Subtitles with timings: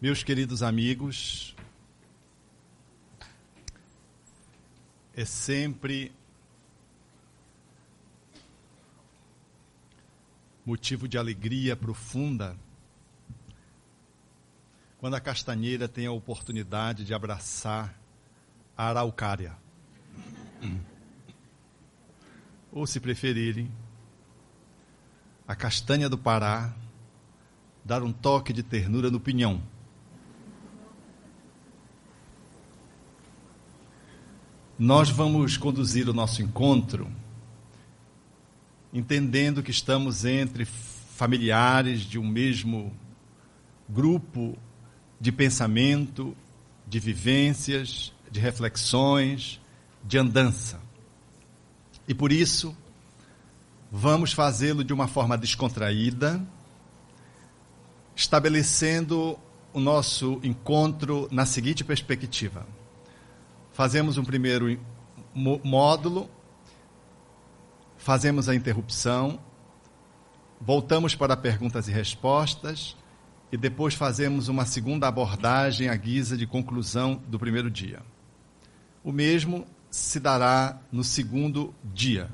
[0.00, 1.56] Meus queridos amigos,
[5.12, 6.12] é sempre
[10.64, 12.56] motivo de alegria profunda
[14.98, 17.92] quando a castanheira tem a oportunidade de abraçar
[18.76, 19.56] a araucária.
[22.70, 23.68] Ou, se preferirem,
[25.48, 26.72] a castanha do Pará
[27.84, 29.60] dar um toque de ternura no pinhão.
[34.78, 37.10] Nós vamos conduzir o nosso encontro
[38.92, 42.92] entendendo que estamos entre familiares de um mesmo
[43.88, 44.56] grupo
[45.20, 46.36] de pensamento,
[46.86, 49.60] de vivências, de reflexões,
[50.04, 50.80] de andança.
[52.06, 52.72] E por isso,
[53.90, 56.40] vamos fazê-lo de uma forma descontraída,
[58.14, 59.36] estabelecendo
[59.72, 62.77] o nosso encontro na seguinte perspectiva
[63.78, 64.76] fazemos um primeiro
[65.62, 66.28] módulo,
[67.96, 69.38] fazemos a interrupção,
[70.60, 72.96] voltamos para perguntas e respostas
[73.52, 78.02] e depois fazemos uma segunda abordagem à guisa de conclusão do primeiro dia.
[79.04, 82.28] O mesmo se dará no segundo dia.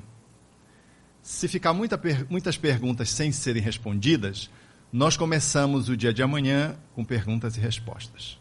[1.21, 2.01] Se ficar muita,
[2.31, 4.49] muitas perguntas sem serem respondidas,
[4.91, 8.41] nós começamos o dia de amanhã com perguntas e respostas.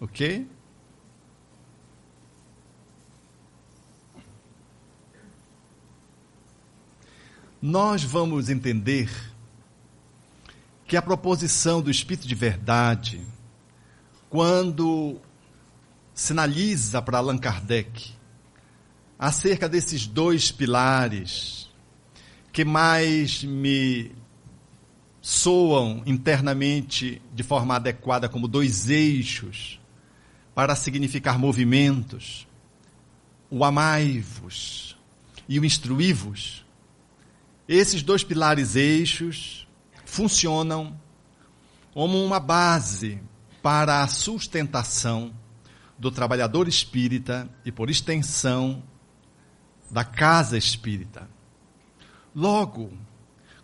[0.00, 0.57] Ok?
[7.60, 9.10] Nós vamos entender
[10.86, 13.20] que a proposição do Espírito de Verdade,
[14.30, 15.20] quando
[16.14, 18.12] sinaliza para Allan Kardec
[19.18, 21.68] acerca desses dois pilares
[22.52, 24.12] que mais me
[25.20, 29.80] soam internamente de forma adequada como dois eixos
[30.54, 32.46] para significar movimentos,
[33.50, 34.96] o amai-vos
[35.48, 36.64] e o instruí-vos
[37.68, 39.68] esses dois pilares eixos
[40.06, 40.98] funcionam
[41.92, 43.20] como uma base
[43.62, 45.34] para a sustentação
[45.98, 48.82] do trabalhador espírita e, por extensão,
[49.90, 51.28] da casa espírita.
[52.34, 52.92] Logo,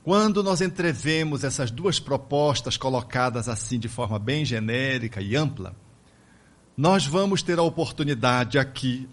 [0.03, 5.75] quando nós entrevemos essas duas propostas colocadas assim de forma bem genérica e ampla,
[6.77, 9.09] nós vamos ter a oportunidade aqui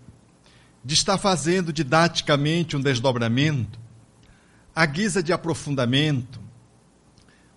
[0.83, 3.79] de estar fazendo didaticamente um desdobramento
[4.75, 6.39] à guisa de aprofundamento,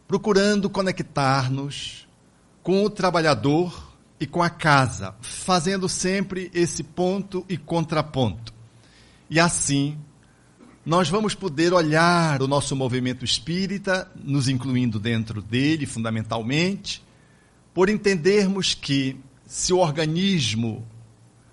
[0.06, 2.06] procurando conectar-nos
[2.62, 8.52] com o trabalhador e com a casa, fazendo sempre esse ponto e contraponto.
[9.28, 9.98] E assim,
[10.84, 17.02] nós vamos poder olhar o nosso movimento espírita, nos incluindo dentro dele, fundamentalmente,
[17.72, 20.86] por entendermos que se o organismo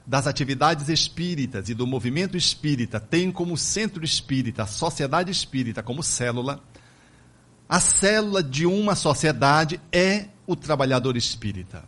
[0.05, 6.03] das atividades espíritas e do movimento espírita tem como centro espírita a sociedade espírita como
[6.03, 6.61] célula,
[7.69, 11.83] a célula de uma sociedade é o trabalhador espírita.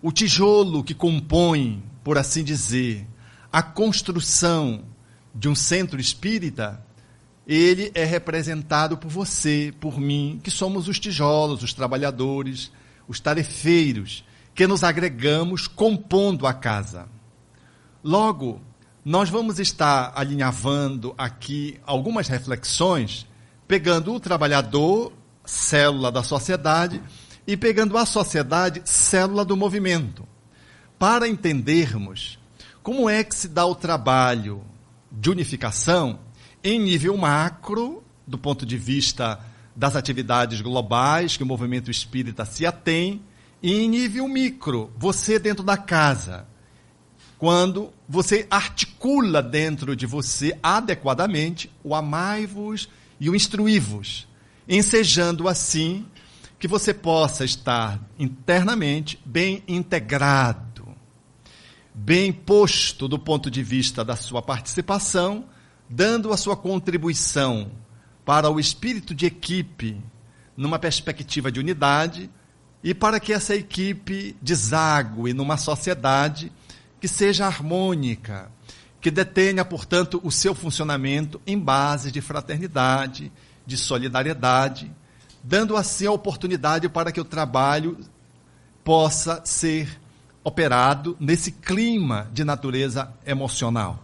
[0.00, 3.06] O tijolo que compõe, por assim dizer,
[3.52, 4.84] a construção
[5.34, 6.82] de um centro espírita,
[7.46, 12.70] ele é representado por você, por mim, que somos os tijolos, os trabalhadores,
[13.06, 17.06] os tarefeiros, que nos agregamos compondo a casa.
[18.02, 18.60] Logo,
[19.04, 23.26] nós vamos estar alinhavando aqui algumas reflexões,
[23.66, 25.12] pegando o trabalhador,
[25.44, 27.02] célula da sociedade,
[27.46, 30.26] e pegando a sociedade, célula do movimento,
[30.98, 32.38] para entendermos
[32.82, 34.62] como é que se dá o trabalho
[35.10, 36.20] de unificação
[36.62, 39.40] em nível macro, do ponto de vista
[39.74, 43.22] das atividades globais que o movimento espírita se atém,
[43.62, 46.46] e em nível micro, você dentro da casa
[47.38, 52.88] quando você articula dentro de você adequadamente o amai-vos
[53.20, 54.26] e o instruí-vos,
[54.68, 56.04] ensejando assim
[56.58, 60.88] que você possa estar internamente bem integrado,
[61.94, 65.44] bem posto do ponto de vista da sua participação,
[65.88, 67.70] dando a sua contribuição
[68.24, 69.96] para o espírito de equipe
[70.56, 72.28] numa perspectiva de unidade
[72.82, 76.52] e para que essa equipe desague numa sociedade
[77.00, 78.50] que seja harmônica,
[79.00, 83.32] que detenha, portanto, o seu funcionamento em base de fraternidade,
[83.66, 84.90] de solidariedade,
[85.42, 87.98] dando assim a oportunidade para que o trabalho
[88.82, 90.00] possa ser
[90.42, 94.02] operado nesse clima de natureza emocional.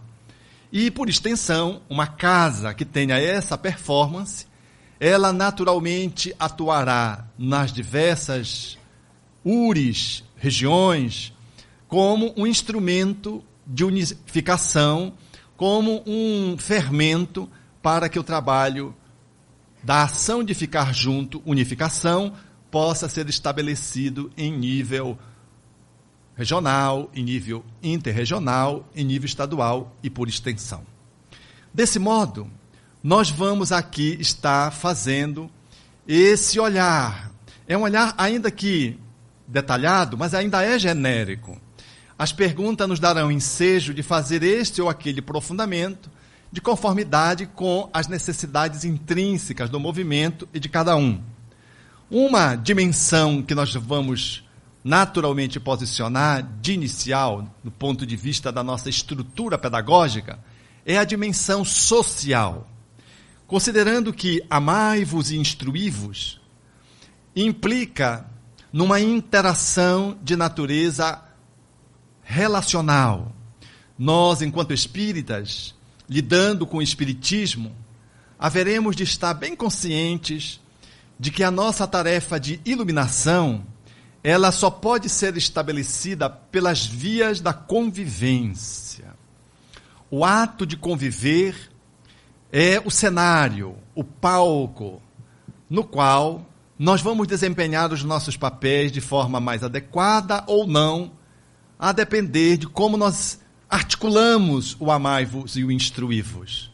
[0.71, 4.45] E, por extensão, uma casa que tenha essa performance,
[4.99, 8.77] ela naturalmente atuará nas diversas
[9.43, 11.33] URIs, regiões,
[11.87, 15.13] como um instrumento de unificação,
[15.55, 17.49] como um fermento
[17.81, 18.95] para que o trabalho
[19.83, 22.33] da ação de ficar junto, unificação,
[22.71, 25.17] possa ser estabelecido em nível
[26.35, 30.83] regional, em nível interregional, em nível estadual e por extensão.
[31.73, 32.49] Desse modo,
[33.01, 35.49] nós vamos aqui estar fazendo
[36.07, 37.31] esse olhar.
[37.67, 38.99] É um olhar ainda que
[39.47, 41.61] detalhado, mas ainda é genérico.
[42.17, 46.09] As perguntas nos darão ensejo de fazer este ou aquele aprofundamento,
[46.51, 51.21] de conformidade com as necessidades intrínsecas do movimento e de cada um.
[52.09, 54.45] Uma dimensão que nós vamos
[54.81, 60.39] naturalmente posicionar de inicial, do ponto de vista da nossa estrutura pedagógica,
[60.85, 62.69] é a dimensão social.
[63.47, 66.39] Considerando que amai-vos e instruí-vos
[67.35, 68.25] implica
[68.71, 71.24] numa interação de natureza
[72.25, 73.31] relacional.
[73.97, 75.73] Nós, enquanto espíritas,
[76.09, 77.73] lidando com o espiritismo,
[78.37, 80.59] haveremos de estar bem conscientes
[81.17, 83.65] de que a nossa tarefa de iluminação,
[84.21, 89.13] ela só pode ser estabelecida pelas vias da convivência.
[90.11, 91.55] O ato de conviver
[92.51, 95.01] é o cenário, o palco,
[95.69, 96.45] no qual
[96.77, 101.11] nós vamos desempenhar os nossos papéis de forma mais adequada ou não,
[101.79, 103.39] a depender de como nós
[103.69, 106.71] articulamos o amai-vos e o instruí-vos.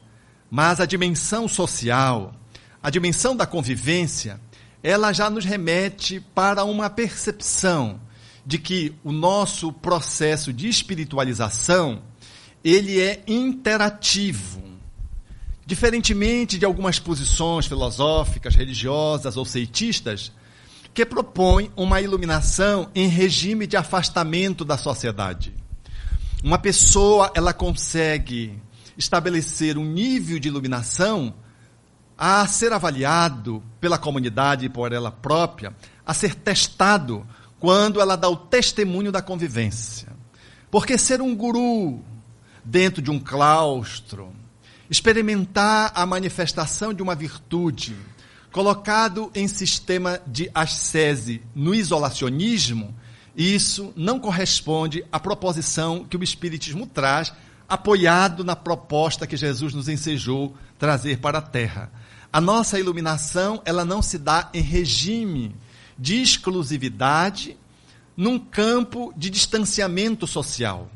[0.49, 2.35] Mas a dimensão social,
[2.83, 4.39] a dimensão da convivência,
[4.83, 7.99] ela já nos remete para uma percepção
[8.45, 12.01] de que o nosso processo de espiritualização,
[12.63, 14.61] ele é interativo.
[15.65, 20.31] Diferentemente de algumas posições filosóficas, religiosas ou ceitistas,
[20.93, 25.53] que propõem uma iluminação em regime de afastamento da sociedade.
[26.43, 28.59] Uma pessoa, ela consegue
[28.97, 31.33] estabelecer um nível de iluminação
[32.17, 37.25] a ser avaliado pela comunidade e por ela própria, a ser testado
[37.59, 40.09] quando ela dá o testemunho da convivência.
[40.69, 42.03] Porque ser um guru
[42.63, 44.31] dentro de um claustro,
[44.89, 47.95] experimentar a manifestação de uma virtude,
[48.51, 52.93] colocado em sistema de ascese no isolacionismo,
[53.35, 57.33] isso não corresponde à proposição que o Espiritismo traz,
[57.67, 61.91] apoiado na proposta que Jesus nos ensejou trazer para a Terra.
[62.31, 65.55] A nossa iluminação, ela não se dá em regime
[65.97, 67.57] de exclusividade,
[68.15, 70.91] num campo de distanciamento social.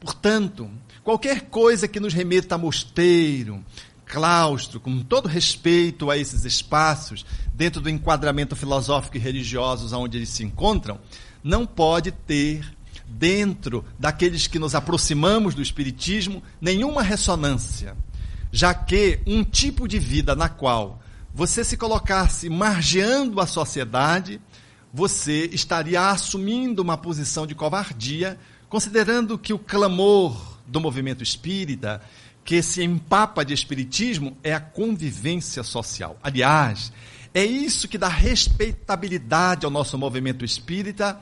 [0.00, 0.70] Portanto,
[1.02, 3.64] qualquer coisa que nos remeta a mosteiro,
[4.08, 7.24] claustro, com todo respeito a esses espaços,
[7.54, 10.98] dentro do enquadramento filosófico e religioso onde eles se encontram,
[11.44, 12.64] não pode ter,
[13.06, 17.96] dentro daqueles que nos aproximamos do Espiritismo, nenhuma ressonância,
[18.50, 21.00] já que um tipo de vida na qual
[21.34, 24.40] você se colocasse margeando a sociedade,
[24.92, 28.38] você estaria assumindo uma posição de covardia,
[28.68, 32.02] considerando que o clamor do movimento espírita,
[32.48, 36.18] que se empapa de espiritismo, é a convivência social.
[36.22, 36.90] Aliás,
[37.34, 41.20] é isso que dá respeitabilidade ao nosso movimento espírita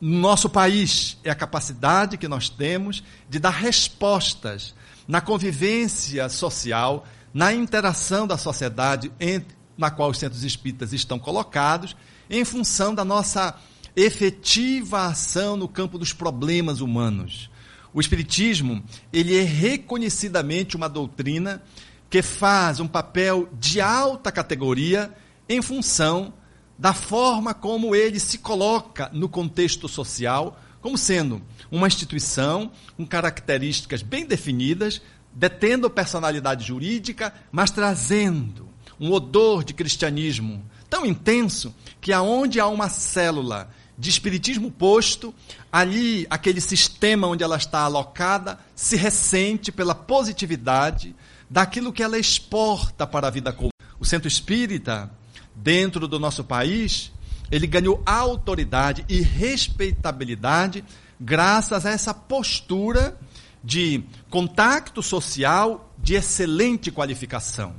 [0.00, 1.18] no nosso país.
[1.22, 4.74] É a capacidade que nós temos de dar respostas
[5.06, 11.94] na convivência social, na interação da sociedade entre, na qual os centros espíritas estão colocados,
[12.30, 13.54] em função da nossa
[13.94, 17.50] efetiva ação no campo dos problemas humanos.
[17.92, 21.62] O espiritismo, ele é reconhecidamente uma doutrina
[22.10, 25.12] que faz um papel de alta categoria
[25.48, 26.32] em função
[26.78, 34.00] da forma como ele se coloca no contexto social, como sendo uma instituição com características
[34.00, 35.02] bem definidas,
[35.34, 38.68] detendo personalidade jurídica, mas trazendo
[39.00, 45.34] um odor de cristianismo tão intenso que aonde há uma célula de espiritismo posto,
[45.72, 51.16] ali aquele sistema onde ela está alocada se ressente pela positividade
[51.50, 53.70] daquilo que ela exporta para a vida comum.
[53.98, 55.10] O centro espírita
[55.54, 57.10] dentro do nosso país,
[57.50, 60.84] ele ganhou autoridade e respeitabilidade
[61.20, 63.18] graças a essa postura
[63.64, 67.74] de contato social de excelente qualificação.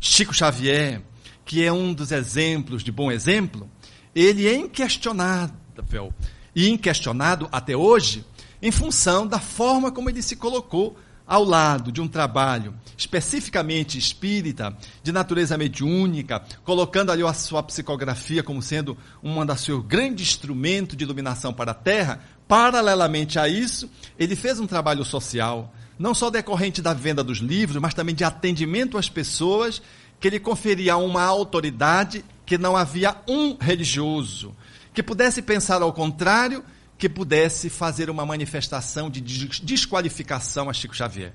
[0.00, 1.02] Chico Xavier,
[1.44, 3.68] que é um dos exemplos de bom exemplo,
[4.14, 6.12] ele é inquestionável
[6.54, 8.24] e inquestionado até hoje
[8.62, 10.96] em função da forma como ele se colocou
[11.30, 18.42] ao lado de um trabalho especificamente espírita, de natureza mediúnica, colocando ali a sua psicografia
[18.42, 23.88] como sendo uma das seus grandes instrumentos de iluminação para a Terra, paralelamente a isso,
[24.18, 28.24] ele fez um trabalho social, não só decorrente da venda dos livros, mas também de
[28.24, 29.80] atendimento às pessoas,
[30.18, 34.56] que ele conferia uma autoridade que não havia um religioso
[34.92, 36.64] que pudesse pensar ao contrário
[36.98, 41.32] que pudesse fazer uma manifestação de desqualificação a Chico Xavier.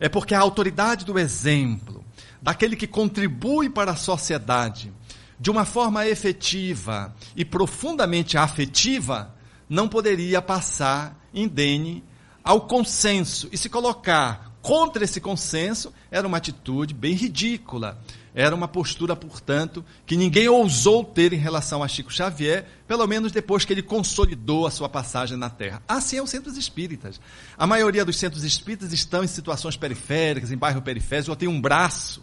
[0.00, 2.02] É porque a autoridade do exemplo,
[2.40, 4.90] daquele que contribui para a sociedade
[5.38, 9.36] de uma forma efetiva e profundamente afetiva,
[9.68, 12.02] não poderia passar indene
[12.42, 18.02] ao consenso e se colocar contra esse consenso era uma atitude bem ridícula.
[18.38, 23.32] Era uma postura, portanto, que ninguém ousou ter em relação a Chico Xavier, pelo menos
[23.32, 25.82] depois que ele consolidou a sua passagem na Terra.
[25.88, 27.18] Assim é os centros espíritas.
[27.56, 31.58] A maioria dos centros espíritas estão em situações periféricas, em bairro periférico, ou tem um
[31.58, 32.22] braço.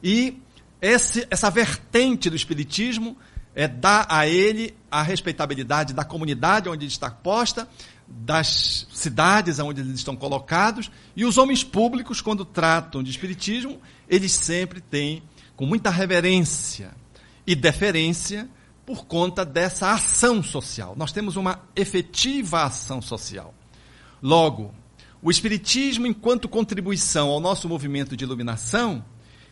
[0.00, 0.40] E
[0.80, 3.16] esse, essa vertente do espiritismo
[3.52, 7.68] é dar a ele a respeitabilidade da comunidade onde ele está posta,
[8.06, 14.30] das cidades onde eles estão colocados, e os homens públicos, quando tratam de espiritismo, eles
[14.30, 15.20] sempre têm
[15.58, 16.94] com muita reverência
[17.44, 18.48] e deferência
[18.86, 20.94] por conta dessa ação social.
[20.96, 23.52] Nós temos uma efetiva ação social.
[24.22, 24.72] Logo,
[25.20, 29.04] o Espiritismo, enquanto contribuição ao nosso movimento de iluminação,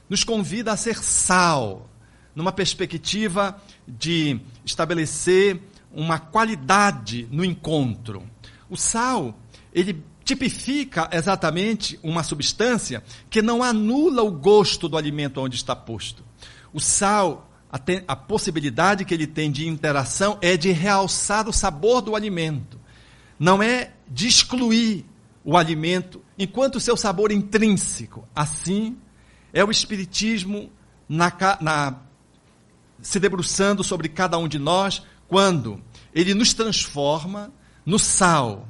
[0.09, 1.91] nos convida a ser sal,
[2.37, 5.61] numa perspectiva de estabelecer
[5.91, 8.23] uma qualidade no encontro.
[8.71, 9.37] O sal,
[9.75, 16.25] ele tipifica exatamente uma substância que não anula o gosto do alimento onde está posto.
[16.73, 17.79] O sal, a,
[18.09, 22.81] a possibilidade que ele tem de interação é de realçar o sabor do alimento.
[23.39, 25.07] Não é de excluir
[25.45, 28.29] o alimento enquanto seu sabor intrínseco.
[28.35, 28.97] Assim
[29.53, 30.73] é o Espiritismo
[31.09, 32.01] na, na,
[33.01, 35.81] se debruçando sobre cada um de nós, quando
[36.13, 37.53] ele nos transforma
[37.85, 38.67] no sal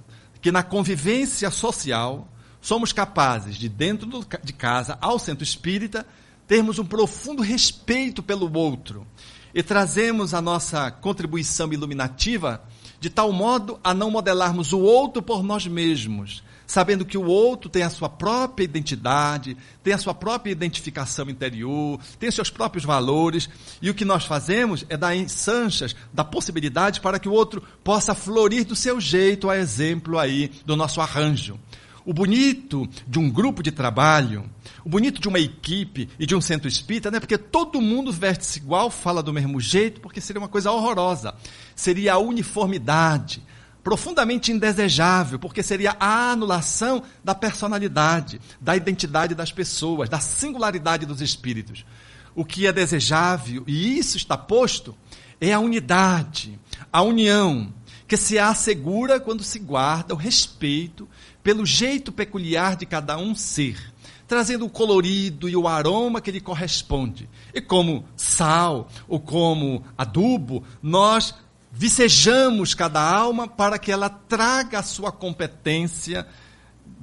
[0.47, 2.29] que na convivência social
[2.61, 6.07] somos capazes de, dentro de casa, ao centro espírita,
[6.47, 9.05] termos um profundo respeito pelo outro
[9.53, 12.63] e trazemos a nossa contribuição iluminativa
[13.01, 17.71] de tal modo a não modelarmos o outro por nós mesmos, sabendo que o outro
[17.71, 23.49] tem a sua própria identidade, tem a sua própria identificação interior, tem seus próprios valores,
[23.81, 28.15] e o que nós fazemos é dar sanchas da possibilidade para que o outro possa
[28.15, 31.59] florir do seu jeito, a exemplo aí do nosso arranjo.
[32.05, 34.49] O bonito de um grupo de trabalho,
[34.85, 38.13] o bonito de uma equipe e de um centro espírita, não é porque todo mundo
[38.13, 41.35] veste-se igual, fala do mesmo jeito, porque seria uma coisa horrorosa.
[41.75, 43.43] Seria a uniformidade,
[43.87, 51.21] profundamente indesejável, porque seria a anulação da personalidade, da identidade das pessoas, da singularidade dos
[51.21, 51.87] espíritos.
[52.35, 54.93] O que é desejável, e isso está posto,
[55.41, 56.59] é a unidade,
[56.93, 57.73] a união,
[58.09, 61.09] que se assegura quando se guarda o respeito
[61.41, 63.81] pelo jeito peculiar de cada um ser,
[64.27, 67.31] trazendo o colorido e o aroma que lhe corresponde.
[67.55, 71.33] E como sal ou como adubo, nós
[71.77, 76.27] vicejamos cada alma para que ela traga a sua competência,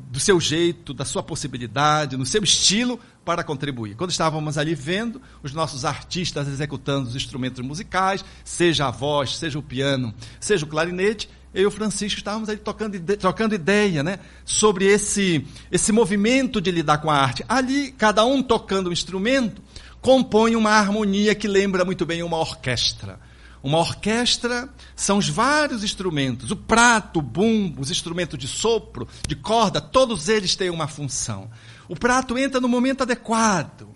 [0.10, 3.96] do seu jeito, da sua possibilidade, no seu estilo, para contribuir.
[3.96, 9.60] Quando estávamos ali vendo os nossos artistas executando os instrumentos musicais, seja a voz, seja
[9.60, 14.18] o piano, seja o clarinete, eu e o Francisco estávamos ali tocando, trocando ideia né,
[14.44, 17.46] sobre esse, esse movimento de lidar com a arte.
[17.48, 19.62] Ali, cada um tocando um instrumento,
[20.02, 23.20] compõe uma harmonia que lembra muito bem uma orquestra.
[23.64, 29.38] Uma orquestra são os vários instrumentos, o prato, o bumbo, os instrumentos de sopro, de
[29.38, 31.50] corda, todos eles têm uma função.
[31.88, 33.88] O prato entra no momento adequado.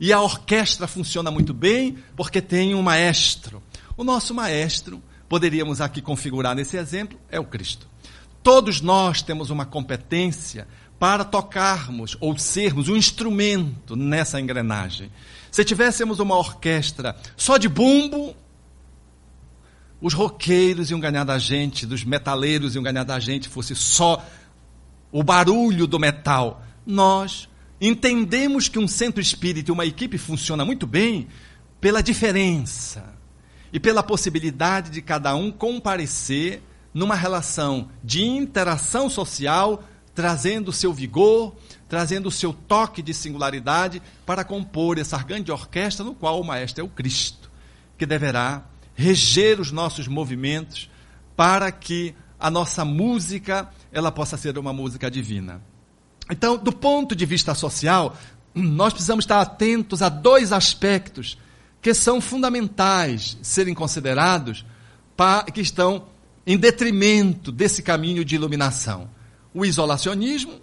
[0.00, 3.60] E a orquestra funciona muito bem porque tem um maestro.
[3.96, 7.88] O nosso maestro, poderíamos aqui configurar nesse exemplo, é o Cristo.
[8.40, 15.10] Todos nós temos uma competência para tocarmos ou sermos um instrumento nessa engrenagem.
[15.50, 18.36] Se tivéssemos uma orquestra só de bumbo,
[20.00, 24.24] os roqueiros iam ganhar da gente, dos metaleiros iam ganhar da gente, fosse só
[25.10, 26.62] o barulho do metal.
[26.86, 27.48] Nós
[27.80, 31.28] entendemos que um centro espírita e uma equipe funciona muito bem
[31.80, 33.12] pela diferença
[33.72, 36.62] e pela possibilidade de cada um comparecer
[36.94, 41.54] numa relação de interação social, trazendo o seu vigor,
[41.88, 46.82] trazendo o seu toque de singularidade para compor essa grande orquestra no qual o maestro
[46.82, 47.50] é o Cristo,
[47.96, 48.64] que deverá
[48.98, 50.90] reger os nossos movimentos
[51.36, 55.62] para que a nossa música ela possa ser uma música divina.
[56.28, 58.16] Então, do ponto de vista social,
[58.52, 61.38] nós precisamos estar atentos a dois aspectos
[61.80, 64.66] que são fundamentais serem considerados,
[65.54, 66.06] que estão
[66.44, 69.08] em detrimento desse caminho de iluminação.
[69.54, 70.60] O isolacionismo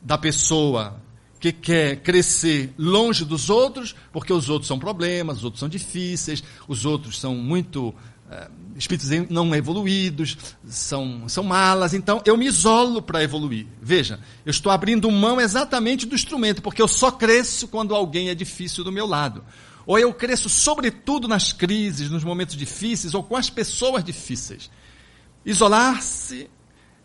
[0.00, 1.02] da pessoa
[1.42, 6.40] que quer crescer longe dos outros, porque os outros são problemas, os outros são difíceis,
[6.68, 7.92] os outros são muito
[8.30, 13.66] é, espíritos não evoluídos, são, são malas, então eu me isolo para evoluir.
[13.82, 18.36] Veja, eu estou abrindo mão exatamente do instrumento, porque eu só cresço quando alguém é
[18.36, 19.44] difícil do meu lado.
[19.84, 24.70] Ou eu cresço sobretudo nas crises, nos momentos difíceis, ou com as pessoas difíceis.
[25.44, 26.48] Isolar-se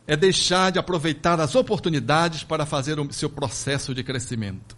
[0.08, 4.78] é deixar de aproveitar as oportunidades para fazer o seu processo de crescimento.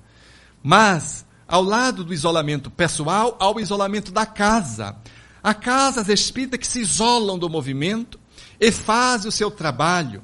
[0.61, 4.97] Mas, ao lado do isolamento pessoal, há o isolamento da casa.
[5.41, 8.19] Há casas espíritas que se isolam do movimento
[8.59, 10.23] e fazem o seu trabalho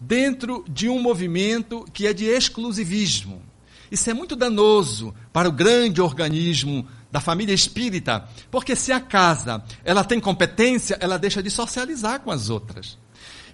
[0.00, 3.42] dentro de um movimento que é de exclusivismo.
[3.90, 9.62] Isso é muito danoso para o grande organismo da família espírita, porque se a casa
[9.84, 12.98] ela tem competência, ela deixa de socializar com as outras.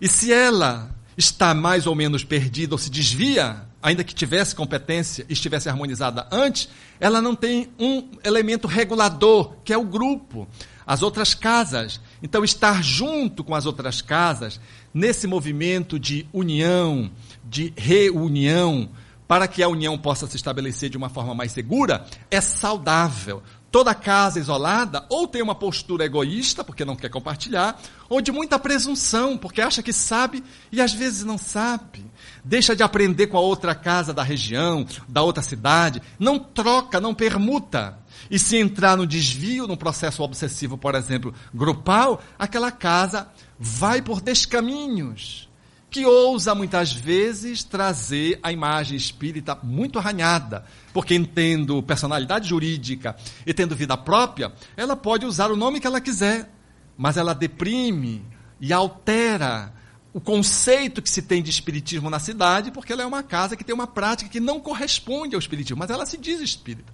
[0.02, 5.24] E se ela está mais ou menos perdida ou se desvia, ainda que tivesse competência
[5.28, 6.68] e estivesse harmonizada antes,
[6.98, 10.48] ela não tem um elemento regulador, que é o grupo
[10.84, 12.00] as outras casas.
[12.20, 14.60] Então, estar junto com as outras casas,
[14.92, 17.08] nesse movimento de união,
[17.44, 18.90] de reunião,
[19.28, 23.40] para que a união possa se estabelecer de uma forma mais segura, é saudável.
[23.72, 28.58] Toda casa isolada ou tem uma postura egoísta, porque não quer compartilhar, ou de muita
[28.58, 32.04] presunção, porque acha que sabe e às vezes não sabe.
[32.44, 37.14] Deixa de aprender com a outra casa da região, da outra cidade, não troca, não
[37.14, 37.98] permuta.
[38.30, 43.26] E se entrar no desvio, no processo obsessivo, por exemplo, grupal, aquela casa
[43.58, 45.48] vai por descaminhos,
[45.92, 53.14] que ousa muitas vezes trazer a imagem espírita muito arranhada, porque tendo personalidade jurídica
[53.46, 56.50] e tendo vida própria, ela pode usar o nome que ela quiser,
[56.96, 58.24] mas ela deprime
[58.58, 59.70] e altera
[60.14, 63.62] o conceito que se tem de espiritismo na cidade, porque ela é uma casa que
[63.62, 66.90] tem uma prática que não corresponde ao espiritismo, mas ela se diz espírita.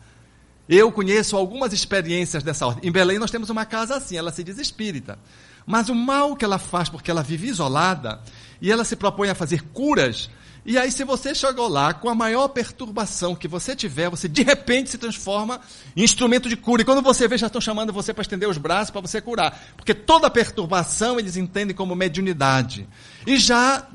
[0.69, 2.89] Eu conheço algumas experiências dessa ordem.
[2.89, 5.21] Em Belém nós temos uma casa assim, ela se diz espírita.
[5.69, 8.21] Mas o mal que ela faz, porque ela vive isolada,
[8.59, 10.31] e ela se propõe a fazer curas,
[10.65, 14.43] e aí se você chegou lá com a maior perturbação que você tiver, você de
[14.43, 15.61] repente se transforma
[15.95, 16.83] em instrumento de cura.
[16.83, 19.59] E quando você vê, já estão chamando você para estender os braços para você curar.
[19.77, 22.89] Porque toda perturbação eles entendem como mediunidade.
[23.27, 23.87] E já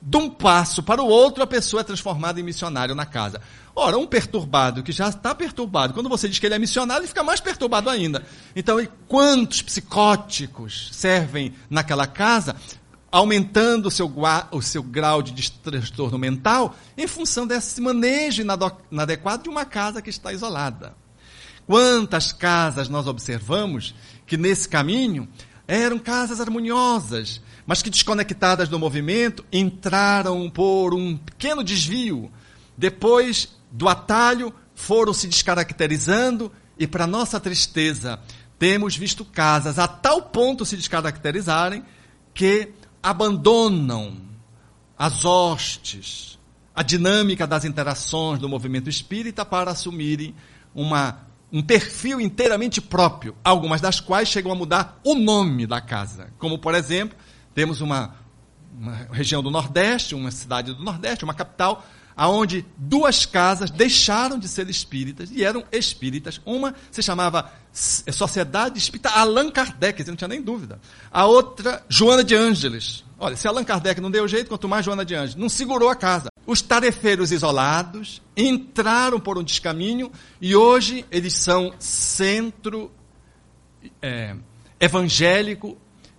[0.00, 3.40] de um passo para o outro, a pessoa é transformada em missionário na casa.
[3.80, 7.06] Ora, um perturbado que já está perturbado, quando você diz que ele é missionário, ele
[7.06, 8.26] fica mais perturbado ainda.
[8.56, 12.56] Então, quantos psicóticos servem naquela casa,
[13.08, 14.12] aumentando o seu,
[14.50, 20.10] o seu grau de transtorno mental, em função desse manejo inadequado de uma casa que
[20.10, 20.96] está isolada?
[21.64, 23.94] Quantas casas nós observamos
[24.26, 25.28] que nesse caminho
[25.68, 32.28] eram casas harmoniosas, mas que desconectadas do movimento entraram por um pequeno desvio.
[32.76, 38.20] Depois do atalho foram se descaracterizando e, para nossa tristeza,
[38.58, 41.84] temos visto casas a tal ponto se descaracterizarem
[42.32, 44.16] que abandonam
[44.96, 46.38] as hostes,
[46.74, 50.34] a dinâmica das interações do movimento espírita para assumirem
[50.74, 51.20] uma,
[51.52, 56.32] um perfil inteiramente próprio, algumas das quais chegam a mudar o nome da casa.
[56.38, 57.16] Como, por exemplo,
[57.54, 58.16] temos uma,
[58.76, 61.84] uma região do Nordeste, uma cidade do Nordeste, uma capital,
[62.18, 66.40] aonde duas casas deixaram de ser espíritas e eram espíritas.
[66.44, 70.80] Uma se chamava Sociedade Espírita Allan Kardec, não tinha nem dúvida.
[71.12, 73.04] A outra, Joana de Ângeles.
[73.20, 75.36] Olha, se Allan Kardec não deu jeito, quanto mais Joana de Ângeles.
[75.36, 76.28] Não segurou a casa.
[76.44, 82.90] Os tarefeiros isolados entraram por um descaminho e hoje eles são centro
[84.02, 84.34] é,
[84.80, 85.78] evangélico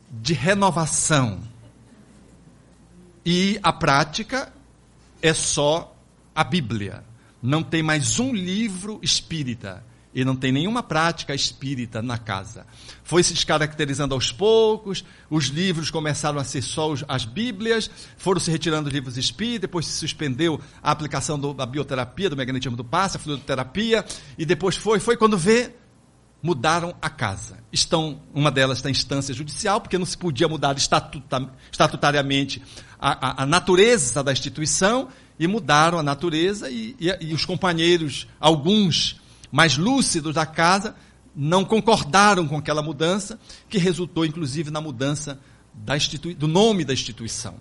[0.09, 1.41] de renovação.
[3.25, 4.53] E a prática
[5.21, 5.95] é só
[6.33, 7.03] a Bíblia.
[7.41, 9.83] Não tem mais um livro espírita.
[10.13, 12.65] E não tem nenhuma prática espírita na casa.
[13.03, 18.49] Foi se descaracterizando aos poucos, os livros começaram a ser só as Bíblias, foram se
[18.49, 22.83] retirando os livros espíritas, depois se suspendeu a aplicação do, da bioterapia, do magnetismo do
[22.83, 24.03] passe, a fluidoterapia,
[24.35, 25.75] e depois foi, foi quando vê,
[26.41, 27.57] mudaram a casa.
[27.71, 32.61] Estão, uma delas está em instância judicial, porque não se podia mudar estatuta, estatutariamente
[32.99, 38.27] a, a, a, natureza da instituição, e mudaram a natureza, e, e, e, os companheiros,
[38.39, 39.21] alguns
[39.51, 40.95] mais lúcidos da casa,
[41.35, 45.39] não concordaram com aquela mudança, que resultou inclusive na mudança
[46.37, 47.55] do nome da instituição,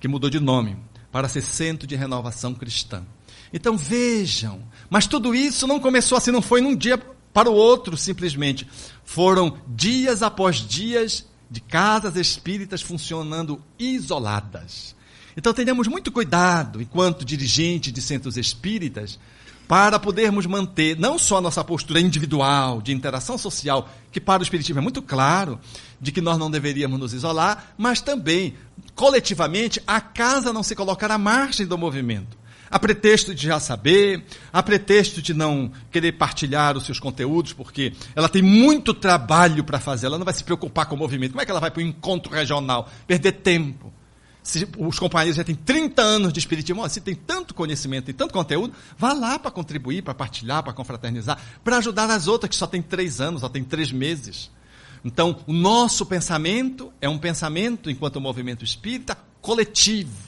[0.00, 0.76] que mudou de nome
[1.12, 3.04] para ser Centro de Renovação Cristã.
[3.52, 6.98] Então vejam, mas tudo isso não começou assim, não foi num dia
[7.38, 8.66] para o outro simplesmente.
[9.04, 14.96] Foram dias após dias de casas espíritas funcionando isoladas.
[15.36, 19.20] Então tenhamos muito cuidado, enquanto dirigente de centros espíritas,
[19.68, 24.42] para podermos manter não só a nossa postura individual, de interação social, que para o
[24.42, 25.60] Espiritismo é muito claro,
[26.00, 28.54] de que nós não deveríamos nos isolar, mas também,
[28.96, 32.37] coletivamente, a casa não se colocar à margem do movimento.
[32.70, 37.92] A pretexto de já saber, a pretexto de não querer partilhar os seus conteúdos, porque
[38.14, 41.32] ela tem muito trabalho para fazer, ela não vai se preocupar com o movimento.
[41.32, 42.88] Como é que ela vai para o encontro regional?
[43.06, 43.92] Perder tempo
[44.48, 48.32] se os companheiros já têm 30 anos de espiritismo, se tem tanto conhecimento e tanto
[48.32, 52.66] conteúdo, vá lá para contribuir, para partilhar, para confraternizar, para ajudar as outras que só
[52.66, 54.50] têm três anos, só têm três meses.
[55.04, 60.27] Então, o nosso pensamento é um pensamento, enquanto movimento espírita, coletivo.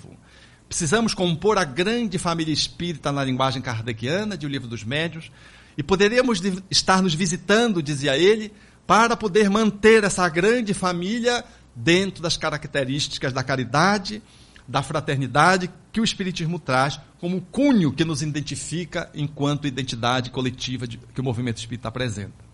[0.71, 5.29] Precisamos compor a grande família espírita na linguagem kardeciana de O Livro dos Médios,
[5.77, 8.53] e poderíamos estar nos visitando, dizia ele,
[8.87, 14.23] para poder manter essa grande família dentro das características da caridade,
[14.67, 20.99] da fraternidade que o Espiritismo traz como cunho que nos identifica enquanto identidade coletiva de,
[20.99, 22.45] que o movimento espírita apresenta.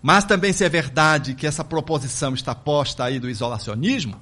[0.00, 4.18] Mas também, se é verdade que essa proposição está posta aí do isolacionismo,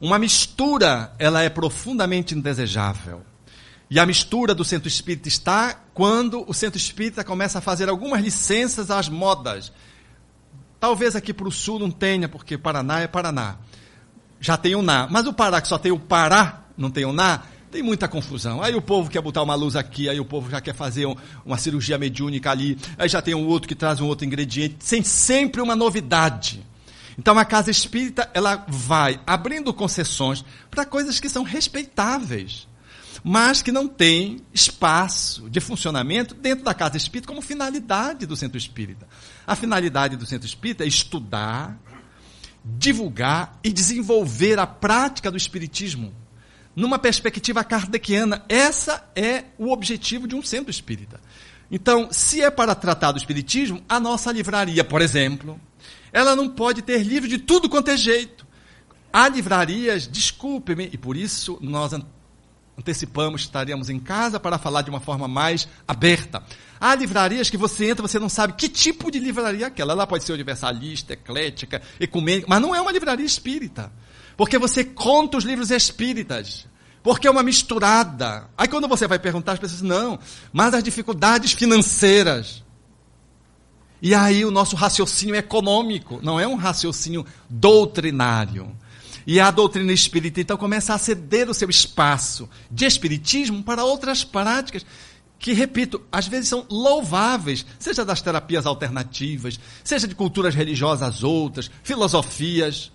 [0.00, 3.22] uma mistura ela é profundamente indesejável.
[3.90, 8.22] E a mistura do centro espírita está quando o centro espírita começa a fazer algumas
[8.22, 9.72] licenças às modas.
[10.78, 13.58] Talvez aqui para o sul não tenha, porque Paraná é Paraná
[14.40, 15.06] já tem o na.
[15.10, 18.62] Mas o Pará, que só tem o Pará, não tem o na, tem muita confusão.
[18.62, 21.14] Aí o povo quer botar uma luz aqui, aí o povo já quer fazer um,
[21.44, 25.02] uma cirurgia mediúnica ali, aí já tem um outro que traz um outro ingrediente, sem
[25.02, 26.64] sempre uma novidade.
[27.18, 32.68] Então a casa espírita, ela vai abrindo concessões para coisas que são respeitáveis,
[33.24, 38.56] mas que não tem espaço de funcionamento dentro da casa espírita como finalidade do centro
[38.56, 39.08] espírita.
[39.44, 41.76] A finalidade do centro espírita é estudar,
[42.64, 46.14] divulgar e desenvolver a prática do Espiritismo
[46.76, 48.44] numa perspectiva kardeciana.
[48.48, 51.20] Essa é o objetivo de um centro espírita.
[51.70, 55.60] Então, se é para tratar do Espiritismo, a nossa livraria, por exemplo,
[56.12, 58.46] ela não pode ter livro de tudo quanto é jeito.
[59.12, 61.92] Há livrarias, desculpe-me, e por isso nós
[62.78, 66.42] antecipamos, estaríamos em casa para falar de uma forma mais aberta.
[66.80, 69.92] Há livrarias que você entra, você não sabe que tipo de livraria é aquela.
[69.92, 73.92] Ela pode ser universalista, eclética, ecumênica, mas não é uma livraria espírita.
[74.36, 76.66] Porque você conta os livros espíritas.
[77.02, 78.48] Porque é uma misturada.
[78.56, 80.18] Aí quando você vai perguntar, as pessoas não,
[80.52, 82.62] mas as dificuldades financeiras.
[84.00, 88.70] E aí o nosso raciocínio econômico, não é um raciocínio doutrinário.
[89.26, 94.24] E a doutrina espírita então começa a ceder o seu espaço de espiritismo para outras
[94.24, 94.86] práticas
[95.38, 101.70] que, repito, às vezes são louváveis, seja das terapias alternativas, seja de culturas religiosas outras,
[101.82, 102.90] filosofias.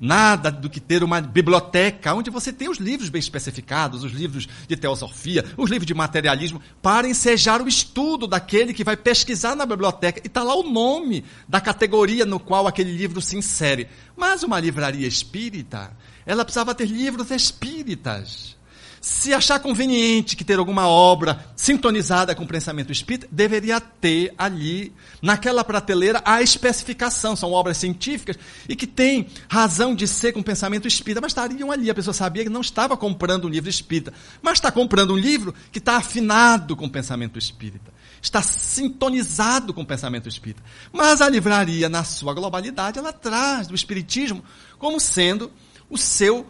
[0.00, 4.48] Nada do que ter uma biblioteca onde você tem os livros bem especificados, os livros
[4.66, 9.66] de teosofia, os livros de materialismo, para ensejar o estudo daquele que vai pesquisar na
[9.66, 10.18] biblioteca.
[10.24, 13.88] E está lá o nome da categoria no qual aquele livro se insere.
[14.16, 18.56] Mas uma livraria espírita, ela precisava ter livros espíritas
[19.00, 24.92] se achar conveniente que ter alguma obra sintonizada com o pensamento espírita, deveria ter ali,
[25.22, 27.34] naquela prateleira, a especificação.
[27.34, 31.72] São obras científicas e que têm razão de ser com o pensamento espírita, mas estariam
[31.72, 31.88] ali.
[31.88, 35.54] A pessoa sabia que não estava comprando um livro espírita, mas está comprando um livro
[35.72, 37.90] que está afinado com o pensamento espírita.
[38.20, 40.62] Está sintonizado com o pensamento espírita.
[40.92, 44.44] Mas a livraria, na sua globalidade, ela traz o espiritismo
[44.78, 45.50] como sendo
[45.88, 46.46] o seu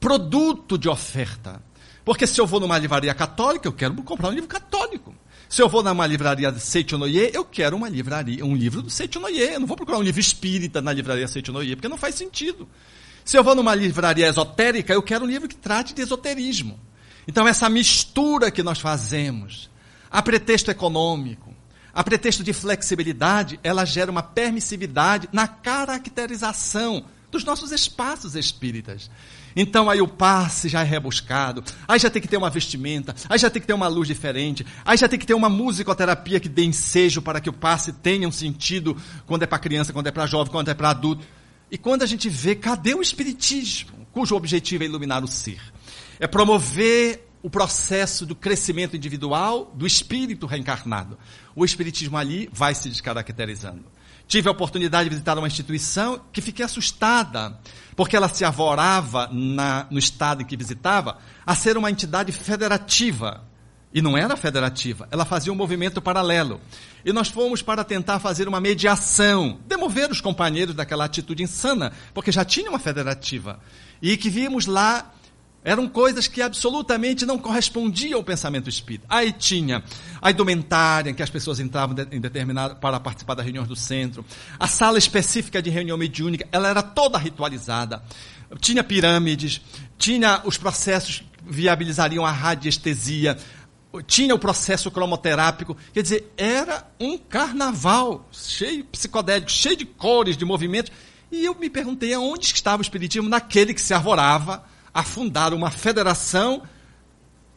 [0.00, 1.62] produto de oferta.
[2.04, 5.14] Porque se eu vou numa livraria católica, eu quero comprar um livro católico.
[5.48, 9.40] Se eu vou numa livraria Seichonoye, eu quero uma livraria, um livro do Seichonoye.
[9.40, 12.68] Eu não vou procurar um livro espírita na livraria Seichonoye, porque não faz sentido.
[13.24, 16.78] Se eu vou numa livraria esotérica, eu quero um livro que trate de esoterismo.
[17.26, 19.70] Então, essa mistura que nós fazemos,
[20.10, 21.54] a pretexto econômico,
[21.92, 29.10] a pretexto de flexibilidade, ela gera uma permissividade na caracterização dos nossos espaços espíritas.
[29.56, 33.38] Então aí o passe já é rebuscado, aí já tem que ter uma vestimenta, aí
[33.38, 36.48] já tem que ter uma luz diferente, aí já tem que ter uma musicoterapia que
[36.48, 40.10] dê ensejo para que o passe tenha um sentido quando é para criança, quando é
[40.10, 41.24] para jovem, quando é para adulto.
[41.70, 45.60] E quando a gente vê, cadê o espiritismo, cujo objetivo é iluminar o ser?
[46.20, 51.18] É promover o processo do crescimento individual do espírito reencarnado.
[51.54, 53.84] O espiritismo ali vai se descaracterizando.
[54.26, 57.58] Tive a oportunidade de visitar uma instituição que fiquei assustada,
[57.94, 63.44] porque ela se avorava na, no estado em que visitava a ser uma entidade federativa.
[63.92, 66.60] E não era federativa, ela fazia um movimento paralelo.
[67.04, 72.32] E nós fomos para tentar fazer uma mediação, demover os companheiros daquela atitude insana, porque
[72.32, 73.60] já tinha uma federativa.
[74.02, 75.12] E que vimos lá
[75.64, 79.06] eram coisas que absolutamente não correspondiam ao pensamento espírita.
[79.08, 79.82] Aí tinha
[80.20, 84.22] a indumentária, em que as pessoas entravam em determinado para participar das reuniões do centro.
[84.60, 88.02] A sala específica de reunião mediúnica, ela era toda ritualizada.
[88.60, 89.62] Tinha pirâmides,
[89.96, 93.38] tinha os processos que viabilizariam a radiestesia,
[94.06, 100.44] tinha o processo cromoterápico, quer dizer, era um carnaval, cheio psicodélico, cheio de cores, de
[100.44, 100.92] movimentos.
[101.32, 105.70] E eu me perguntei aonde estava o espiritismo naquele que se arvorava a fundar uma
[105.70, 106.62] federação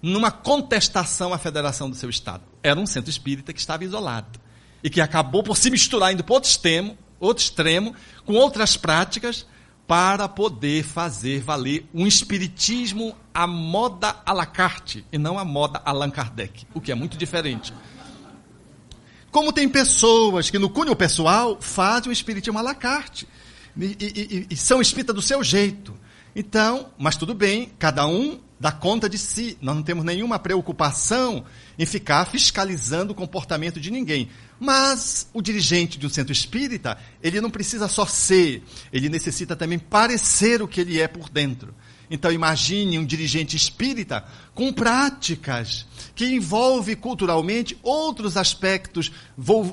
[0.02, 2.44] numa contestação à federação do seu estado.
[2.64, 4.40] Era um centro espírita que estava isolado
[4.84, 7.96] e que acabou por se misturar indo para outro extremo, outro extremo,
[8.26, 9.46] com outras práticas
[9.88, 15.82] para poder fazer valer um espiritismo à moda à la carte e não à moda
[15.86, 17.74] Allan Kardec, o que é muito diferente.
[19.32, 23.28] Como tem pessoas que no cunho pessoal fazem o espiritismo à la carte
[23.78, 25.94] e, e, e, e são espíritas do seu jeito.
[26.40, 29.58] Então, mas tudo bem, cada um dá conta de si.
[29.60, 31.44] Nós não temos nenhuma preocupação
[31.80, 34.30] em ficar fiscalizando o comportamento de ninguém.
[34.60, 38.62] Mas o dirigente de um centro espírita, ele não precisa só ser,
[38.94, 41.74] ele necessita também parecer o que ele é por dentro.
[42.08, 44.24] Então imagine um dirigente espírita
[44.54, 49.12] com práticas que envolve culturalmente outros aspectos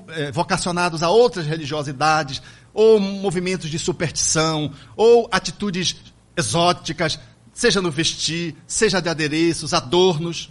[0.08, 2.40] eh, vocacionados a outras religiosidades,
[2.72, 5.94] ou movimentos de superstição, ou atitudes
[6.36, 7.18] exóticas,
[7.52, 10.50] seja no vestir, seja de adereços, adornos.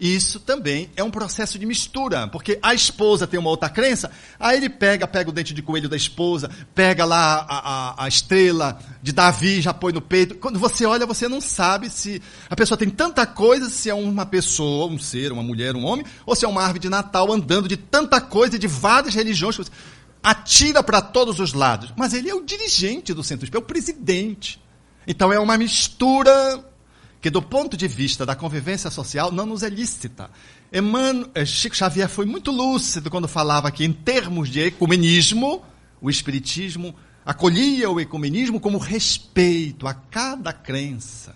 [0.00, 4.56] Isso também é um processo de mistura, porque a esposa tem uma outra crença, aí
[4.56, 8.78] ele pega, pega o dente de coelho da esposa, pega lá a, a, a, estrela
[9.02, 10.36] de Davi, já põe no peito.
[10.36, 14.24] Quando você olha, você não sabe se a pessoa tem tanta coisa, se é uma
[14.24, 17.66] pessoa, um ser, uma mulher, um homem, ou se é uma árvore de Natal andando
[17.66, 19.58] de tanta coisa de várias religiões.
[20.22, 21.92] Atira para todos os lados.
[21.96, 24.60] Mas ele é o dirigente do centro espírita, é o presidente.
[25.08, 26.62] Então é uma mistura
[27.18, 30.30] que, do ponto de vista da convivência social, não nos é lícita.
[30.70, 35.64] Emmanuel, eh, Chico Xavier foi muito lúcido quando falava que, em termos de ecumenismo,
[35.98, 36.94] o Espiritismo
[37.24, 41.34] acolhia o ecumenismo como respeito a cada crença,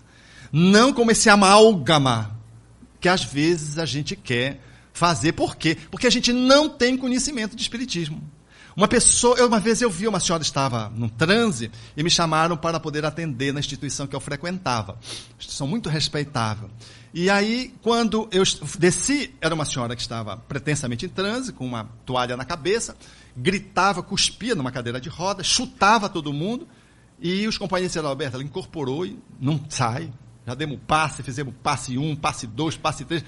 [0.51, 2.39] não como esse amálgama
[2.99, 4.61] que às vezes a gente quer
[4.93, 5.33] fazer.
[5.33, 5.75] Por quê?
[5.89, 8.23] Porque a gente não tem conhecimento de Espiritismo.
[8.75, 12.57] Uma pessoa, eu, uma vez eu vi uma senhora estava num transe e me chamaram
[12.57, 14.97] para poder atender na instituição que eu frequentava.
[15.37, 16.69] Instituição muito respeitável.
[17.13, 18.43] E aí, quando eu
[18.79, 22.95] desci, era uma senhora que estava pretensamente em transe, com uma toalha na cabeça,
[23.37, 26.67] gritava, cuspia numa cadeira de rodas, chutava todo mundo.
[27.21, 30.11] E os companheiros disseram, Alberto, ela incorporou e não sai.
[30.45, 33.23] Já demos passe, fizemos passe um, passe dois, passe três.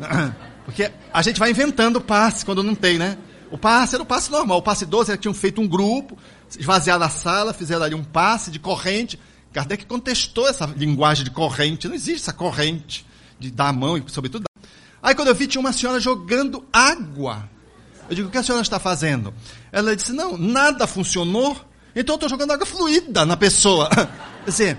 [0.66, 3.16] Porque a gente vai inventando passe quando não tem, né?
[3.50, 4.58] O passe era o passe normal.
[4.58, 6.18] O passe 12 eles tinham feito um grupo,
[6.58, 9.18] esvaziado a sala, fizeram ali um passe de corrente.
[9.52, 11.88] Kardec contestou essa linguagem de corrente.
[11.88, 13.06] Não existe essa corrente
[13.38, 14.70] de dar a mão e, sobretudo, dar.
[15.02, 17.48] Aí, quando eu vi, tinha uma senhora jogando água.
[18.08, 19.32] Eu digo, o que a senhora está fazendo?
[19.70, 21.56] Ela disse, não, nada funcionou,
[21.94, 23.88] então eu estou jogando água fluida na pessoa.
[24.44, 24.78] Quer dizer,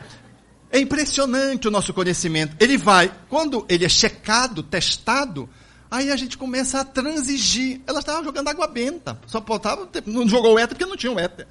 [0.71, 2.55] é impressionante o nosso conhecimento.
[2.60, 5.49] Ele vai, quando ele é checado, testado,
[5.91, 7.82] Aí a gente começa a transigir.
[7.88, 9.19] Ela estava jogando água benta.
[9.25, 11.47] Só botava, não jogou o éter porque não tinha o éter.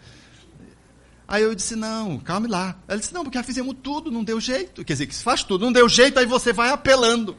[1.26, 2.76] Aí eu disse, não, calme lá.
[2.86, 4.84] Ela disse, não, porque fizemos tudo, não deu jeito.
[4.84, 7.36] Quer dizer, que se faz tudo, não deu jeito, aí você vai apelando.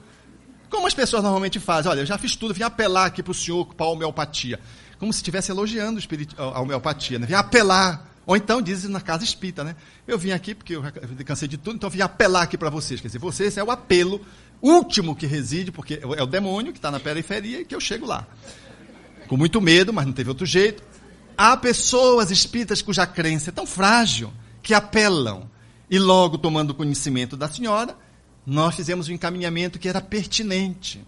[0.69, 1.89] Como as pessoas normalmente fazem.
[1.89, 4.59] Olha, eu já fiz tudo, vim apelar aqui para o senhor para a homeopatia.
[4.99, 5.99] Como se estivesse elogiando
[6.37, 7.25] a homeopatia, né?
[7.25, 8.07] Vim apelar.
[8.27, 9.75] Ou então dizem na casa espírita, né?
[10.05, 10.83] Eu vim aqui porque eu
[11.25, 13.01] cansei de tudo, então vim apelar aqui para vocês.
[13.01, 14.23] Quer dizer, vocês é o apelo
[14.61, 18.05] último que reside, porque é o demônio que está na periferia e que eu chego
[18.05, 18.27] lá.
[19.27, 20.83] Com muito medo, mas não teve outro jeito.
[21.37, 25.49] Há pessoas espíritas cuja crença é tão frágil que apelam.
[25.89, 27.95] E logo, tomando conhecimento da senhora,
[28.45, 31.05] nós fizemos um encaminhamento que era pertinente.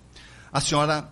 [0.52, 1.10] A senhora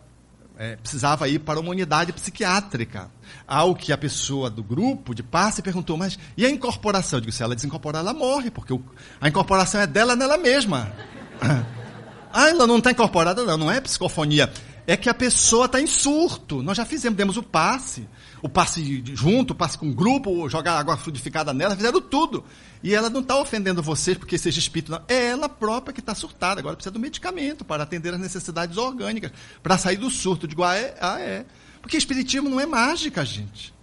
[0.58, 3.10] é, precisava ir para uma unidade psiquiátrica.
[3.48, 7.18] Ao que a pessoa do grupo de passe perguntou, mas e a incorporação?
[7.18, 8.84] Eu digo, se ela desincorporar, ela morre, porque o,
[9.22, 10.92] a incorporação é dela nela mesma.
[12.32, 14.52] Ah, ela não está incorporada, não, não é psicofonia.
[14.86, 16.64] É que a pessoa está em surto.
[16.64, 18.08] Nós já fizemos, demos o passe.
[18.42, 22.44] O passe junto, o passe com grupo, jogar água fluidificada nela, fizeram tudo.
[22.82, 25.02] E ela não está ofendendo vocês porque seja espírito, não.
[25.08, 26.60] É ela própria que está surtada.
[26.60, 30.46] Agora precisa do medicamento para atender as necessidades orgânicas, para sair do surto.
[30.46, 30.96] Eu digo, ah, é?
[31.00, 31.46] Ah, é.
[31.82, 33.74] Porque espiritismo não é mágica, gente.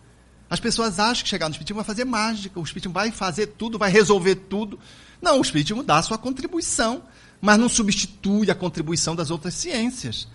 [0.49, 3.79] As pessoas acham que chegar no espiritismo vai fazer mágica, o espiritismo vai fazer tudo,
[3.79, 4.79] vai resolver tudo.
[5.21, 7.03] Não, o espiritismo dá a sua contribuição
[7.41, 10.29] mas não substitui a contribuição das outras ciências.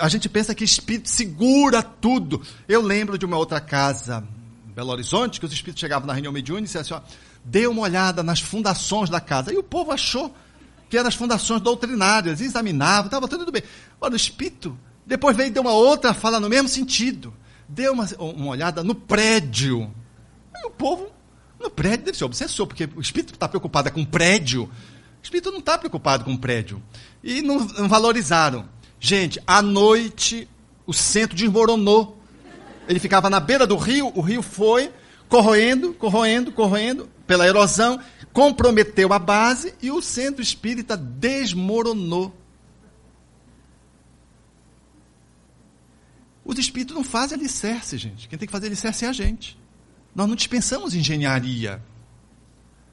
[0.00, 2.42] A gente pensa que espírito segura tudo.
[2.68, 4.26] Eu lembro de uma outra casa,
[4.74, 7.82] Belo Horizonte, que os espíritos chegavam na reunião mediúnica e disseram assim, ó, dê uma
[7.82, 9.52] olhada nas fundações da casa.
[9.52, 10.34] E o povo achou
[10.88, 13.62] que eram as fundações doutrinárias, examinavam, estava tudo bem.
[14.00, 17.32] Olha, o espírito depois veio e deu uma outra fala no mesmo sentido.
[17.68, 19.90] Deu uma, uma olhada no prédio.
[20.54, 21.08] E o povo,
[21.58, 24.70] no prédio, deve ser obsessor, porque o espírito está preocupado com prédio.
[25.22, 26.82] O espírito não está preocupado com prédio.
[27.22, 28.68] E não, não valorizaram.
[28.98, 30.48] Gente, à noite,
[30.84, 32.20] o centro desmoronou.
[32.88, 34.92] Ele ficava na beira do rio, o rio foi
[35.28, 38.00] corroendo, corroendo, corroendo pela erosão,
[38.32, 42.34] comprometeu a base e o centro espírita desmoronou.
[46.44, 48.28] Os espíritos não fazem alicerce, gente.
[48.28, 49.56] Quem tem que fazer alicerce é a gente.
[50.14, 51.80] Nós não dispensamos engenharia.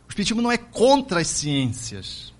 [0.09, 2.33] O espiritismo não é contra as ciências.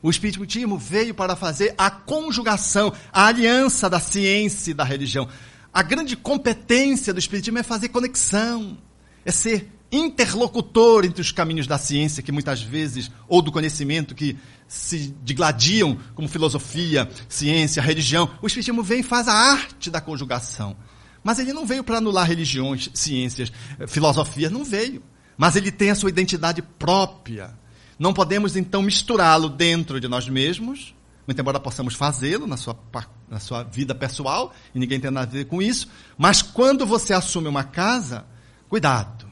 [0.00, 5.28] O espiritismo veio para fazer a conjugação, a aliança da ciência e da religião.
[5.74, 8.78] A grande competência do espiritismo é fazer conexão,
[9.24, 14.38] é ser interlocutor entre os caminhos da ciência, que muitas vezes, ou do conhecimento, que
[14.68, 18.30] se digladiam como filosofia, ciência, religião.
[18.40, 20.76] O Espiritismo vem e faz a arte da conjugação.
[21.24, 23.50] Mas ele não veio para anular religiões, ciências,
[23.88, 25.02] filosofia, não veio.
[25.38, 27.56] Mas ele tem a sua identidade própria.
[27.98, 30.94] Não podemos, então, misturá-lo dentro de nós mesmos,
[31.26, 32.76] muito embora possamos fazê-lo na sua,
[33.30, 35.88] na sua vida pessoal, e ninguém tem nada a ver com isso.
[36.16, 38.26] Mas quando você assume uma casa,
[38.68, 39.28] cuidado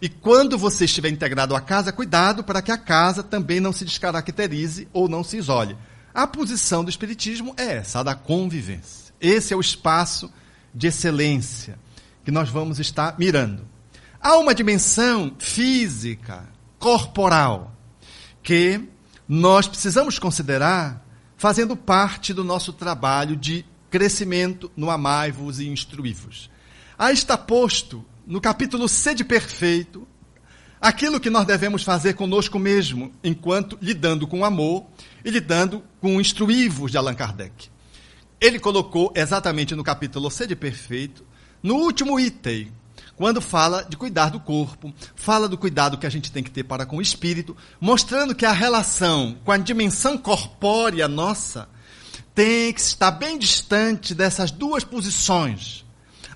[0.00, 3.84] e quando você estiver integrado à casa, cuidado para que a casa também não se
[3.84, 5.76] descaracterize ou não se isole.
[6.12, 9.14] A posição do Espiritismo é essa, a da convivência.
[9.20, 10.30] Esse é o espaço
[10.74, 11.78] de excelência
[12.24, 13.66] que nós vamos estar mirando.
[14.22, 16.46] Há uma dimensão física,
[16.78, 17.74] corporal,
[18.42, 18.78] que
[19.26, 21.02] nós precisamos considerar
[21.38, 26.50] fazendo parte do nosso trabalho de crescimento no amai-vos e instruí-vos.
[26.98, 30.06] Aí está posto no capítulo Sede Perfeito,
[30.78, 34.84] aquilo que nós devemos fazer conosco mesmo, enquanto lidando com amor
[35.24, 37.70] e lidando com instruivos de Allan Kardec.
[38.38, 41.24] Ele colocou exatamente no capítulo Sede Perfeito,
[41.62, 42.70] no último item,
[43.20, 46.64] quando fala de cuidar do corpo, fala do cuidado que a gente tem que ter
[46.64, 51.68] para com o espírito, mostrando que a relação com a dimensão corpórea nossa
[52.34, 55.84] tem que estar bem distante dessas duas posições: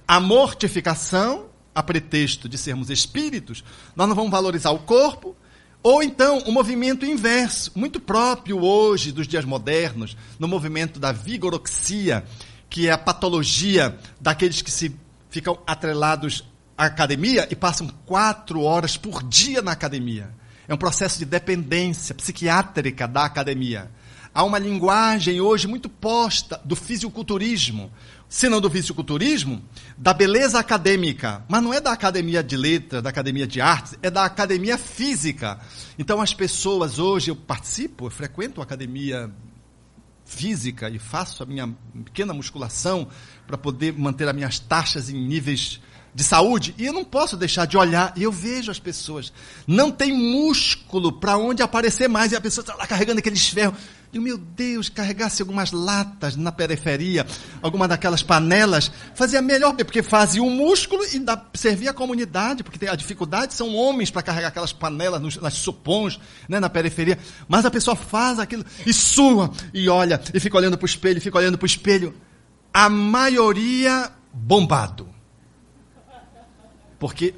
[0.06, 3.64] a mortificação a pretexto de sermos espíritos,
[3.96, 5.34] nós não vamos valorizar o corpo,
[5.82, 12.26] ou então o movimento inverso, muito próprio hoje dos dias modernos, no movimento da vigoroxia,
[12.68, 14.94] que é a patologia daqueles que se
[15.30, 16.44] ficam atrelados
[16.76, 20.30] academia e passam quatro horas por dia na academia.
[20.66, 23.90] É um processo de dependência psiquiátrica da academia.
[24.34, 27.92] Há uma linguagem hoje muito posta do fisiculturismo,
[28.28, 29.62] se não do fisiculturismo,
[29.96, 31.44] da beleza acadêmica.
[31.48, 35.60] Mas não é da academia de letras, da academia de artes, é da academia física.
[35.96, 39.30] Então as pessoas hoje, eu participo, eu frequento a academia
[40.24, 41.68] física e faço a minha
[42.04, 43.06] pequena musculação
[43.46, 45.80] para poder manter as minhas taxas em níveis
[46.14, 46.74] de saúde.
[46.78, 49.32] E eu não posso deixar de olhar, e eu vejo as pessoas.
[49.66, 53.76] Não tem músculo para onde aparecer mais, e a pessoa está lá carregando aqueles ferros.
[54.12, 57.26] E meu Deus, carregasse algumas latas na periferia,
[57.60, 62.86] alguma daquelas panelas, fazia melhor, porque fazia o músculo e dá, servia a comunidade, porque
[62.86, 67.18] a dificuldade são homens para carregar aquelas panelas nos, nas supões, né, na periferia.
[67.48, 71.20] Mas a pessoa faz aquilo e sua, e olha, e fica olhando para o espelho,
[71.20, 72.14] fica olhando para o espelho.
[72.72, 75.13] A maioria bombado.
[77.04, 77.34] Porque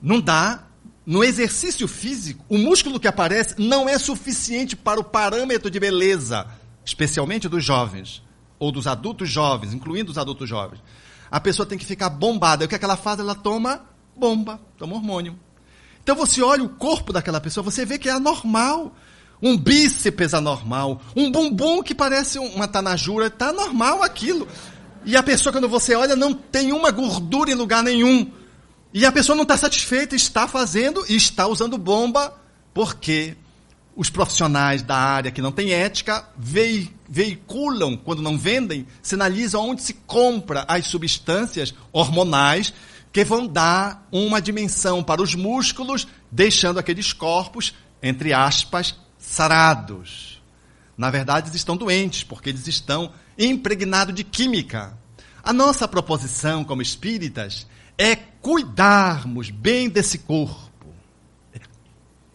[0.00, 0.68] não dá
[1.04, 6.46] no exercício físico, o músculo que aparece não é suficiente para o parâmetro de beleza,
[6.84, 8.22] especialmente dos jovens,
[8.56, 10.80] ou dos adultos jovens, incluindo os adultos jovens.
[11.28, 12.62] A pessoa tem que ficar bombada.
[12.62, 13.18] E o que, é que ela faz?
[13.18, 13.84] Ela toma
[14.16, 15.36] bomba, toma hormônio.
[16.00, 18.94] Então você olha o corpo daquela pessoa, você vê que é anormal.
[19.42, 24.46] Um bíceps anormal, um bumbum que parece uma tanajura, está normal aquilo.
[25.04, 28.30] E a pessoa, quando você olha, não tem uma gordura em lugar nenhum.
[28.94, 32.32] E a pessoa não está satisfeita, está fazendo e está usando bomba,
[32.72, 33.36] porque
[33.96, 36.28] os profissionais da área que não têm ética
[37.08, 42.72] veiculam, quando não vendem, sinalizam onde se compra as substâncias hormonais
[43.12, 50.40] que vão dar uma dimensão para os músculos, deixando aqueles corpos, entre aspas, sarados.
[50.96, 54.96] Na verdade, eles estão doentes, porque eles estão impregnados de química.
[55.42, 57.66] A nossa proposição como espíritas
[57.98, 60.86] é cuidarmos bem desse corpo.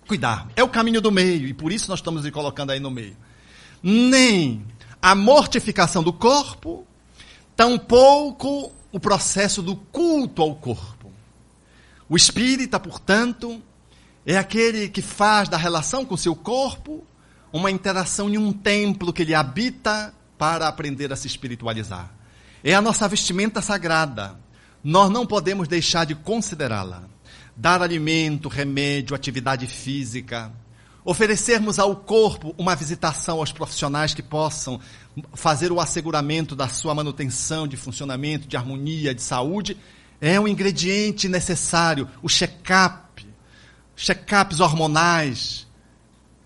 [0.08, 0.48] Cuidar.
[0.56, 3.16] É o caminho do meio, e por isso nós estamos nos colocando aí no meio.
[3.84, 4.66] nem
[5.00, 6.86] a mortificação do corpo,
[7.56, 11.12] tampouco o processo do culto ao corpo.
[12.10, 13.62] O espírita, portanto,
[14.26, 17.06] é aquele que faz da relação com seu corpo
[17.54, 22.12] uma interação em um templo que ele habita para aprender a se espiritualizar.
[22.64, 24.49] É a nossa vestimenta sagrada.
[24.84, 27.04] Nós não podemos deixar de considerá-la.
[27.56, 30.52] Dar alimento, remédio, atividade física,
[31.04, 34.80] oferecermos ao corpo uma visitação aos profissionais que possam
[35.34, 39.76] fazer o asseguramento da sua manutenção de funcionamento, de harmonia, de saúde,
[40.22, 43.28] é um ingrediente necessário, o check-up,
[43.96, 45.68] check-ups hormonais.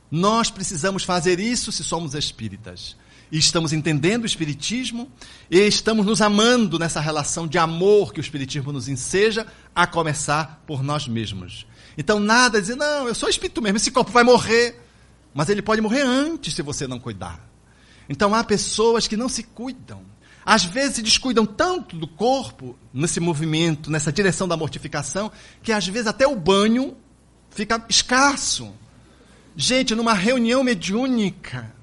[0.10, 2.96] Nós precisamos fazer isso se somos espíritas.
[3.34, 5.12] E estamos entendendo o Espiritismo
[5.50, 10.62] e estamos nos amando nessa relação de amor que o Espiritismo nos enseja, a começar
[10.68, 11.66] por nós mesmos.
[11.98, 14.80] Então, nada dizer, não, eu sou espírito mesmo, esse corpo vai morrer.
[15.34, 17.44] Mas ele pode morrer antes se você não cuidar.
[18.08, 20.04] Então, há pessoas que não se cuidam.
[20.46, 25.32] Às vezes se descuidam tanto do corpo, nesse movimento, nessa direção da mortificação,
[25.64, 26.96] que às vezes até o banho
[27.50, 28.72] fica escasso.
[29.56, 31.74] Gente, numa reunião mediúnica,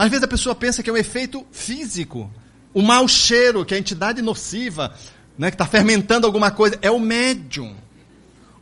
[0.00, 2.30] às vezes a pessoa pensa que é um efeito físico.
[2.72, 4.94] O mau cheiro, que é a entidade nociva,
[5.36, 7.76] né, que está fermentando alguma coisa, é o médium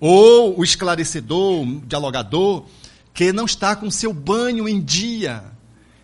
[0.01, 2.67] ou o esclarecedor, o dialogador,
[3.15, 5.45] que não está com seu banho em dia.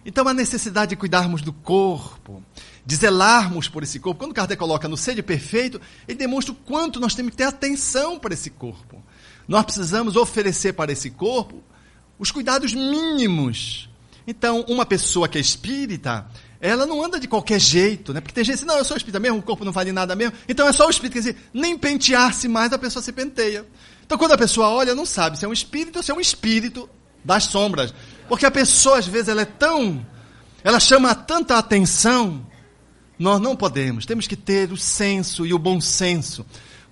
[0.06, 2.40] Então, a necessidade de cuidarmos do corpo,
[2.86, 4.20] de zelarmos por esse corpo.
[4.20, 8.20] Quando Kardec coloca no sede perfeito, ele demonstra o quanto nós temos que ter atenção
[8.20, 9.02] para esse corpo.
[9.48, 11.60] Nós precisamos oferecer para esse corpo
[12.20, 13.88] os cuidados mínimos.
[14.26, 16.26] Então, uma pessoa que é espírita,
[16.60, 18.22] ela não anda de qualquer jeito, né?
[18.22, 20.34] Porque tem gente diz, não, eu sou espírita mesmo, o corpo não vale nada mesmo.
[20.48, 21.12] Então é só o espírito.
[21.12, 23.66] Quer dizer, nem pentear-se mais, a pessoa se penteia.
[24.06, 26.20] Então quando a pessoa olha, não sabe se é um espírito ou se é um
[26.20, 26.88] espírito
[27.22, 27.92] das sombras.
[28.28, 30.04] Porque a pessoa, às vezes, ela é tão.
[30.62, 32.46] Ela chama tanta atenção.
[33.18, 34.06] Nós não podemos.
[34.06, 36.46] Temos que ter o senso e o bom senso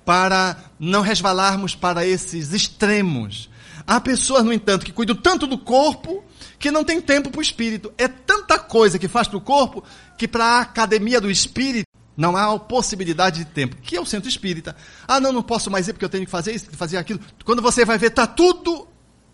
[0.05, 3.49] para não resvalarmos para esses extremos.
[3.87, 6.23] Há pessoas, no entanto, que cuidam tanto do corpo
[6.63, 7.93] que não tem tempo para o espírito.
[7.99, 9.83] É tanta coisa que faz para o corpo
[10.17, 13.77] que para a academia do espírito não há possibilidade de tempo.
[13.83, 14.77] Que é o centro espírita.
[15.09, 17.19] Ah, não, não posso mais ir porque eu tenho que fazer isso, fazer aquilo.
[17.45, 18.87] Quando você vai ver, está tudo,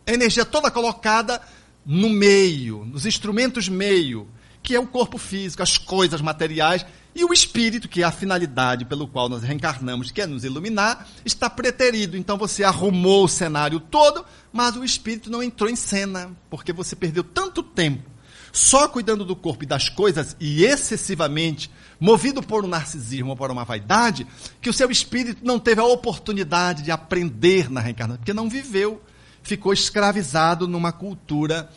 [0.06, 1.38] a energia toda colocada
[1.84, 4.26] no meio, nos instrumentos meio,
[4.62, 8.84] que é o corpo físico, as coisas materiais, e o espírito, que é a finalidade
[8.84, 12.16] pelo qual nós reencarnamos, que é nos iluminar, está preterido.
[12.16, 16.94] Então você arrumou o cenário todo, mas o espírito não entrou em cena, porque você
[16.94, 18.18] perdeu tanto tempo
[18.52, 23.50] só cuidando do corpo e das coisas e excessivamente movido por um narcisismo ou por
[23.50, 24.26] uma vaidade,
[24.60, 29.02] que o seu espírito não teve a oportunidade de aprender na reencarnação, porque não viveu,
[29.42, 31.68] ficou escravizado numa cultura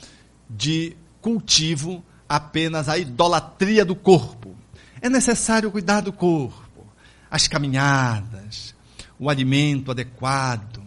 [0.50, 4.56] de cultivo apenas a idolatria do corpo.
[5.02, 6.86] É necessário cuidar do corpo,
[7.30, 8.76] as caminhadas,
[9.18, 10.84] o alimento adequado,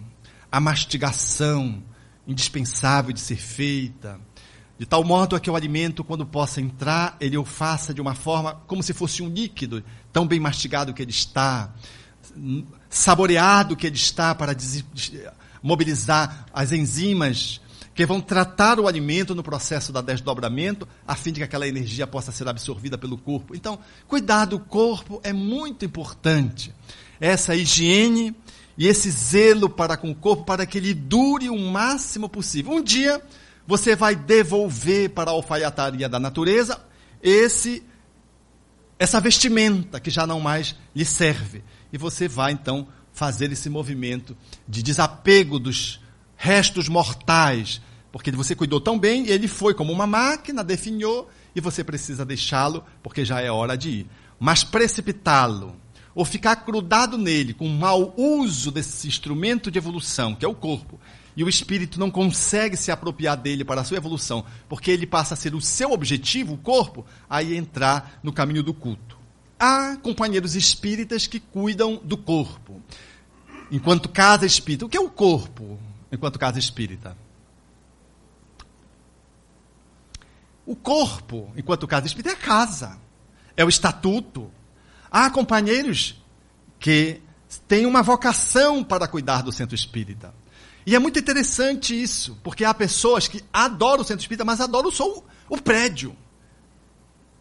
[0.51, 1.83] a mastigação
[2.27, 4.21] indispensável de ser feita,
[4.79, 8.15] de tal modo a que o alimento, quando possa entrar, ele o faça de uma
[8.15, 11.73] forma como se fosse um líquido, tão bem mastigado que ele está,
[12.89, 14.55] saboreado que ele está para
[15.61, 17.61] mobilizar as enzimas
[17.95, 22.07] que vão tratar o alimento no processo da desdobramento, a fim de que aquela energia
[22.07, 23.55] possa ser absorvida pelo corpo.
[23.55, 23.79] Então,
[24.09, 26.75] cuidar do corpo é muito importante.
[27.21, 28.35] Essa higiene
[28.77, 32.73] e esse zelo para com o corpo, para que ele dure o máximo possível.
[32.73, 33.23] Um dia,
[33.65, 36.81] você vai devolver para a alfaiataria da natureza
[37.23, 37.83] esse
[38.97, 41.63] essa vestimenta que já não mais lhe serve.
[41.93, 44.37] E você vai então fazer esse movimento
[44.69, 46.01] de desapego dos
[46.45, 47.81] restos mortais,
[48.13, 52.85] porque você cuidou tão bem, ele foi como uma máquina, definhou, e você precisa deixá-lo,
[53.03, 54.07] porque já é hora de ir.
[54.39, 55.75] Mas precipitá-lo,
[56.15, 61.01] ou ficar grudado nele, com mau uso desse instrumento de evolução, que é o corpo,
[61.35, 65.33] e o espírito não consegue se apropriar dele para a sua evolução, porque ele passa
[65.33, 69.17] a ser o seu objetivo, o corpo, aí entrar no caminho do culto.
[69.59, 72.83] Há companheiros espíritas que cuidam do corpo,
[73.73, 74.85] enquanto casa espírita.
[74.85, 75.79] O que é o corpo?
[76.15, 77.17] Enquanto casa espírita.
[80.67, 82.99] O corpo, enquanto casa espírita, é a casa,
[83.57, 84.51] é o estatuto.
[85.11, 86.21] Há companheiros
[86.79, 87.21] que
[87.69, 90.35] têm uma vocação para cuidar do centro espírita.
[90.87, 94.91] E é muito interessante isso, porque há pessoas que adoram o centro espírita, mas adoram
[94.91, 96.17] só o, o prédio.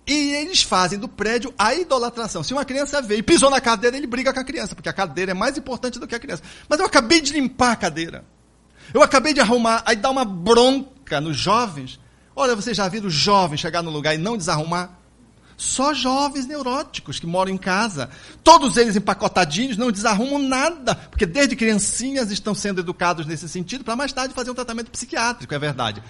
[0.05, 2.43] E eles fazem do prédio a idolatração.
[2.43, 4.93] Se uma criança veio e pisou na cadeira, ele briga com a criança, porque a
[4.93, 6.43] cadeira é mais importante do que a criança.
[6.67, 8.25] Mas eu acabei de limpar a cadeira.
[8.91, 11.99] Eu acabei de arrumar, aí dá uma bronca nos jovens.
[12.35, 14.97] Olha, você já viu jovem chegar no lugar e não desarrumar?
[15.55, 18.09] Só jovens neuróticos que moram em casa.
[18.43, 23.95] Todos eles empacotadinhos, não desarrumam nada, porque desde criancinhas estão sendo educados nesse sentido, para
[23.95, 26.01] mais tarde fazer um tratamento psiquiátrico, é verdade.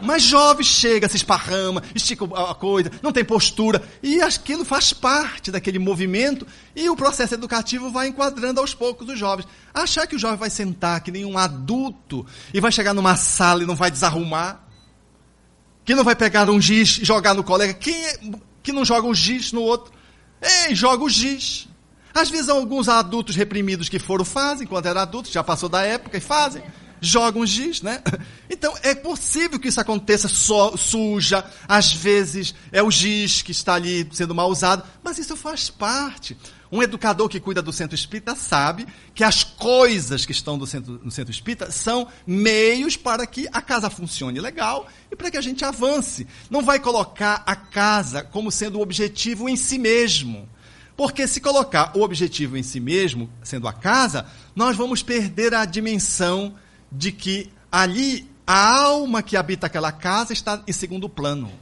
[0.00, 5.50] Mas jovem chega, se esparrama, estica a coisa, não tem postura, e aquilo faz parte
[5.50, 9.48] daquele movimento, e o processo educativo vai enquadrando aos poucos os jovens.
[9.74, 13.62] Achar que o jovem vai sentar que nem um adulto e vai chegar numa sala
[13.62, 14.64] e não vai desarrumar,
[15.84, 18.18] que não vai pegar um giz e jogar no colega, quem é,
[18.62, 19.92] que não joga o giz no outro?
[20.40, 21.66] Ei, joga o giz.
[22.14, 26.16] Às vezes alguns adultos reprimidos que foram fazem, quando eram adultos, já passou da época
[26.16, 26.62] e fazem
[27.00, 28.02] jogam giz, né?
[28.50, 33.74] Então é possível que isso aconteça so, suja, às vezes é o giz que está
[33.74, 36.36] ali sendo mal usado, mas isso faz parte.
[36.70, 41.10] Um educador que cuida do centro espírita sabe que as coisas que estão centro, no
[41.10, 45.64] centro espírita são meios para que a casa funcione legal e para que a gente
[45.64, 46.26] avance.
[46.50, 50.48] Não vai colocar a casa como sendo o objetivo em si mesmo.
[50.94, 55.64] Porque se colocar o objetivo em si mesmo, sendo a casa, nós vamos perder a
[55.64, 56.54] dimensão
[56.90, 61.52] de que ali a alma que habita aquela casa está em segundo plano.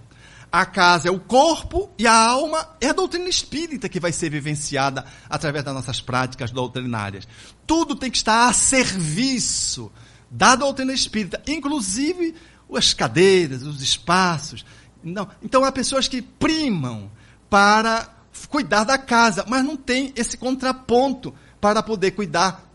[0.51, 4.31] A casa é o corpo e a alma é a doutrina espírita que vai ser
[4.31, 7.27] vivenciada através das nossas práticas doutrinárias.
[7.67, 9.91] Tudo tem que estar a serviço
[10.31, 12.35] da doutrina espírita, inclusive
[12.73, 14.65] as cadeiras, os espaços.
[15.03, 15.29] Não.
[15.43, 17.11] Então há pessoas que primam
[17.51, 18.09] para
[18.49, 22.66] cuidar da casa, mas não tem esse contraponto para poder cuidar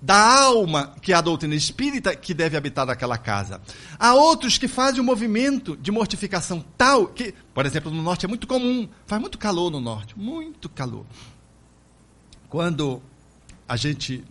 [0.00, 3.60] da alma, que é a doutrina espírita, que deve habitar naquela casa.
[3.98, 8.28] Há outros que fazem um movimento de mortificação tal que, por exemplo, no norte é
[8.28, 11.04] muito comum, faz muito calor no norte, muito calor.
[12.48, 13.02] Quando
[13.68, 14.24] a gente,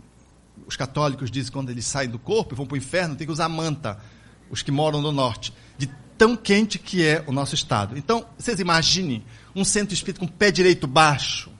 [0.66, 3.34] os católicos dizem quando eles saem do corpo e vão para o inferno, tem que
[3.34, 4.00] usar manta,
[4.50, 5.88] os que moram no norte, de
[6.18, 7.98] tão quente que é o nosso estado.
[7.98, 11.52] Então, vocês imaginem um centro espírita com o pé direito baixo,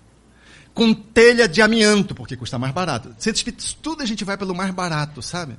[0.78, 3.10] com telha de amianto, porque custa mais barato.
[3.18, 5.58] Espírita, tudo a gente vai pelo mais barato, sabe?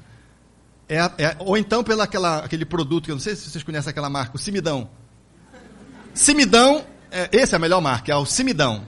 [0.89, 4.09] É, é, ou então pelo aquele produto, que eu não sei se vocês conhecem aquela
[4.09, 4.89] marca, o Simidão.
[6.14, 8.87] Simidão, é, esse é a melhor marca, é o Simidão.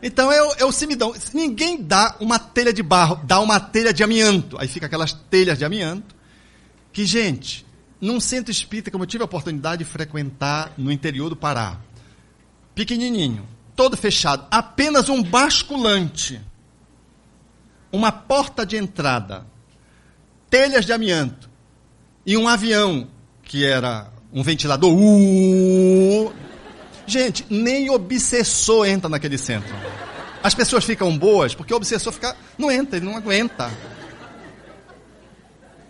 [0.00, 1.12] Então é o, é o Simidão.
[1.34, 4.56] Ninguém dá uma telha de barro, dá uma telha de amianto.
[4.60, 6.14] Aí fica aquelas telhas de amianto.
[6.92, 7.66] Que, gente,
[8.00, 11.80] num centro espírita, como eu tive a oportunidade de frequentar no interior do Pará,
[12.72, 16.40] pequenininho, todo fechado, apenas um basculante,
[17.90, 19.46] uma porta de entrada,
[20.48, 21.50] telhas de amianto
[22.24, 23.08] e um avião
[23.42, 24.92] que era um ventilador.
[24.94, 26.32] Uh,
[27.06, 29.74] gente, nem obsessor entra naquele centro.
[30.42, 33.70] As pessoas ficam boas porque o obsessor fica, não entra, ele não aguenta.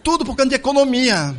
[0.03, 1.35] Tudo por causa de economia.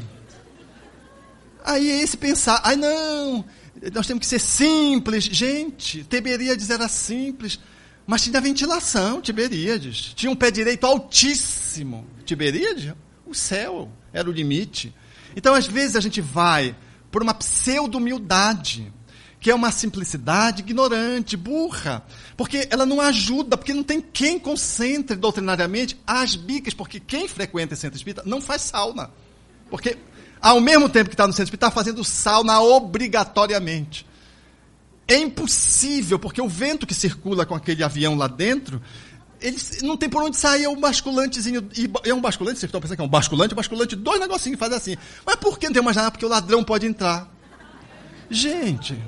[1.65, 3.45] Aí esse pensar, ai não,
[3.91, 5.25] nós temos que ser simples.
[5.25, 7.59] Gente, Tiberíades era simples,
[8.05, 10.13] mas tinha ventilação, Tiberíades.
[10.15, 12.07] Tinha um pé direito altíssimo.
[12.25, 12.93] Tiberíades,
[13.25, 14.93] o céu era o limite.
[15.35, 16.75] Então, às vezes, a gente vai
[17.11, 18.91] por uma pseudo-humildade,
[19.39, 22.03] que é uma simplicidade ignorante, burra,
[22.37, 27.73] porque ela não ajuda, porque não tem quem concentre doutrinariamente as bicas, porque quem frequenta
[27.73, 29.11] esse centro espírita não faz sauna.
[29.69, 29.97] Porque
[30.43, 34.05] ao mesmo tempo que está no centro espírita, está fazendo sauna obrigatoriamente.
[35.07, 38.81] É impossível, porque o vento que circula com aquele avião lá dentro,
[39.39, 41.69] ele não tem por onde sair, é um basculantezinho.
[42.03, 44.77] é um basculante, vocês estão pensando que é um basculante, um basculante, dois negocinhos fazem
[44.77, 44.97] assim.
[45.25, 46.11] Mas por que não tem uma janela?
[46.11, 47.33] Porque o ladrão pode entrar.
[48.29, 49.01] Gente.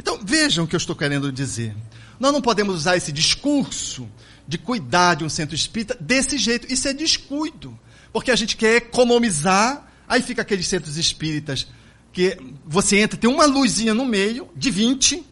[0.00, 1.76] Então, vejam o que eu estou querendo dizer.
[2.18, 4.08] Nós não podemos usar esse discurso
[4.48, 6.72] de cuidar de um centro espírita desse jeito.
[6.72, 7.78] Isso é descuido.
[8.12, 11.66] Porque a gente quer economizar Aí fica aqueles centros espíritas
[12.12, 12.36] que
[12.66, 15.24] você entra, tem uma luzinha no meio, de 20,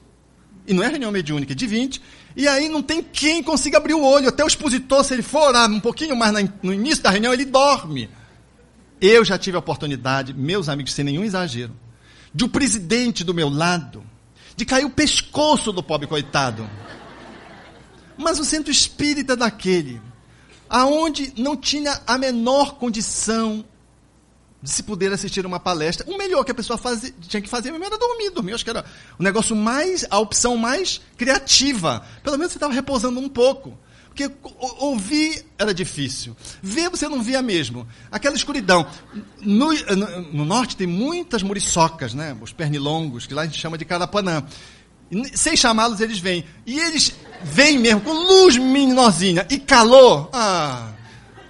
[0.67, 2.01] e não é reunião mediúnica, é de 20,
[2.37, 4.29] e aí não tem quem consiga abrir o olho.
[4.29, 7.45] Até o expositor, se ele for orar um pouquinho mais no início da reunião, ele
[7.45, 8.09] dorme.
[9.01, 11.75] Eu já tive a oportunidade, meus amigos, sem nenhum exagero,
[12.35, 14.05] de o um presidente do meu lado,
[14.57, 16.69] de cair o pescoço do pobre coitado.
[18.17, 20.01] Mas o centro espírita daquele,
[20.69, 23.65] aonde não tinha a menor condição
[24.63, 26.07] de se poder assistir uma palestra.
[26.11, 28.31] O melhor que a pessoa faz, tinha que fazer mesmo era dormir.
[28.31, 28.85] Dormir, acho que era
[29.19, 32.05] o negócio mais, a opção mais criativa.
[32.23, 33.79] Pelo menos você estava repousando um pouco.
[34.09, 34.31] Porque
[34.79, 36.37] ouvir era difícil.
[36.61, 37.87] Ver você não via mesmo.
[38.11, 38.87] Aquela escuridão.
[39.41, 42.37] No, no, no norte tem muitas muriçocas, né?
[42.41, 44.45] os pernilongos, que lá a gente chama de carapanã.
[45.35, 46.45] Sem chamá-los, eles vêm.
[46.67, 50.29] E eles vêm mesmo, com luz menorzinha e calor.
[50.33, 50.93] Ah,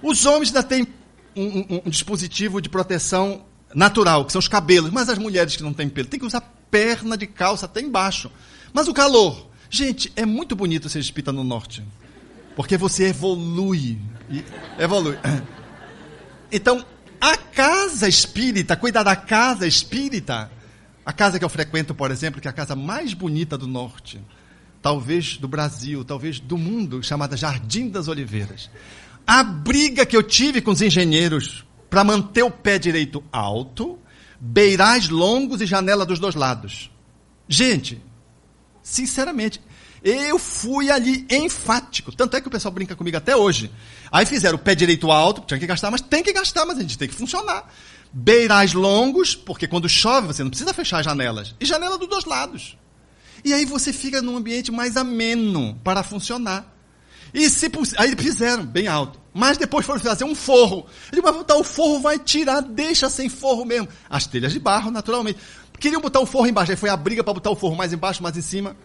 [0.01, 0.87] os homens ainda têm
[1.35, 4.91] um, um, um dispositivo de proteção natural, que são os cabelos.
[4.91, 8.31] Mas as mulheres que não têm pelo, tem que usar perna de calça até embaixo.
[8.73, 9.49] Mas o calor.
[9.69, 11.83] Gente, é muito bonito ser espírita no norte.
[12.55, 13.99] Porque você evolui.
[14.77, 15.17] Evolui.
[16.53, 16.85] Então,
[17.21, 20.51] a casa espírita, cuidar da casa espírita,
[21.05, 24.19] a casa que eu frequento, por exemplo, que é a casa mais bonita do norte,
[24.81, 28.69] talvez do Brasil, talvez do mundo, chamada Jardim das Oliveiras.
[29.25, 33.99] A briga que eu tive com os engenheiros para manter o pé direito alto,
[34.39, 36.89] beirais longos e janela dos dois lados.
[37.47, 38.01] Gente,
[38.81, 39.61] sinceramente,
[40.03, 42.11] eu fui ali enfático.
[42.11, 43.71] Tanto é que o pessoal brinca comigo até hoje.
[44.11, 46.81] Aí fizeram o pé direito alto, tinha que gastar, mas tem que gastar, mas a
[46.81, 47.71] gente tem que funcionar.
[48.11, 51.55] Beirais longos, porque quando chove você não precisa fechar as janelas.
[51.59, 52.77] E janela dos dois lados.
[53.43, 56.70] E aí você fica num ambiente mais ameno para funcionar.
[57.33, 59.19] E se aí fizeram bem alto.
[59.33, 60.85] Mas depois foram fazer um forro.
[61.11, 63.87] Ele vai botar o forro, vai tirar, deixa sem forro mesmo.
[64.09, 65.39] As telhas de barro, naturalmente.
[65.79, 66.71] Queriam botar o forro embaixo.
[66.71, 68.75] Aí foi a briga para botar o forro mais embaixo, mais em cima.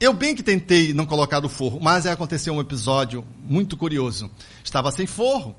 [0.00, 4.28] Eu bem que tentei não colocar o forro, mas aconteceu um episódio muito curioso.
[4.64, 5.54] Estava sem forro,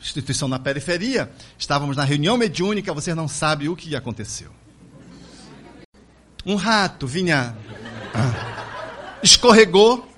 [0.00, 4.50] instituição na periferia, estávamos na reunião mediúnica, você não sabe o que aconteceu.
[6.46, 7.54] Um rato vinha,
[9.22, 10.11] escorregou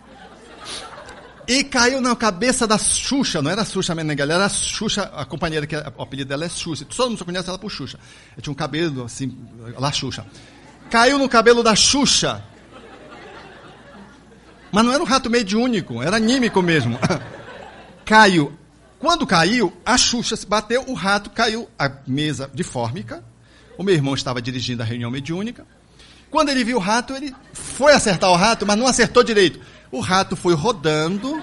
[1.47, 5.25] e caiu na cabeça da Xuxa, não era a Xuxa Meneghel, era a Xuxa, a
[5.25, 6.85] companheira que o apelido dela é Xuxa.
[6.85, 7.99] Todo mundo só conhece ela por Xuxa.
[8.37, 9.37] Eu tinha um cabelo assim,
[9.79, 10.27] lá Xuxa.
[10.91, 12.43] Caiu no cabelo da Xuxa
[14.75, 16.99] mas não era um rato mediúnico, era anímico mesmo.
[18.05, 18.53] caiu.
[18.99, 23.23] Quando caiu, a Xuxa se bateu, o rato caiu, a mesa de fórmica.
[23.79, 25.65] O meu irmão estava dirigindo a reunião mediúnica.
[26.29, 29.61] Quando ele viu o rato, ele foi acertar o rato, mas não acertou direito.
[29.95, 31.41] O rato foi rodando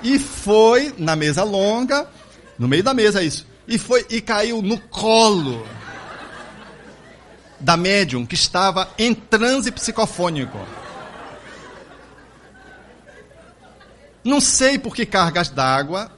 [0.00, 2.08] e foi na mesa longa,
[2.56, 5.66] no meio da mesa isso, e foi e caiu no colo
[7.58, 10.56] da médium que estava em transe psicofônico.
[14.22, 16.12] Não sei por que cargas d'água.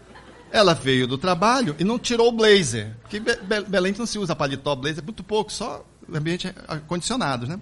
[0.53, 2.95] Ela veio do trabalho e não tirou o blazer.
[3.01, 3.37] Porque Be
[3.67, 5.83] Belém não se usa paletó, blazer, muito pouco, só
[6.13, 7.59] ambiente acondicionado, né?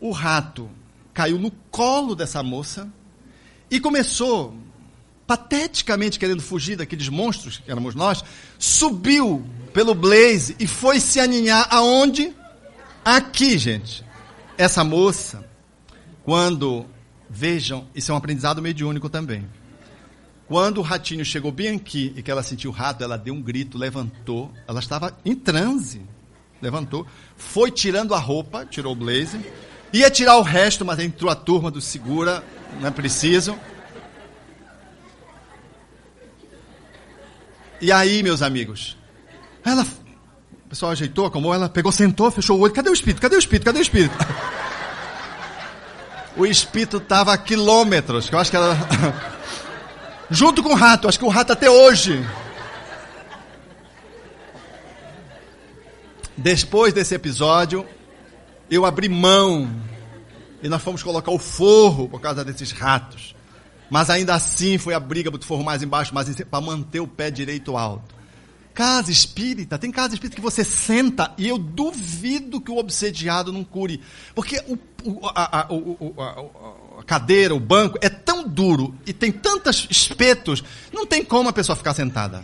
[0.00, 0.68] O rato
[1.12, 2.92] caiu no colo dessa moça
[3.70, 4.56] e começou,
[5.26, 8.24] pateticamente querendo fugir daqueles monstros que éramos nós,
[8.58, 12.34] subiu pelo blaze e foi se aninhar aonde?
[13.04, 14.04] Aqui, gente.
[14.56, 15.48] Essa moça,
[16.24, 16.86] quando
[17.34, 19.48] Vejam, isso é um aprendizado mediúnico também.
[20.46, 23.40] Quando o ratinho chegou bem aqui e que ela sentiu o rato, ela deu um
[23.40, 24.52] grito, levantou.
[24.68, 26.02] Ela estava em transe.
[26.60, 29.40] Levantou, foi tirando a roupa, tirou o blazer.
[29.92, 32.42] Ia tirar o resto, mas entrou a turma do segura,
[32.80, 33.58] não é preciso.
[37.80, 38.96] E aí, meus amigos,
[39.64, 39.84] ela,
[40.64, 42.72] o pessoal ajeitou, como ela pegou, sentou, fechou o olho.
[42.72, 43.20] Cadê o espírito?
[43.20, 43.64] Cadê o espírito?
[43.64, 44.16] Cadê o espírito?
[46.36, 48.76] o espírito estava a quilômetros, que eu acho que era.
[50.30, 52.26] Junto com o rato, acho que o rato até hoje.
[56.34, 57.86] Depois desse episódio,
[58.74, 59.70] eu abri mão
[60.62, 63.34] e nós fomos colocar o forro por causa desses ratos.
[63.90, 67.30] Mas ainda assim foi a briga do forro mais embaixo, mais para manter o pé
[67.30, 68.14] direito alto.
[68.72, 73.62] Casa espírita, tem casa espírita que você senta e eu duvido que o obsediado não
[73.62, 74.00] cure.
[74.34, 79.30] Porque o, o, a, o, a, a, cadeira, o banco é tão duro e tem
[79.30, 82.42] tantos espetos, não tem como a pessoa ficar sentada.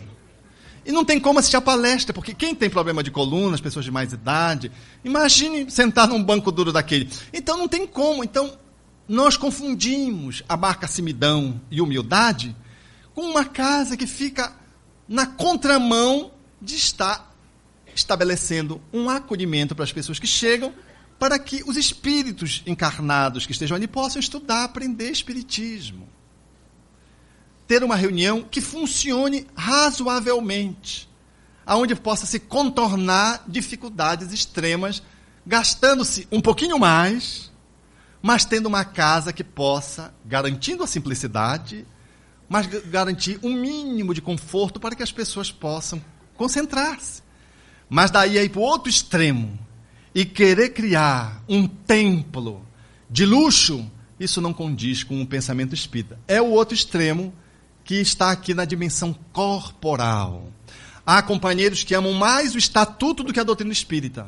[0.89, 3.85] E não tem como assistir a palestra, porque quem tem problema de coluna, as pessoas
[3.85, 4.71] de mais idade,
[5.05, 7.07] imagine sentar num banco duro daquele.
[7.31, 8.23] Então não tem como.
[8.23, 8.57] Então
[9.07, 12.55] nós confundimos a marca simidão e humildade
[13.13, 14.51] com uma casa que fica
[15.07, 17.35] na contramão de estar
[17.93, 20.73] estabelecendo um acolhimento para as pessoas que chegam,
[21.19, 26.09] para que os espíritos encarnados que estejam ali possam estudar, aprender espiritismo.
[27.69, 31.07] Ter uma reunião que funcione razoavelmente,
[31.63, 35.03] aonde possa se contornar dificuldades extremas,
[35.45, 37.51] gastando-se um pouquinho mais,
[38.23, 41.85] mas tendo uma casa que possa, garantindo a simplicidade,
[42.49, 46.01] mas garantir um mínimo de conforto para que as pessoas possam
[46.35, 47.21] concentrar-se.
[47.87, 49.59] Mas daí aí para o outro extremo
[50.15, 52.65] e querer criar um templo
[53.07, 53.85] de luxo,
[54.19, 56.17] isso não condiz com o pensamento espírita.
[56.27, 57.31] É o outro extremo
[57.89, 60.51] que está aqui na dimensão corporal.
[61.03, 64.27] Há companheiros que amam mais o estatuto do que a doutrina espírita.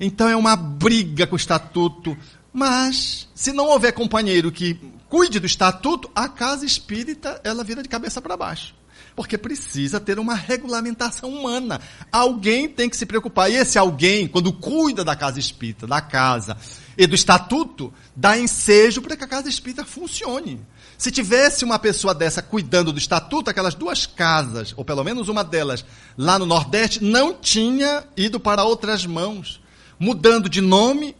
[0.00, 2.18] Então é uma briga com o estatuto.
[2.52, 7.88] Mas, se não houver companheiro que cuide do estatuto, a casa espírita ela vira de
[7.88, 8.74] cabeça para baixo.
[9.14, 11.80] Porque precisa ter uma regulamentação humana.
[12.10, 13.48] Alguém tem que se preocupar.
[13.52, 16.56] E esse alguém, quando cuida da casa espírita, da casa
[16.98, 20.60] e do estatuto, dá ensejo para que a casa espírita funcione.
[20.98, 25.44] Se tivesse uma pessoa dessa cuidando do estatuto, aquelas duas casas, ou pelo menos uma
[25.44, 25.84] delas,
[26.16, 29.60] lá no Nordeste, não tinha ido para outras mãos,
[29.98, 31.14] mudando de nome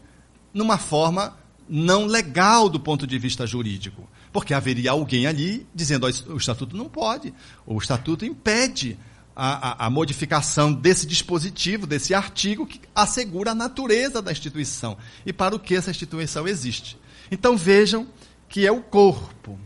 [0.53, 1.37] numa forma
[1.69, 4.07] não legal do ponto de vista jurídico.
[4.31, 7.33] Porque haveria alguém ali dizendo: o estatuto não pode,
[7.65, 8.97] o estatuto impede
[9.35, 15.31] a, a, a, modificação desse dispositivo, desse artigo que assegura a natureza da instituição e
[15.31, 16.97] para o que essa instituição existe.
[17.31, 18.07] Então vejam
[18.49, 19.59] que é o corpo.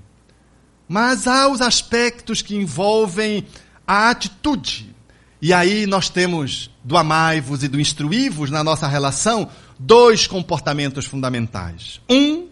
[0.91, 3.47] Mas há os aspectos que envolvem
[3.87, 4.93] a atitude.
[5.41, 12.01] E aí nós temos do amai-vos e do instruí-vos na nossa relação dois comportamentos fundamentais.
[12.09, 12.49] Um,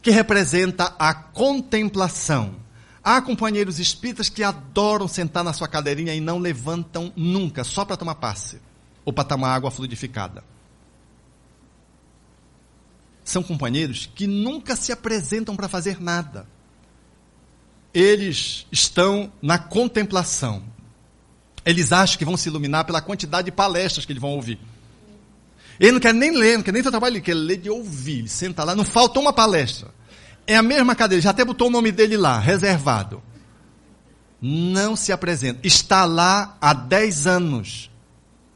[0.00, 2.54] que representa a contemplação.
[3.04, 7.98] Há companheiros espíritas que adoram sentar na sua cadeirinha e não levantam nunca, só para
[7.98, 8.58] tomar passe
[9.04, 10.42] ou para tomar água fluidificada.
[13.22, 16.46] São companheiros que nunca se apresentam para fazer nada.
[17.94, 20.62] Eles estão na contemplação.
[21.64, 24.58] Eles acham que vão se iluminar pela quantidade de palestras que eles vão ouvir.
[25.78, 28.20] Ele não quer nem ler, não quer nem ter trabalho, ele quer ler de ouvir.
[28.20, 29.90] Ele senta lá, não falta uma palestra.
[30.46, 33.22] É a mesma cadeira, já até botou o nome dele lá, reservado.
[34.40, 35.60] Não se apresenta.
[35.62, 37.90] Está lá há 10 anos,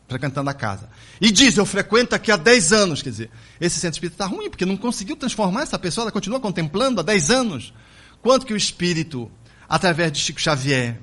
[0.09, 0.89] frequentando a casa.
[1.21, 3.03] E diz, eu frequento aqui há 10 anos.
[3.03, 3.31] Quer dizer,
[3.61, 7.05] esse centro espírita está ruim, porque não conseguiu transformar essa pessoa, ela continua contemplando há
[7.05, 7.73] 10 anos.
[8.27, 9.31] Quanto que o espírito,
[9.69, 11.01] através de Chico Xavier,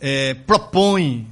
[0.00, 1.30] é, propõe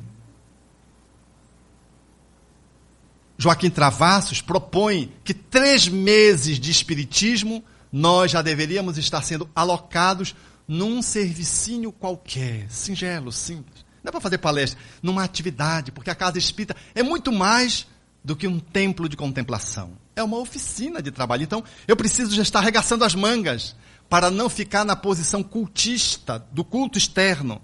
[3.38, 10.34] Joaquim Travassos propõe que três meses de espiritismo nós já deveríamos estar sendo alocados
[10.68, 13.86] num servicinho qualquer, singelo, simples.
[14.02, 17.86] Não é para fazer palestra, numa atividade, porque a casa espírita é muito mais
[18.22, 19.96] do que um templo de contemplação.
[20.14, 21.42] É uma oficina de trabalho.
[21.42, 23.74] Então, eu preciso já estar arregaçando as mangas
[24.08, 27.60] para não ficar na posição cultista, do culto externo,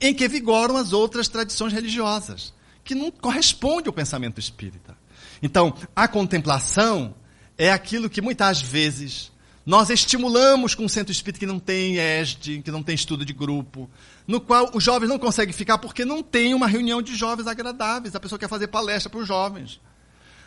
[0.00, 4.96] em que vigoram as outras tradições religiosas, que não corresponde ao pensamento espírita.
[5.42, 7.14] Então, a contemplação
[7.56, 9.32] é aquilo que muitas vezes
[9.66, 13.32] nós estimulamos com um centro espírita que não tem ESD, que não tem estudo de
[13.32, 13.88] grupo,
[14.26, 18.14] no qual os jovens não conseguem ficar porque não tem uma reunião de jovens agradáveis.
[18.14, 19.80] A pessoa quer fazer palestra para os jovens.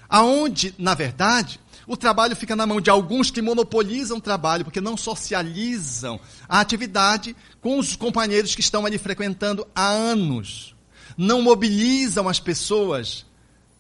[0.08, 4.82] Aonde, na verdade, o trabalho fica na mão de alguns que monopolizam o trabalho, porque
[4.82, 10.76] não socializam a atividade com os companheiros que estão ali frequentando há anos.
[11.18, 13.26] Não mobilizam as pessoas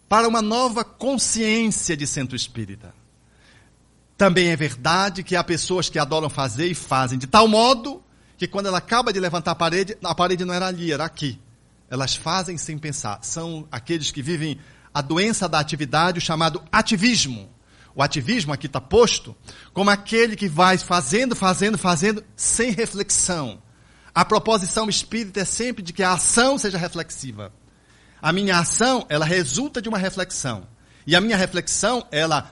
[0.07, 2.93] para uma nova consciência de centro espírita.
[4.17, 8.01] Também é verdade que há pessoas que adoram fazer e fazem de tal modo
[8.37, 11.39] que quando ela acaba de levantar a parede, a parede não era ali, era aqui.
[11.89, 13.19] Elas fazem sem pensar.
[13.21, 14.59] São aqueles que vivem
[14.93, 17.49] a doença da atividade, o chamado ativismo.
[17.97, 19.35] O ativismo aqui está posto
[19.73, 23.59] como aquele que vai fazendo, fazendo, fazendo, sem reflexão.
[24.13, 27.51] A proposição espírita é sempre de que a ação seja reflexiva.
[28.21, 30.67] A minha ação, ela resulta de uma reflexão.
[31.07, 32.51] E a minha reflexão, ela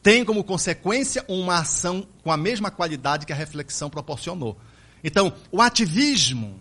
[0.00, 4.56] tem como consequência uma ação com a mesma qualidade que a reflexão proporcionou.
[5.02, 6.56] Então, o ativismo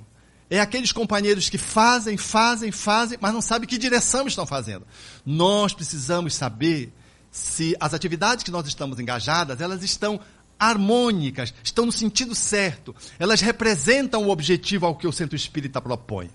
[0.50, 4.88] é aqueles companheiros que fazem, fazem, fazem, mas não sabem que direção estão fazendo.
[5.24, 6.92] Nós precisamos saber
[7.38, 10.20] se as atividades que nós estamos engajadas, elas estão
[10.60, 16.30] harmônicas, estão no sentido certo, elas representam o objetivo ao que o centro espírita propõe.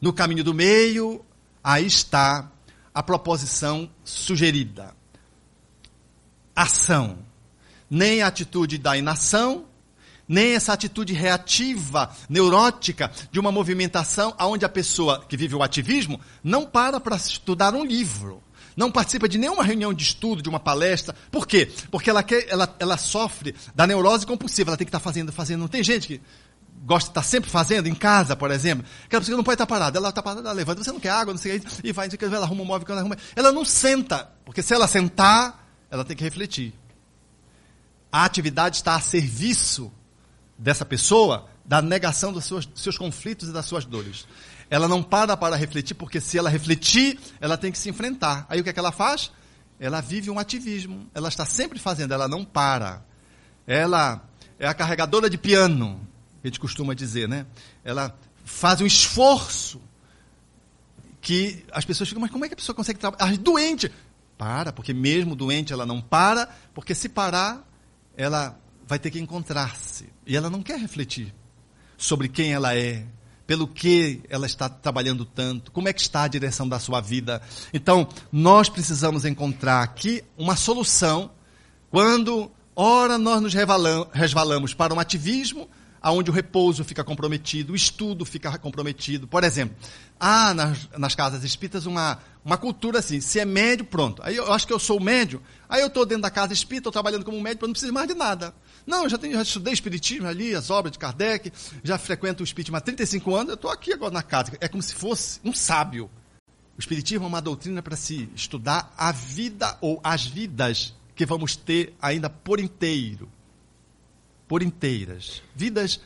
[0.00, 1.24] No caminho do meio,
[1.62, 2.50] Aí está
[2.92, 4.94] a proposição sugerida.
[6.54, 7.18] Ação.
[7.88, 9.66] Nem a atitude da inação,
[10.26, 16.18] nem essa atitude reativa, neurótica, de uma movimentação onde a pessoa que vive o ativismo
[16.42, 18.42] não para para estudar um livro.
[18.76, 21.14] Não participa de nenhuma reunião de estudo, de uma palestra.
[21.30, 21.70] Por quê?
[21.90, 24.70] Porque ela, quer, ela, ela sofre da neurose compulsiva.
[24.70, 25.60] Ela tem que estar fazendo, fazendo.
[25.60, 26.20] Não tem gente que
[26.84, 29.98] gosta de estar sempre fazendo, em casa, por exemplo, aquela pessoa não pode estar parada,
[29.98, 32.08] ela está parada, ela levanta, você não quer água, não sei o que, e vai,
[32.20, 33.16] ela arruma um móvel, ela arruma.
[33.36, 36.74] Ela não senta, porque se ela sentar, ela tem que refletir.
[38.10, 39.92] A atividade está a serviço
[40.58, 44.26] dessa pessoa da negação dos seus, seus conflitos e das suas dores.
[44.68, 48.46] Ela não para para refletir, porque se ela refletir, ela tem que se enfrentar.
[48.48, 49.30] Aí o que, é que ela faz?
[49.78, 51.08] Ela vive um ativismo.
[51.14, 53.04] Ela está sempre fazendo, ela não para.
[53.66, 54.24] Ela
[54.58, 56.00] é a carregadora de piano
[56.42, 57.46] a gente costuma dizer, né?
[57.84, 59.80] Ela faz um esforço
[61.20, 63.36] que as pessoas ficam, mas como é que a pessoa consegue trabalhar?
[63.38, 63.90] Doente!
[64.36, 67.64] Para, porque mesmo doente ela não para, porque se parar,
[68.16, 70.08] ela vai ter que encontrar-se.
[70.26, 71.32] E ela não quer refletir
[72.02, 73.04] sobre quem ela é,
[73.46, 77.40] pelo que ela está trabalhando tanto, como é que está a direção da sua vida.
[77.72, 81.30] Então, nós precisamos encontrar aqui uma solução
[81.90, 83.54] quando, ora, nós nos
[84.12, 85.68] resvalamos para um ativismo,
[86.00, 89.28] aonde o repouso fica comprometido, o estudo fica comprometido.
[89.28, 89.76] Por exemplo,
[90.18, 94.22] há nas, nas casas espíritas uma, uma cultura assim, se é médio, pronto.
[94.24, 96.92] Aí eu acho que eu sou médio, aí eu estou dentro da casa espírita, estou
[96.92, 98.54] trabalhando como médio, eu não preciso mais de nada.
[98.86, 101.52] Não, eu já, tenho, já estudei espiritismo ali, as obras de Kardec,
[101.84, 104.52] já frequento o espiritismo há 35 anos, eu estou aqui agora na casa.
[104.60, 106.10] É como se fosse um sábio.
[106.76, 111.54] O espiritismo é uma doutrina para se estudar a vida ou as vidas que vamos
[111.54, 113.30] ter ainda por inteiro
[114.52, 115.42] por inteiras.
[115.56, 115.98] Vidas,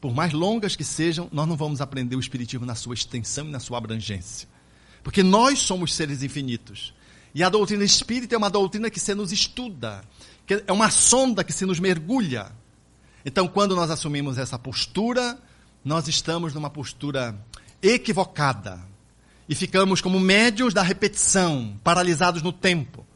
[0.00, 3.50] por mais longas que sejam, nós não vamos aprender o Espiritismo na sua extensão e
[3.50, 4.48] na sua abrangência.
[5.02, 6.94] Porque nós somos seres infinitos.
[7.34, 10.02] E a doutrina espírita é uma doutrina que se nos estuda,
[10.46, 12.52] que é uma sonda que se nos mergulha.
[13.24, 15.38] Então, quando nós assumimos essa postura,
[15.84, 17.34] nós estamos numa postura
[17.80, 18.80] equivocada.
[19.48, 23.06] E ficamos como médios da repetição, paralisados no tempo.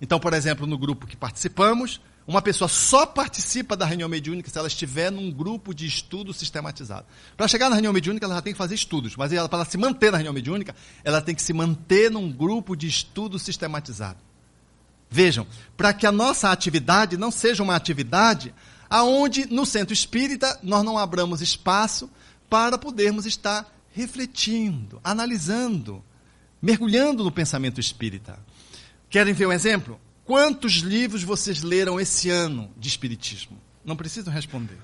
[0.00, 4.56] Então, por exemplo, no grupo que participamos, uma pessoa só participa da reunião mediúnica se
[4.56, 7.06] ela estiver num grupo de estudo sistematizado.
[7.36, 9.64] Para chegar na reunião mediúnica, ela já tem que fazer estudos, mas ela, para ela
[9.64, 14.18] se manter na reunião mediúnica, ela tem que se manter num grupo de estudo sistematizado.
[15.10, 15.46] Vejam,
[15.76, 18.54] para que a nossa atividade não seja uma atividade
[18.88, 22.10] aonde no centro espírita nós não abramos espaço
[22.48, 26.02] para podermos estar refletindo, analisando,
[26.60, 28.38] mergulhando no pensamento espírita.
[29.10, 30.00] Querem ver um exemplo?
[30.24, 33.60] Quantos livros vocês leram esse ano de Espiritismo?
[33.84, 34.78] Não precisam responder.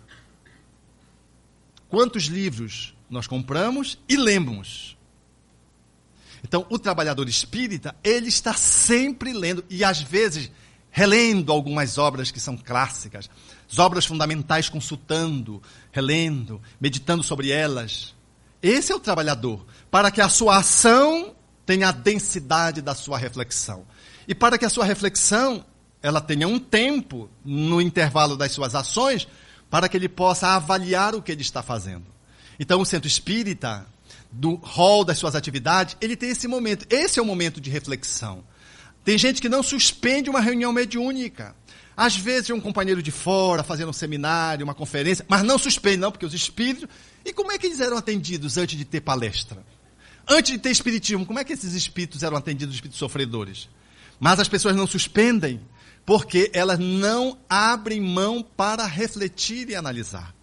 [1.89, 4.97] Quantos livros nós compramos e lemos?
[6.45, 10.51] Então, o trabalhador espírita, ele está sempre lendo e às vezes
[10.91, 13.28] relendo algumas obras que são clássicas,
[13.70, 15.62] as obras fundamentais consultando,
[15.93, 18.14] relendo, meditando sobre elas.
[18.62, 21.34] Esse é o trabalhador, para que a sua ação
[21.64, 23.86] tenha a densidade da sua reflexão.
[24.29, 25.64] E para que a sua reflexão
[26.03, 29.26] ela tenha um tempo no intervalo das suas ações
[29.70, 32.07] para que ele possa avaliar o que ele está fazendo.
[32.61, 33.87] Então, o centro espírita,
[34.31, 36.87] do rol das suas atividades, ele tem esse momento.
[36.91, 38.45] Esse é o momento de reflexão.
[39.05, 41.55] Tem gente que não suspende uma reunião mediúnica.
[41.97, 45.97] Às vezes, é um companheiro de fora fazendo um seminário, uma conferência, mas não suspende,
[45.97, 46.89] não, porque os espíritos.
[47.24, 49.64] E como é que eles eram atendidos antes de ter palestra?
[50.29, 53.68] Antes de ter espiritismo, como é que esses espíritos eram atendidos, os espíritos sofredores?
[54.19, 55.61] Mas as pessoas não suspendem
[56.05, 60.35] porque elas não abrem mão para refletir e analisar.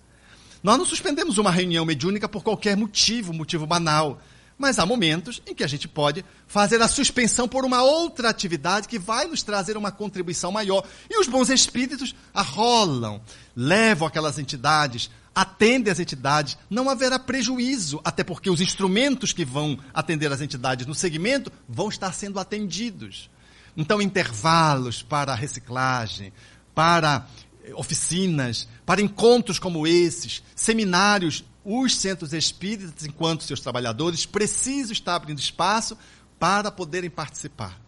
[0.61, 4.21] Nós não suspendemos uma reunião mediúnica por qualquer motivo, motivo banal.
[4.57, 8.87] Mas há momentos em que a gente pode fazer a suspensão por uma outra atividade
[8.87, 10.85] que vai nos trazer uma contribuição maior.
[11.09, 13.21] E os bons espíritos arrolam,
[13.55, 16.57] levam aquelas entidades, atendem as entidades.
[16.69, 21.89] Não haverá prejuízo, até porque os instrumentos que vão atender as entidades no segmento vão
[21.89, 23.29] estar sendo atendidos.
[23.75, 26.31] Então, intervalos para reciclagem,
[26.73, 27.27] para
[27.73, 35.39] oficinas, para encontros como esses, seminários, os centros espíritas, enquanto seus trabalhadores, precisam estar abrindo
[35.39, 35.97] espaço
[36.39, 37.81] para poderem participar.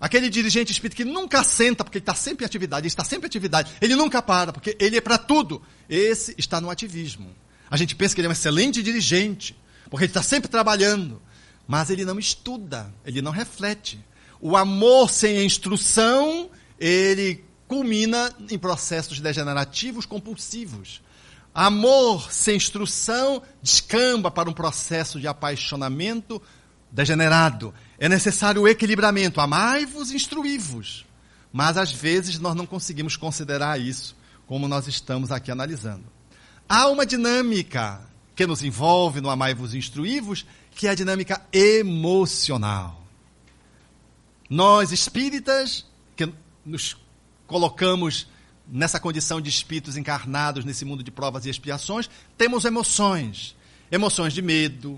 [0.00, 3.26] Aquele dirigente espírita que nunca senta, porque ele está sempre em atividade, ele está sempre
[3.26, 5.62] em atividade, ele nunca para, porque ele é para tudo.
[5.88, 7.34] Esse está no ativismo.
[7.70, 9.56] A gente pensa que ele é um excelente dirigente,
[9.90, 11.20] porque ele está sempre trabalhando,
[11.66, 13.98] mas ele não estuda, ele não reflete.
[14.40, 21.02] O amor sem instrução, ele culmina em processos degenerativos compulsivos.
[21.54, 26.42] Amor sem instrução descamba para um processo de apaixonamento
[26.90, 27.72] degenerado.
[27.98, 29.40] É necessário o equilibramento.
[29.40, 31.06] Amai-vos, instruí-vos.
[31.52, 34.16] Mas às vezes nós não conseguimos considerar isso,
[34.46, 36.04] como nós estamos aqui analisando.
[36.68, 38.00] Há uma dinâmica
[38.34, 43.03] que nos envolve no amai-vos, instruí-vos, que é a dinâmica emocional.
[44.54, 45.84] Nós espíritas,
[46.14, 46.32] que
[46.64, 46.96] nos
[47.44, 48.28] colocamos
[48.68, 53.56] nessa condição de espíritos encarnados nesse mundo de provas e expiações, temos emoções.
[53.90, 54.96] Emoções de medo,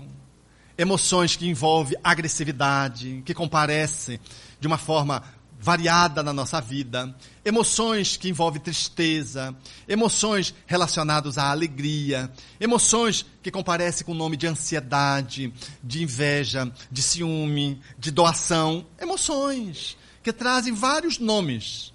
[0.77, 4.19] emoções que envolvem agressividade, que comparecem
[4.59, 5.23] de uma forma
[5.59, 9.55] variada na nossa vida, emoções que envolvem tristeza,
[9.87, 15.51] emoções relacionadas à alegria, emoções que comparecem com o nome de ansiedade,
[15.83, 21.93] de inveja, de ciúme, de doação, emoções que trazem vários nomes.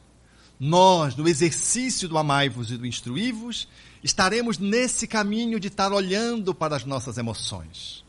[0.59, 3.69] Nós, no exercício do amai-vos e do instruí-vos,
[4.03, 8.03] estaremos nesse caminho de estar olhando para as nossas emoções.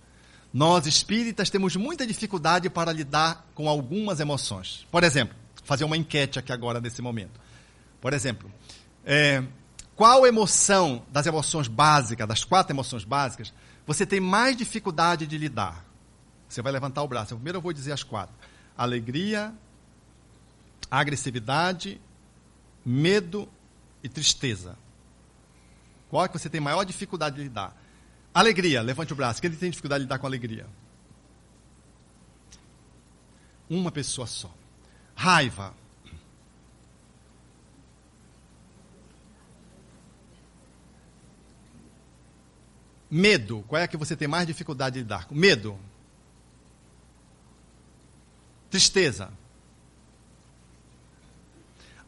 [0.53, 4.85] Nós espíritas temos muita dificuldade para lidar com algumas emoções.
[4.91, 7.39] Por exemplo, fazer uma enquete aqui agora nesse momento.
[8.01, 8.51] Por exemplo,
[9.05, 9.43] é,
[9.95, 13.53] qual emoção das emoções básicas, das quatro emoções básicas,
[13.85, 15.85] você tem mais dificuldade de lidar?
[16.47, 17.35] Você vai levantar o braço.
[17.35, 18.35] Primeiro eu vou dizer as quatro:
[18.77, 19.53] alegria,
[20.89, 21.99] agressividade,
[22.85, 23.47] medo
[24.03, 24.77] e tristeza.
[26.09, 27.75] Qual é que você tem maior dificuldade de lidar?
[28.33, 29.41] Alegria, levante o braço.
[29.41, 30.67] Quem tem dificuldade de lidar com alegria?
[33.69, 34.53] Uma pessoa só.
[35.15, 35.73] Raiva.
[43.09, 43.63] Medo.
[43.67, 45.27] Qual é que você tem mais dificuldade de lidar?
[45.29, 45.77] Medo.
[48.71, 49.31] Tristeza.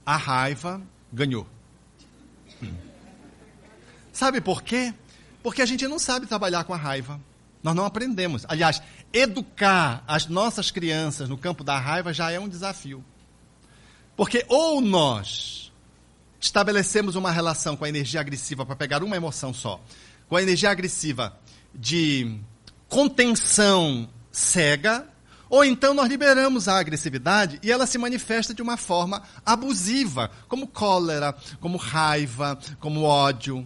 [0.03, 0.81] A raiva
[1.13, 1.47] ganhou.
[4.11, 4.93] Sabe por quê?
[5.43, 7.19] Porque a gente não sabe trabalhar com a raiva.
[7.61, 8.45] Nós não aprendemos.
[8.47, 8.81] Aliás,
[9.16, 13.03] educar as nossas crianças no campo da raiva já é um desafio.
[14.18, 15.72] Porque ou nós
[16.39, 19.82] estabelecemos uma relação com a energia agressiva para pegar uma emoção só,
[20.28, 21.38] com a energia agressiva
[21.74, 22.39] de
[22.89, 25.07] contenção cega,
[25.49, 30.68] ou então nós liberamos a agressividade e ela se manifesta de uma forma abusiva, como
[30.68, 33.66] cólera, como raiva, como ódio.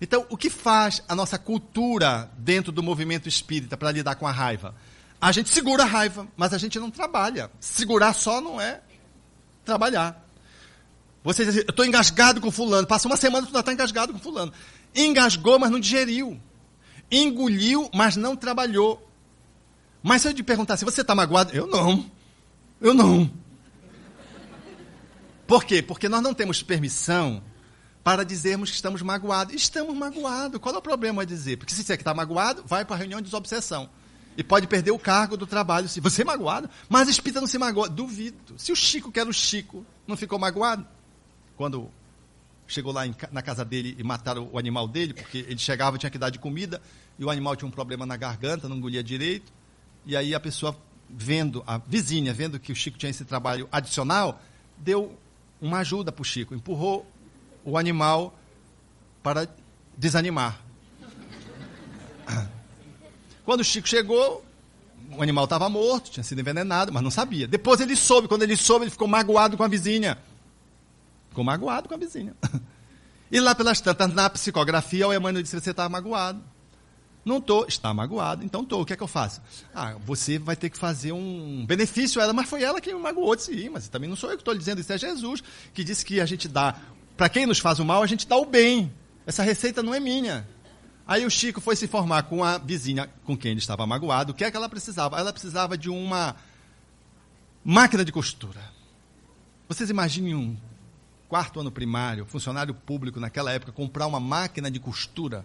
[0.00, 4.32] Então, o que faz a nossa cultura dentro do movimento espírita para lidar com a
[4.32, 4.74] raiva?
[5.20, 7.50] A gente segura a raiva, mas a gente não trabalha.
[7.60, 8.80] Segurar só não é
[9.64, 10.26] trabalhar.
[11.22, 12.86] Você diz assim, eu estou engasgado com fulano.
[12.86, 14.52] Passa uma semana tu já está engasgado com fulano.
[14.94, 16.40] Engasgou, mas não digeriu.
[17.10, 19.06] Engoliu, mas não trabalhou.
[20.02, 22.10] Mas se eu te perguntar se você está magoado, eu não.
[22.80, 23.30] Eu não.
[25.46, 25.82] Por quê?
[25.82, 27.42] Porque nós não temos permissão
[28.02, 29.54] para dizermos que estamos magoados.
[29.54, 30.60] Estamos magoados.
[30.60, 31.56] Qual é o problema de dizer?
[31.56, 33.88] Porque se você está magoado, vai para a reunião de desobsessão.
[34.36, 35.88] E pode perder o cargo do trabalho.
[35.88, 37.88] Se você é magoado, mas a espírita não se magoa.
[37.88, 38.54] Duvido.
[38.56, 40.86] Se o Chico, que era o Chico, não ficou magoado,
[41.56, 41.90] quando
[42.66, 46.08] chegou lá em, na casa dele e mataram o animal dele, porque ele chegava tinha
[46.08, 46.80] que dar de comida,
[47.18, 49.52] e o animal tinha um problema na garganta, não engolia direito.
[50.06, 50.74] E aí a pessoa,
[51.08, 54.40] vendo, a vizinha, vendo que o Chico tinha esse trabalho adicional,
[54.78, 55.18] deu
[55.60, 57.06] uma ajuda para o Chico, empurrou
[57.64, 58.38] o animal
[59.22, 59.48] para
[59.96, 60.60] desanimar.
[63.44, 64.44] Quando o Chico chegou,
[65.16, 67.46] o animal estava morto, tinha sido envenenado, mas não sabia.
[67.48, 70.18] Depois ele soube, quando ele soube, ele ficou magoado com a vizinha.
[71.28, 72.34] Ficou magoado com a vizinha.
[73.32, 76.42] E lá pelas tantas, na psicografia, o Emmanuel disse: Você está magoado.
[77.24, 78.80] Não estou, está magoado, então estou.
[78.80, 79.40] O que é que eu faço?
[79.74, 82.98] Ah, você vai ter que fazer um benefício a ela, mas foi ela que me
[82.98, 83.36] magoou.
[83.36, 85.42] Disse, mas também não sou eu que estou dizendo, isso é Jesus
[85.72, 86.74] que disse que a gente dá
[87.20, 88.90] para quem nos faz o mal, a gente dá o bem.
[89.26, 90.48] Essa receita não é minha.
[91.06, 94.32] Aí o Chico foi se informar com a vizinha com quem ele estava magoado.
[94.32, 95.18] O que é que ela precisava?
[95.18, 96.34] Ela precisava de uma
[97.62, 98.62] máquina de costura.
[99.68, 100.56] Vocês imaginem um
[101.28, 105.44] quarto ano primário, funcionário público naquela época, comprar uma máquina de costura.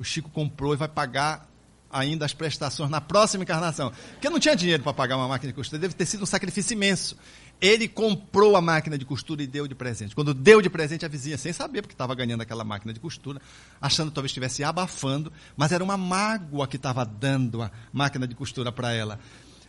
[0.00, 1.48] O Chico comprou e vai pagar
[1.92, 3.92] ainda as prestações na próxima encarnação.
[4.14, 6.74] Porque não tinha dinheiro para pagar uma máquina de costura, deve ter sido um sacrifício
[6.74, 7.16] imenso.
[7.60, 10.14] Ele comprou a máquina de costura e deu de presente.
[10.14, 13.40] Quando deu de presente, a vizinha, sem saber, porque estava ganhando aquela máquina de costura,
[13.80, 18.34] achando que talvez estivesse abafando, mas era uma mágoa que estava dando a máquina de
[18.34, 19.18] costura para ela.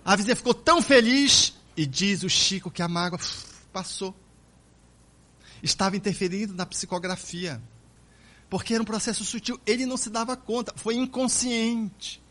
[0.06, 3.20] A vizinha ficou tão feliz e diz o Chico que a mágoa
[3.74, 4.16] passou.
[5.64, 7.62] Estava interferindo na psicografia.
[8.50, 9.60] Porque era um processo sutil.
[9.66, 10.74] Ele não se dava conta.
[10.76, 12.22] Foi inconsciente.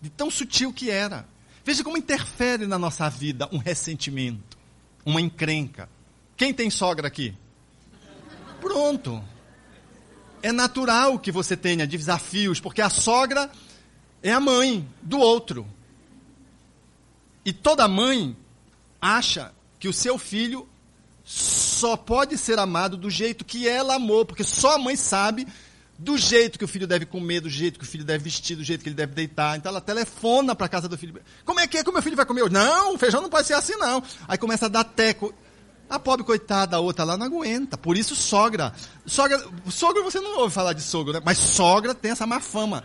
[0.00, 1.26] De tão sutil que era.
[1.66, 4.56] Veja como interfere na nossa vida um ressentimento,
[5.04, 5.88] uma encrenca.
[6.36, 7.34] Quem tem sogra aqui?
[8.60, 9.20] Pronto.
[10.40, 13.50] É natural que você tenha desafios, porque a sogra
[14.22, 15.66] é a mãe do outro.
[17.44, 18.36] E toda mãe
[19.00, 20.68] acha que o seu filho
[21.24, 25.48] só pode ser amado do jeito que ela amou, porque só a mãe sabe
[25.98, 28.64] do jeito que o filho deve comer, do jeito que o filho deve vestir, do
[28.64, 29.56] jeito que ele deve deitar.
[29.56, 31.20] Então ela telefona para casa do filho.
[31.44, 32.52] Como é que é que o meu filho vai comer hoje?
[32.52, 34.02] Não, feijão não pode ser assim, não.
[34.28, 35.32] Aí começa a dar teco.
[35.88, 37.78] A pobre coitada, a outra lá não aguenta.
[37.78, 38.72] Por isso, sogra.
[39.06, 41.22] Sogra, sogra você não ouve falar de sogra, né?
[41.24, 42.84] Mas sogra tem essa má fama.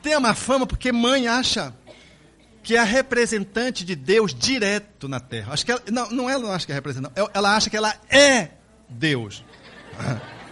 [0.00, 1.74] Tem a má fama porque mãe acha
[2.62, 5.52] que é a representante de Deus direto na terra.
[5.52, 7.94] Acho que ela, não, não ela não acha que é representante, ela acha que ela
[8.08, 8.50] é
[8.88, 9.44] Deus.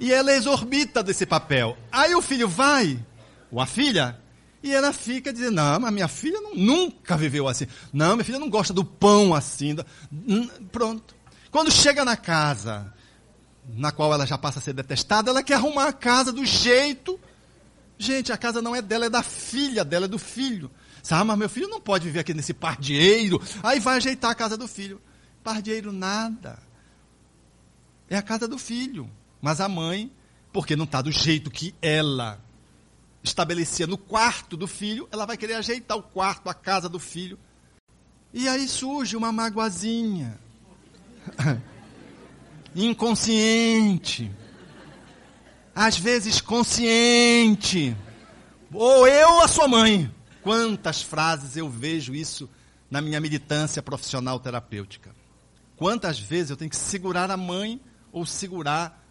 [0.00, 1.76] E ela exorbita desse papel.
[1.90, 2.98] Aí o filho vai,
[3.50, 4.18] ou a filha,
[4.62, 7.66] e ela fica dizendo: Não, mas minha filha nunca viveu assim.
[7.92, 9.76] Não, minha filha não gosta do pão assim.
[10.72, 11.14] Pronto.
[11.50, 12.92] Quando chega na casa,
[13.74, 17.18] na qual ela já passa a ser detestada, ela quer arrumar a casa do jeito.
[17.96, 20.70] Gente, a casa não é dela, é da filha dela, é do filho.
[21.02, 23.40] Sabe, mas meu filho não pode viver aqui nesse pardieiro.
[23.62, 25.00] Aí vai ajeitar a casa do filho.
[25.42, 26.58] Pardieiro nada.
[28.10, 29.10] É a casa do filho.
[29.40, 30.10] Mas a mãe,
[30.52, 32.40] porque não está do jeito que ela
[33.22, 37.38] estabelecia no quarto do filho, ela vai querer ajeitar o quarto, a casa do filho.
[38.32, 40.38] E aí surge uma magoazinha.
[42.74, 44.30] Inconsciente.
[45.74, 47.96] Às vezes consciente.
[48.72, 50.12] Ou eu ou a sua mãe.
[50.42, 52.48] Quantas frases eu vejo isso
[52.90, 55.14] na minha militância profissional terapêutica.
[55.76, 57.80] Quantas vezes eu tenho que segurar a mãe
[58.12, 59.04] ou segurar.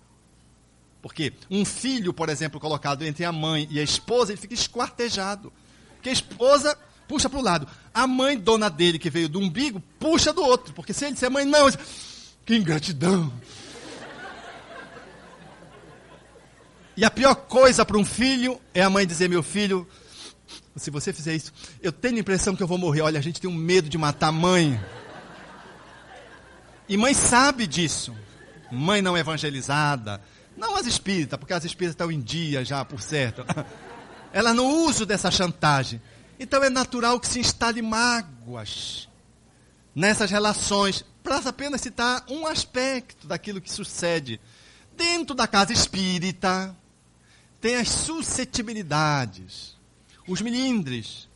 [1.02, 5.54] Porque um filho, por exemplo, colocado entre a mãe e a esposa, ele fica esquartejado.
[5.96, 6.78] Porque a esposa
[7.08, 7.68] puxa para o lado.
[7.94, 10.74] A mãe, dona dele, que veio do umbigo, puxa do outro.
[10.74, 11.70] Porque se ele disser mãe, não,
[12.46, 13.32] que ingratidão.
[16.96, 19.88] E a pior coisa para um filho é a mãe dizer: meu filho,
[20.76, 23.02] se você fizer isso, eu tenho a impressão que eu vou morrer.
[23.02, 24.80] Olha, a gente tem um medo de matar a mãe.
[26.90, 28.16] E mãe sabe disso.
[28.72, 30.22] Mãe não evangelizada.
[30.58, 33.46] Não as espíritas, porque as espíritas estão em dia já, por certo.
[34.34, 36.02] Ela não usa dessa chantagem.
[36.40, 39.08] Então é natural que se instale mágoas
[39.96, 41.06] nessas relações.
[41.24, 44.42] Para apenas citar um aspecto daquilo que sucede.
[44.96, 46.76] Dentro da casa espírita,
[47.62, 49.76] tem as suscetibilidades,
[50.28, 51.28] os milindres.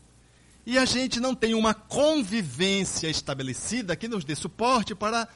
[0.65, 5.27] E a gente não tem uma convivência estabelecida que nos dê suporte para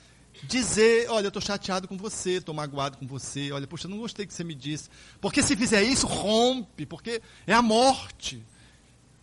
[0.44, 4.26] dizer, olha, eu estou chateado com você, estou magoado com você, olha, poxa, não gostei
[4.26, 4.90] que você me disse.
[5.20, 8.44] Porque se fizer isso, rompe, porque é a morte.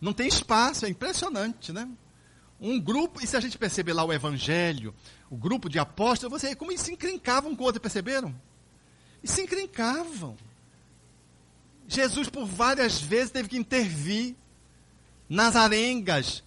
[0.01, 1.87] Não tem espaço, é impressionante, né?
[2.59, 4.93] Um grupo, e se a gente perceber lá o evangelho,
[5.29, 8.33] o grupo de apóstolos, você como eles se encrencavam com o outro, perceberam?
[9.23, 10.35] E se encrencavam.
[11.87, 14.35] Jesus, por várias vezes, teve que intervir
[15.27, 16.43] nas arengas,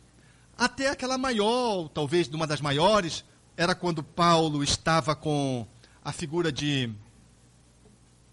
[0.56, 3.24] até aquela maior, talvez uma das maiores,
[3.56, 5.66] era quando Paulo estava com
[6.04, 6.92] a figura de,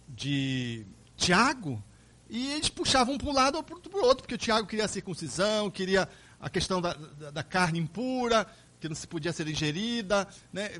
[0.07, 1.81] de Tiago,
[2.29, 4.87] e eles puxavam para um lado ou para o outro, porque o Tiago queria a
[4.87, 6.09] circuncisão, queria
[6.39, 8.47] a questão da, da, da carne impura,
[8.79, 10.71] que não se podia ser ingerida, né?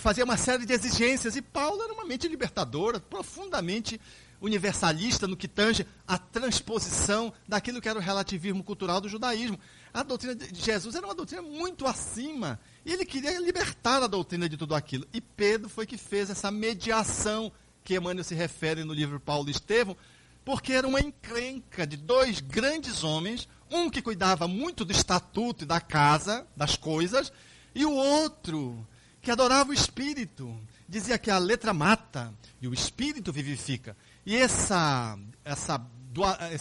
[0.00, 4.00] fazia uma série de exigências, e Paulo era uma mente libertadora, profundamente
[4.40, 9.58] universalista no que tange a transposição daquilo que era o relativismo cultural do judaísmo.
[9.92, 14.48] A doutrina de Jesus era uma doutrina muito acima, e ele queria libertar a doutrina
[14.48, 15.06] de tudo aquilo.
[15.12, 17.50] E Pedro foi que fez essa mediação
[17.82, 19.96] que Emmanuel se refere no livro Paulo e Estevão,
[20.44, 25.66] porque era uma encrenca de dois grandes homens, um que cuidava muito do estatuto e
[25.66, 27.32] da casa, das coisas,
[27.74, 28.86] e o outro
[29.20, 30.58] que adorava o espírito.
[30.88, 32.32] Dizia que a letra mata
[32.62, 33.94] e o espírito vivifica.
[34.24, 35.86] E essa, essa,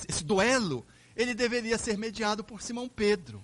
[0.08, 0.86] esse duelo,
[1.18, 3.44] ele deveria ser mediado por Simão Pedro,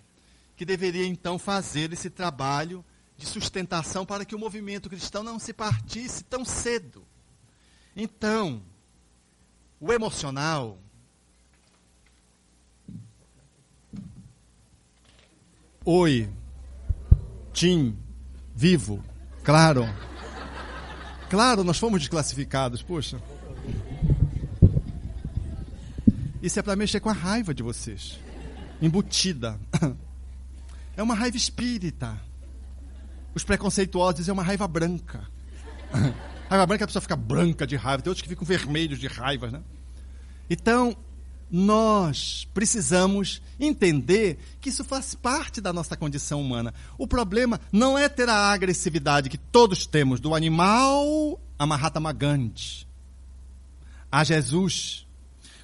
[0.55, 2.85] que deveria então fazer esse trabalho
[3.17, 7.03] de sustentação para que o movimento cristão não se partisse tão cedo.
[7.95, 8.61] Então,
[9.79, 10.77] o emocional
[15.85, 16.29] Oi.
[17.51, 17.97] Tim.
[18.55, 19.03] Vivo.
[19.43, 19.83] Claro.
[21.29, 23.21] Claro, nós fomos desclassificados, poxa.
[26.43, 28.19] Isso é para mexer com a raiva de vocês.
[28.81, 29.59] Embutida.
[30.95, 32.21] É uma raiva espírita.
[33.33, 35.27] Os preconceituosos dizem é uma raiva branca.
[36.47, 39.49] Raiva branca a pessoa fica branca de raiva, tem outros que ficam vermelhos de raiva,
[39.49, 39.63] né?
[40.47, 40.95] Então,
[41.49, 46.71] nós precisamos entender que isso faz parte da nossa condição humana.
[46.95, 52.87] O problema não é ter a agressividade que todos temos do animal a Mahatma Gandhi,
[54.11, 55.07] a Jesus,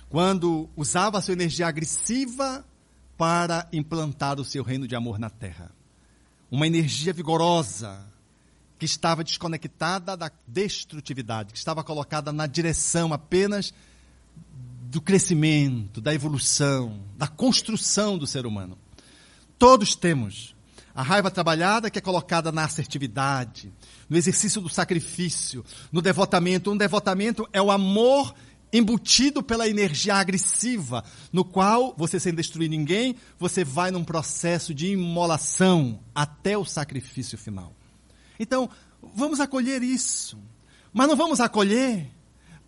[0.10, 2.66] quando usava sua energia agressiva
[3.18, 5.72] para implantar o seu reino de amor na terra.
[6.50, 8.04] Uma energia vigorosa,
[8.80, 13.74] que estava desconectada da destrutividade, que estava colocada na direção apenas
[14.90, 18.78] do crescimento, da evolução, da construção do ser humano.
[19.60, 20.56] Todos temos
[20.96, 23.72] a raiva trabalhada que é colocada na assertividade,
[24.10, 26.72] no exercício do sacrifício, no devotamento.
[26.72, 28.34] Um devotamento é o amor
[28.72, 34.88] embutido pela energia agressiva, no qual você sem destruir ninguém, você vai num processo de
[34.92, 37.74] imolação até o sacrifício final.
[38.40, 38.70] Então,
[39.16, 40.38] vamos acolher isso.
[40.94, 42.10] Mas não vamos acolher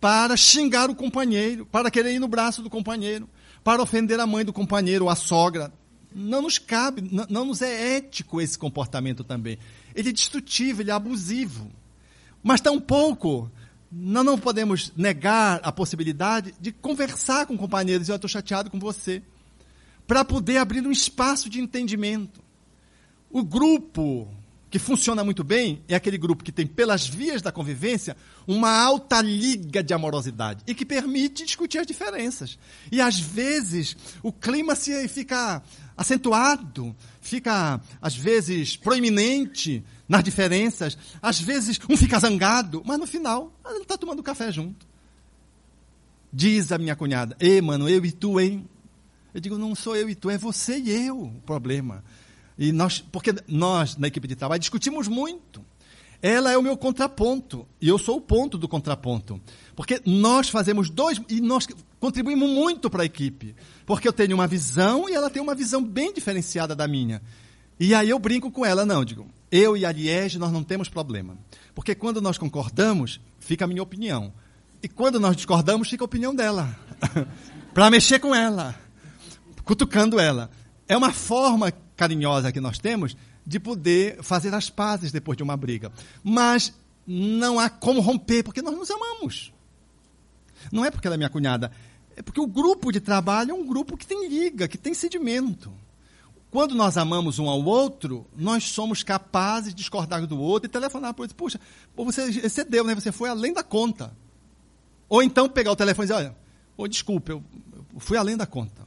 [0.00, 3.28] para xingar o companheiro, para querer ir no braço do companheiro,
[3.62, 5.72] para ofender a mãe do companheiro ou a sogra.
[6.14, 9.58] Não nos cabe, não, não nos é ético esse comportamento também.
[9.94, 11.70] Ele é destrutivo, ele é abusivo.
[12.42, 13.50] Mas tampouco
[13.92, 19.22] nós não podemos negar a possibilidade de conversar com companheiros, eu estou chateado com você,
[20.06, 22.42] para poder abrir um espaço de entendimento.
[23.30, 24.26] O grupo
[24.70, 28.16] que funciona muito bem é aquele grupo que tem, pelas vias da convivência,
[28.46, 32.58] uma alta liga de amorosidade e que permite discutir as diferenças.
[32.90, 35.62] E às vezes o clima se fica
[35.94, 43.50] acentuado, fica às vezes proeminente nas diferenças, às vezes um fica zangado, mas no final
[43.64, 44.86] ele está tomando café junto.
[46.30, 48.68] Diz a minha cunhada, ei mano, eu e tu, hein?
[49.32, 52.04] Eu digo, não sou eu e tu, é você e eu o problema.
[52.58, 55.64] E nós, porque nós, na equipe de trabalho, discutimos muito.
[56.20, 57.66] Ela é o meu contraponto.
[57.80, 59.40] E eu sou o ponto do contraponto.
[59.74, 61.20] Porque nós fazemos dois.
[61.28, 61.66] E nós
[61.98, 63.56] contribuímos muito para a equipe.
[63.86, 67.20] Porque eu tenho uma visão e ela tem uma visão bem diferenciada da minha.
[67.80, 70.88] E aí eu brinco com ela, não, digo, eu e a Liege nós não temos
[70.88, 71.36] problema.
[71.74, 74.32] Porque quando nós concordamos, fica a minha opinião.
[74.82, 76.74] E quando nós discordamos, fica a opinião dela.
[77.74, 78.74] para mexer com ela.
[79.62, 80.50] Cutucando ela.
[80.88, 83.14] É uma forma carinhosa que nós temos
[83.46, 85.92] de poder fazer as pazes depois de uma briga.
[86.24, 86.72] Mas
[87.06, 89.52] não há como romper, porque nós nos amamos.
[90.72, 91.70] Não é porque ela é minha cunhada,
[92.16, 95.72] é porque o grupo de trabalho é um grupo que tem liga, que tem sedimento.
[96.52, 101.14] Quando nós amamos um ao outro, nós somos capazes de discordar do outro e telefonar
[101.14, 101.34] para o outro.
[101.34, 101.58] Puxa,
[101.96, 102.94] você excedeu, né?
[102.94, 104.14] Você foi além da conta.
[105.08, 106.36] Ou então pegar o telefone e dizer, olha,
[106.76, 107.42] oh, desculpa, eu
[107.96, 108.82] fui além da conta.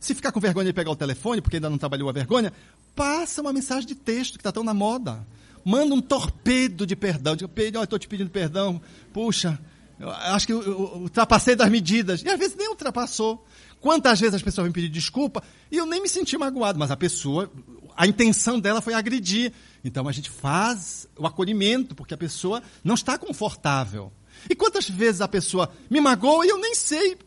[0.00, 2.52] Se ficar com vergonha de pegar o telefone, porque ainda não trabalhou a vergonha,
[2.96, 5.24] passa uma mensagem de texto que está tão na moda.
[5.64, 7.36] Manda um torpedo de perdão.
[7.36, 8.82] Diga, Pedro, estou te pedindo perdão.
[9.12, 9.56] Puxa,
[10.00, 12.22] acho que eu, eu, eu ultrapassei das medidas.
[12.22, 13.46] E às vezes nem ultrapassou.
[13.84, 16.96] Quantas vezes as pessoas vêm pedir desculpa e eu nem me senti magoado, mas a
[16.96, 17.52] pessoa,
[17.94, 19.52] a intenção dela foi agredir.
[19.84, 24.10] Então a gente faz o acolhimento, porque a pessoa não está confortável.
[24.48, 27.18] E quantas vezes a pessoa me magoa e eu nem sei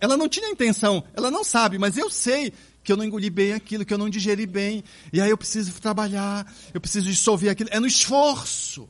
[0.00, 2.52] ela não tinha intenção, ela não sabe, mas eu sei
[2.84, 4.84] que eu não engoli bem aquilo, que eu não digeri bem.
[5.12, 7.70] E aí eu preciso trabalhar, eu preciso dissolver aquilo.
[7.72, 8.88] É no esforço.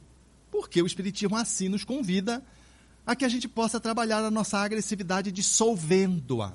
[0.50, 2.44] Porque o Espiritismo assim nos convida
[3.06, 6.52] a que a gente possa trabalhar a nossa agressividade dissolvendo-a.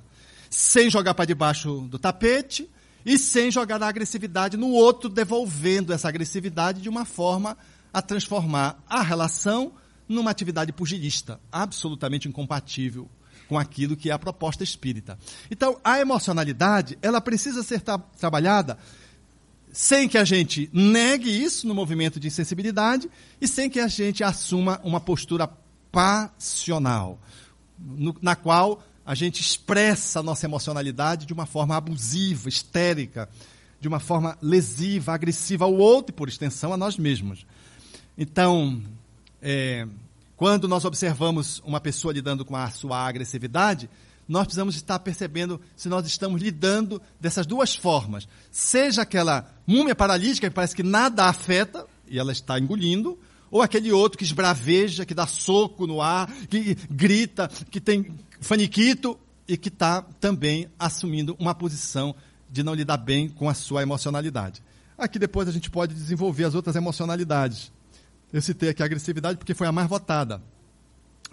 [0.50, 2.70] Sem jogar para debaixo do tapete
[3.06, 7.58] e sem jogar a agressividade no outro, devolvendo essa agressividade de uma forma
[7.94, 9.74] a transformar a relação
[10.08, 13.08] numa atividade pugilista, absolutamente incompatível
[13.48, 15.18] com aquilo que é a proposta espírita.
[15.50, 18.78] Então, a emocionalidade, ela precisa ser tra trabalhada
[19.72, 23.10] sem que a gente negue isso no movimento de insensibilidade
[23.40, 25.50] e sem que a gente assuma uma postura
[25.92, 27.20] passional,
[27.78, 33.28] no, na qual a gente expressa a nossa emocionalidade de uma forma abusiva, histérica,
[33.82, 37.44] de uma forma lesiva, agressiva ao outro e, por extensão, a nós mesmos.
[38.16, 38.80] Então,
[39.42, 39.88] é,
[40.38, 43.90] quando nós observamos uma pessoa lidando com a sua agressividade,
[44.28, 48.28] nós precisamos estar percebendo se nós estamos lidando dessas duas formas.
[48.52, 53.18] Seja aquela múmia paralítica que parece que nada afeta e ela está engolindo,
[53.50, 59.20] ou aquele outro que esbraveja, que dá soco no ar, que grita, que tem faniquito
[59.48, 62.16] e que está também assumindo uma posição
[62.50, 64.62] de não lidar bem com a sua emocionalidade.
[64.98, 67.72] Aqui depois a gente pode desenvolver as outras emocionalidades.
[68.32, 70.42] Eu citei aqui a agressividade porque foi a mais votada.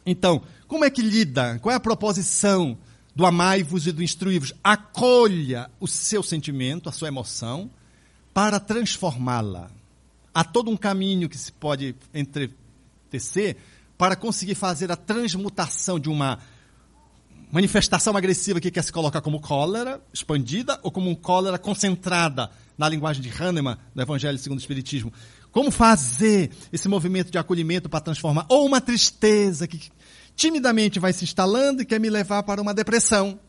[0.04, 1.58] Então, como é que lida?
[1.58, 2.78] Qual é a proposição
[3.14, 4.54] do amai-vos e do instruí-vos?
[4.62, 7.68] Acolha o seu sentimento, a sua emoção,
[8.32, 9.70] para transformá-la.
[10.32, 13.56] Há todo um caminho que se pode entretecer
[13.98, 16.38] para conseguir fazer a transmutação de uma
[17.50, 22.88] manifestação agressiva que quer se colocar como cólera expandida ou como um cólera concentrada na
[22.88, 25.12] linguagem de Hahnemann, no Evangelho segundo o Espiritismo.
[25.50, 28.44] Como fazer esse movimento de acolhimento para transformar?
[28.48, 29.90] Ou uma tristeza que
[30.34, 33.40] timidamente vai se instalando e quer me levar para uma depressão.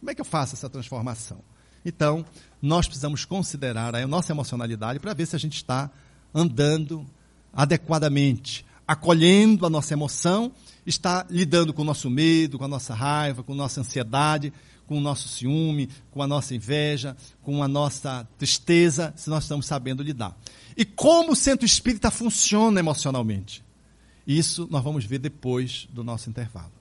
[0.00, 1.38] Como é que eu faço essa transformação?
[1.84, 2.24] Então,
[2.60, 5.90] nós precisamos considerar a nossa emocionalidade para ver se a gente está
[6.34, 7.06] andando
[7.52, 10.50] adequadamente, acolhendo a nossa emoção,
[10.86, 14.52] está lidando com o nosso medo, com a nossa raiva, com a nossa ansiedade,
[14.86, 19.66] com o nosso ciúme, com a nossa inveja, com a nossa tristeza, se nós estamos
[19.66, 20.36] sabendo lidar.
[20.76, 23.64] E como o centro espírita funciona emocionalmente?
[24.26, 26.72] Isso nós vamos ver depois do nosso intervalo.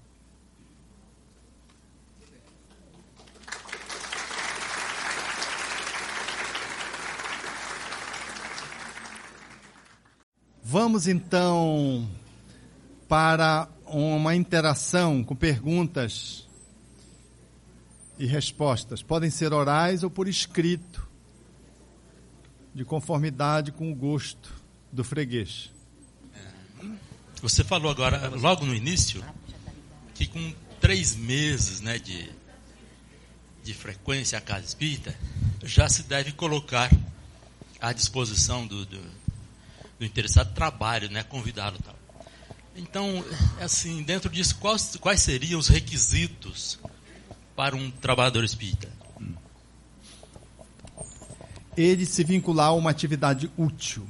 [10.66, 12.10] Vamos então
[13.08, 16.48] para uma interação com perguntas
[18.18, 21.08] e respostas podem ser orais ou por escrito,
[22.74, 24.52] de conformidade com o gosto
[24.92, 25.72] do freguês.
[27.42, 29.24] Você falou agora, logo no início,
[30.16, 32.32] que com três meses né, de,
[33.64, 35.16] de frequência à casa espírita,
[35.64, 36.90] já se deve colocar
[37.80, 39.02] à disposição do, do,
[40.00, 41.93] do interessado trabalho, né, convidá-lo tal.
[42.76, 43.24] Então,
[43.62, 46.80] assim, dentro disso, quais, quais seriam os requisitos
[47.56, 48.90] para um trabalhador espírita?
[51.78, 54.08] Ele se vincular a uma atividade útil.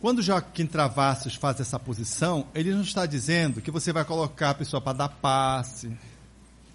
[0.00, 4.54] Quando Joaquim Travassos faz essa posição, ele não está dizendo que você vai colocar a
[4.54, 5.90] pessoa para dar passe,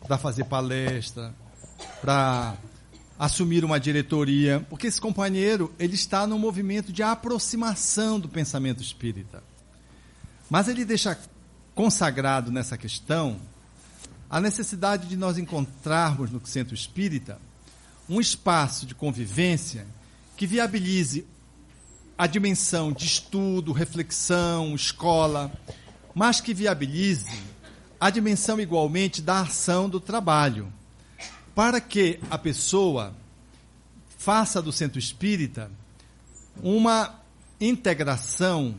[0.06, 1.34] para fazer palestra,
[2.02, 2.56] para
[3.18, 9.42] assumir uma diretoria, porque esse companheiro ele está no movimento de aproximação do pensamento espírita.
[10.50, 11.18] Mas ele deixa
[11.74, 13.40] consagrado nessa questão
[14.30, 17.40] a necessidade de nós encontrarmos no centro espírita
[18.10, 19.86] um espaço de convivência
[20.38, 21.26] que viabilize
[22.18, 25.52] a dimensão de estudo, reflexão, escola,
[26.14, 27.44] mas que viabilize
[28.00, 30.72] a dimensão igualmente da ação do trabalho
[31.54, 33.14] para que a pessoa
[34.18, 35.72] faça do centro espírita
[36.62, 37.20] uma
[37.60, 38.76] integração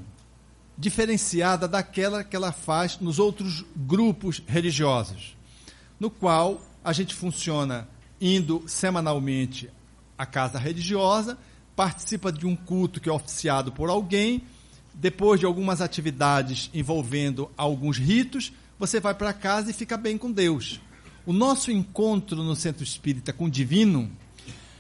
[0.78, 5.36] diferenciada daquela que ela faz nos outros grupos religiosos,
[5.98, 7.89] no qual a gente funciona
[8.20, 9.70] indo semanalmente
[10.19, 11.39] à casa religiosa,
[11.74, 14.43] participa de um culto que é oficiado por alguém,
[14.94, 20.31] depois de algumas atividades envolvendo alguns ritos, você vai para casa e fica bem com
[20.31, 20.81] Deus.
[21.27, 24.11] O nosso encontro no centro espírita com o divino,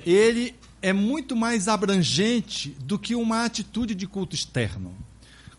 [0.04, 4.94] ele é muito mais abrangente do que uma atitude de culto externo.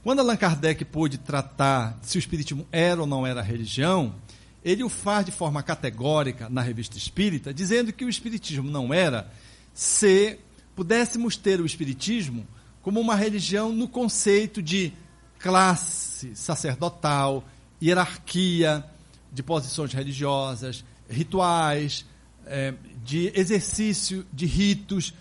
[0.07, 4.15] Quando Allan Kardec pôde tratar se o espiritismo era ou não era religião,
[4.63, 9.29] ele o faz de forma categórica na revista Espírita, dizendo que o espiritismo não era
[9.73, 10.39] se
[10.73, 12.47] pudéssemos ter o espiritismo
[12.81, 14.93] como uma religião no conceito de
[15.39, 17.43] classe sacerdotal,
[17.83, 18.85] hierarquia,
[19.29, 22.05] de posições religiosas, rituais,
[22.45, 22.73] é,
[23.03, 25.13] de exercício de ritos,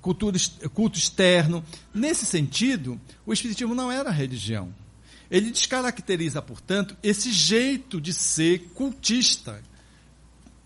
[0.00, 0.36] cultura,
[0.72, 1.64] culto externo.
[1.92, 4.74] Nesse sentido, o Espiritismo não era religião.
[5.30, 9.62] Ele descaracteriza, portanto, esse jeito de ser cultista.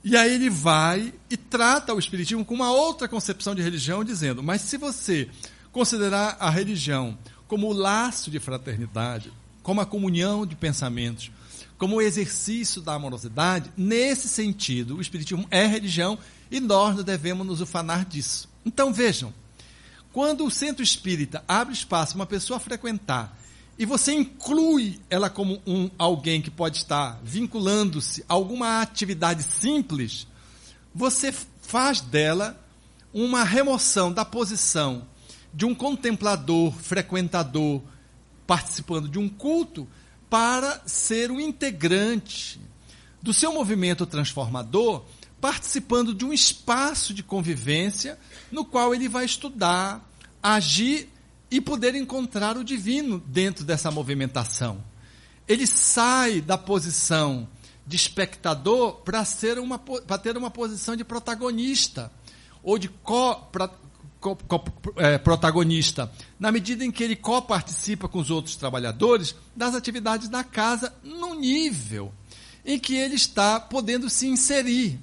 [0.04, 4.42] E aí ele vai e trata o Espiritismo com uma outra concepção de religião, dizendo:
[4.42, 5.28] mas se você
[5.72, 7.16] considerar a religião
[7.46, 9.32] como o laço de fraternidade,
[9.62, 11.30] como a comunhão de pensamentos,
[11.76, 16.18] como o exercício da amorosidade, nesse sentido, o Espiritismo é religião
[16.50, 18.47] e nós não devemos nos ufanar disso.
[18.68, 19.32] Então vejam,
[20.12, 23.34] quando o centro espírita abre espaço para uma pessoa frequentar
[23.78, 30.26] e você inclui ela como um alguém que pode estar vinculando-se a alguma atividade simples,
[30.94, 31.32] você
[31.62, 32.62] faz dela
[33.14, 35.06] uma remoção da posição
[35.54, 37.80] de um contemplador, frequentador,
[38.46, 39.88] participando de um culto,
[40.28, 42.60] para ser um integrante
[43.22, 45.06] do seu movimento transformador,
[45.40, 48.18] participando de um espaço de convivência
[48.50, 50.08] no qual ele vai estudar,
[50.42, 51.08] agir
[51.50, 54.82] e poder encontrar o divino dentro dessa movimentação.
[55.46, 57.48] Ele sai da posição
[57.86, 62.12] de espectador para ser uma para ter uma posição de protagonista
[62.62, 63.34] ou de co,
[64.20, 64.64] co, co,
[64.96, 70.44] é, protagonista, na medida em que ele co-participa com os outros trabalhadores das atividades da
[70.44, 72.12] casa no nível
[72.64, 75.00] em que ele está podendo se inserir.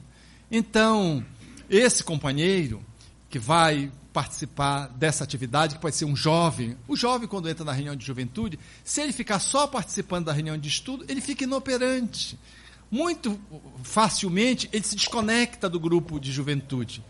[0.51, 1.25] Então,
[1.69, 2.83] esse companheiro
[3.29, 7.73] que vai participar dessa atividade, que pode ser um jovem, o jovem, quando entra na
[7.73, 12.39] reunião de juventude, se ele ficar só participando da reunião de estudo, ele fica inoperante.
[12.89, 13.37] Muito
[13.83, 17.03] facilmente ele se desconecta do grupo de juventude.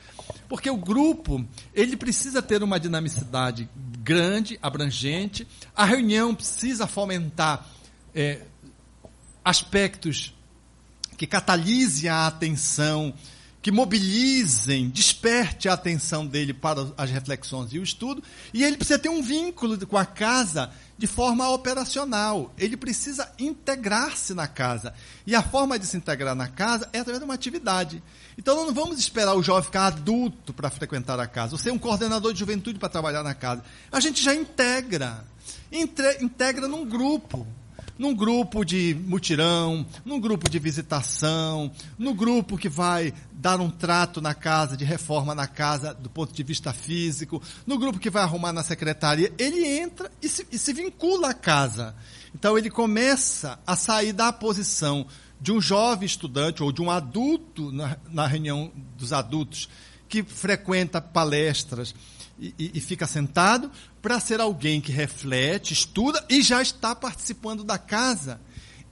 [0.49, 7.67] Porque o grupo, ele precisa ter uma dinamicidade grande, abrangente, a reunião precisa fomentar
[8.15, 8.41] é,
[9.43, 10.34] aspectos
[11.17, 13.13] que catalisem a atenção,
[13.61, 18.23] que mobilizem, desperte a atenção dele para as reflexões e o estudo,
[18.53, 22.53] e ele precisa ter um vínculo com a casa de forma operacional.
[22.57, 24.93] Ele precisa integrar-se na casa.
[25.25, 28.03] E a forma de se integrar na casa é através de uma atividade.
[28.37, 31.79] Então não vamos esperar o jovem ficar adulto para frequentar a casa, ou ser um
[31.79, 33.63] coordenador de juventude para trabalhar na casa.
[33.91, 35.25] A gente já integra.
[35.71, 37.47] Entre, integra num grupo
[37.97, 44.21] num grupo de mutirão, num grupo de visitação, no grupo que vai dar um trato
[44.21, 48.23] na casa, de reforma na casa do ponto de vista físico, no grupo que vai
[48.23, 51.95] arrumar na secretaria, ele entra e se, e se vincula à casa.
[52.33, 55.05] Então ele começa a sair da posição
[55.39, 59.69] de um jovem estudante ou de um adulto na, na reunião dos adultos
[60.07, 61.93] que frequenta palestras
[62.39, 63.71] e, e, e fica sentado
[64.05, 68.39] para ser alguém que reflete, estuda e já está participando da casa,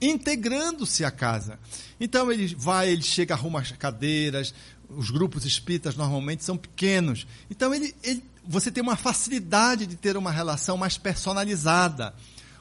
[0.02, 1.56] integrando-se à casa.
[2.00, 4.52] Então ele vai, ele chega, arruma as cadeiras,
[4.88, 7.28] os grupos espíritas normalmente são pequenos.
[7.48, 12.12] Então ele, ele você tem uma facilidade de ter uma relação mais personalizada.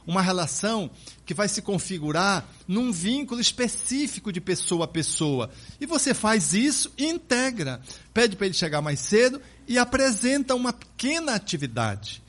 [0.05, 0.91] Uma relação
[1.25, 5.49] que vai se configurar num vínculo específico de pessoa a pessoa.
[5.81, 7.81] E você faz isso e integra.
[8.13, 12.21] Pede para ele chegar mais cedo e apresenta uma pequena atividade.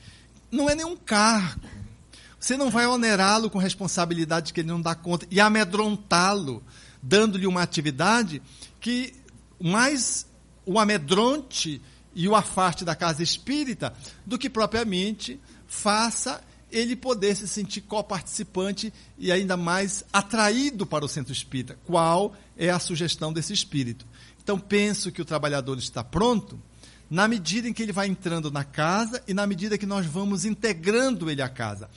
[0.51, 1.67] Não é nenhum cargo.
[2.39, 6.63] Você não vai onerá-lo com responsabilidade que ele não dá conta e amedrontá-lo,
[7.01, 8.41] dando-lhe uma atividade
[8.79, 9.13] que
[9.59, 10.27] mais
[10.65, 11.81] o amedronte
[12.13, 13.93] e o afaste da casa espírita
[14.25, 16.41] do que propriamente faça
[16.71, 21.77] ele poder se sentir coparticipante e ainda mais atraído para o centro espírita.
[21.85, 24.05] Qual é a sugestão desse espírito?
[24.43, 26.59] Então, penso que o trabalhador está pronto
[27.09, 30.45] na medida em que ele vai entrando na casa e na medida que nós vamos
[30.45, 31.89] integrando ele à casa.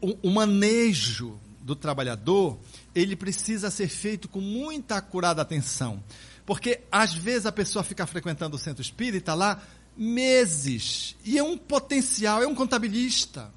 [0.00, 2.58] O, o manejo do trabalhador,
[2.94, 6.02] ele precisa ser feito com muita acurada atenção.
[6.44, 9.62] Porque às vezes a pessoa fica frequentando o centro espírita lá
[9.96, 13.52] meses e é um potencial, é um contabilista.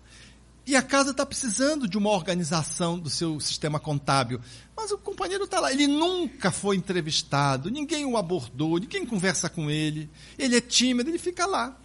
[0.65, 4.39] E a casa está precisando de uma organização do seu sistema contábil.
[4.75, 9.69] Mas o companheiro está lá, ele nunca foi entrevistado, ninguém o abordou, ninguém conversa com
[9.69, 10.09] ele.
[10.37, 11.77] Ele é tímido, ele fica lá.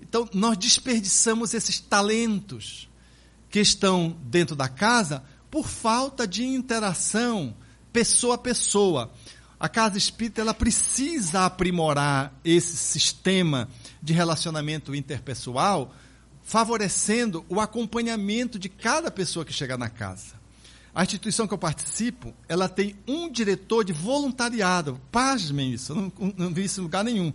[0.00, 2.88] Então, nós desperdiçamos esses talentos
[3.50, 7.54] que estão dentro da casa por falta de interação
[7.92, 9.12] pessoa a pessoa.
[9.58, 13.68] A casa espírita ela precisa aprimorar esse sistema
[14.02, 15.94] de relacionamento interpessoal
[16.50, 20.34] favorecendo o acompanhamento de cada pessoa que chega na casa.
[20.92, 25.00] A instituição que eu participo, ela tem um diretor de voluntariado.
[25.12, 27.32] Pasmem isso, eu não, não vi isso em lugar nenhum.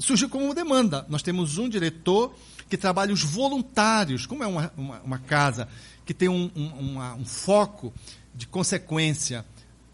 [0.00, 1.06] Surgiu como demanda.
[1.08, 2.34] Nós temos um diretor
[2.68, 4.26] que trabalha os voluntários.
[4.26, 5.68] Como é uma, uma, uma casa
[6.04, 7.94] que tem um, um, um foco
[8.34, 9.46] de consequência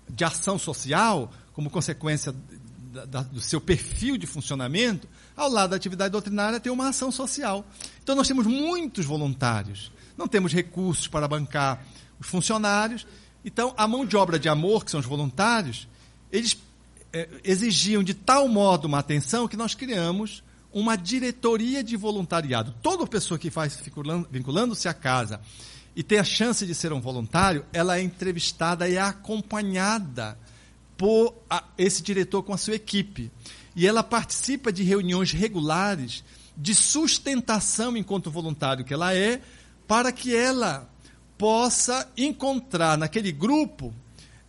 [0.08, 2.34] de ação social, como consequência
[2.90, 7.12] da, da, do seu perfil de funcionamento, ao lado da atividade doutrinária tem uma ação
[7.12, 7.66] social.
[8.02, 11.84] Então nós temos muitos voluntários, não temos recursos para bancar
[12.18, 13.06] os funcionários.
[13.44, 15.88] Então a mão de obra de amor, que são os voluntários,
[16.30, 16.56] eles
[17.12, 20.42] é, exigiam de tal modo uma atenção que nós criamos
[20.72, 22.74] uma diretoria de voluntariado.
[22.82, 23.78] Toda pessoa que faz
[24.30, 25.40] vinculando-se à casa
[25.94, 30.38] e tem a chance de ser um voluntário, ela é entrevistada e é acompanhada
[30.96, 33.30] por a, esse diretor com a sua equipe.
[33.76, 36.24] E ela participa de reuniões regulares
[36.56, 39.40] de sustentação enquanto voluntário que ela é,
[39.86, 40.88] para que ela
[41.36, 43.92] possa encontrar naquele grupo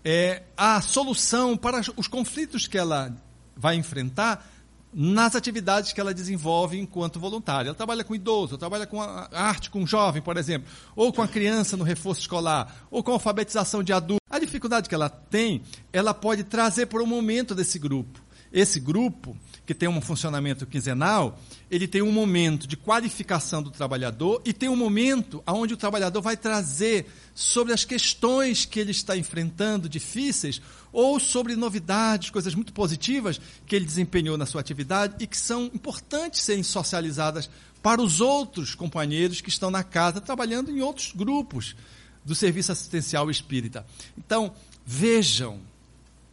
[0.03, 3.15] é, a solução para os conflitos que ela
[3.55, 4.49] vai enfrentar
[4.93, 7.69] nas atividades que ela desenvolve enquanto voluntária.
[7.69, 11.27] Ela trabalha com idoso, trabalha com a arte com jovem, por exemplo, ou com a
[11.27, 14.21] criança no reforço escolar, ou com a alfabetização de adultos.
[14.29, 18.21] A dificuldade que ela tem, ela pode trazer para o momento desse grupo.
[18.51, 19.35] Esse grupo,
[19.65, 21.39] que tem um funcionamento quinzenal,
[21.71, 26.21] ele tem um momento de qualificação do trabalhador e tem um momento onde o trabalhador
[26.21, 30.61] vai trazer sobre as questões que ele está enfrentando difíceis
[30.91, 35.65] ou sobre novidades, coisas muito positivas que ele desempenhou na sua atividade e que são
[35.73, 37.49] importantes serem socializadas
[37.81, 41.75] para os outros companheiros que estão na casa trabalhando em outros grupos
[42.23, 43.85] do serviço assistencial espírita.
[44.17, 44.53] Então,
[44.85, 45.59] vejam,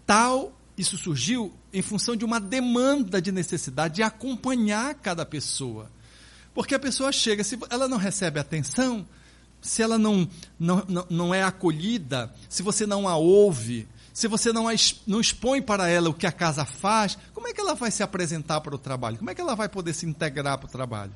[0.06, 5.90] tal isso surgiu em função de uma demanda de necessidade de acompanhar cada pessoa.
[6.54, 9.06] Porque a pessoa chega, se ela não recebe atenção,
[9.60, 10.26] se ela não,
[10.58, 14.72] não, não, não é acolhida, se você não a ouve, se você não, a,
[15.06, 18.02] não expõe para ela o que a casa faz, como é que ela vai se
[18.02, 19.18] apresentar para o trabalho?
[19.18, 21.12] Como é que ela vai poder se integrar para o trabalho?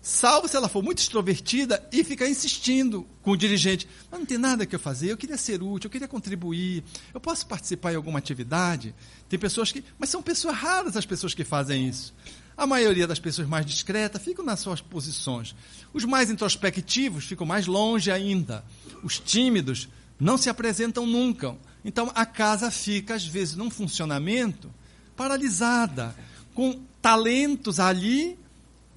[0.00, 3.88] Salvo se ela for muito extrovertida e ficar insistindo com o dirigente.
[4.10, 7.20] Mas não tem nada que eu fazer, eu queria ser útil, eu queria contribuir, eu
[7.20, 8.94] posso participar em alguma atividade.
[9.28, 9.84] Tem pessoas que.
[9.98, 12.14] Mas são pessoas raras as pessoas que fazem isso.
[12.56, 15.54] A maioria das pessoas mais discretas ficam nas suas posições.
[15.92, 18.64] Os mais introspectivos ficam mais longe ainda.
[19.02, 19.88] Os tímidos
[20.18, 21.56] não se apresentam nunca.
[21.84, 24.72] Então a casa fica, às vezes, num funcionamento
[25.16, 26.14] paralisada,
[26.54, 28.38] com talentos ali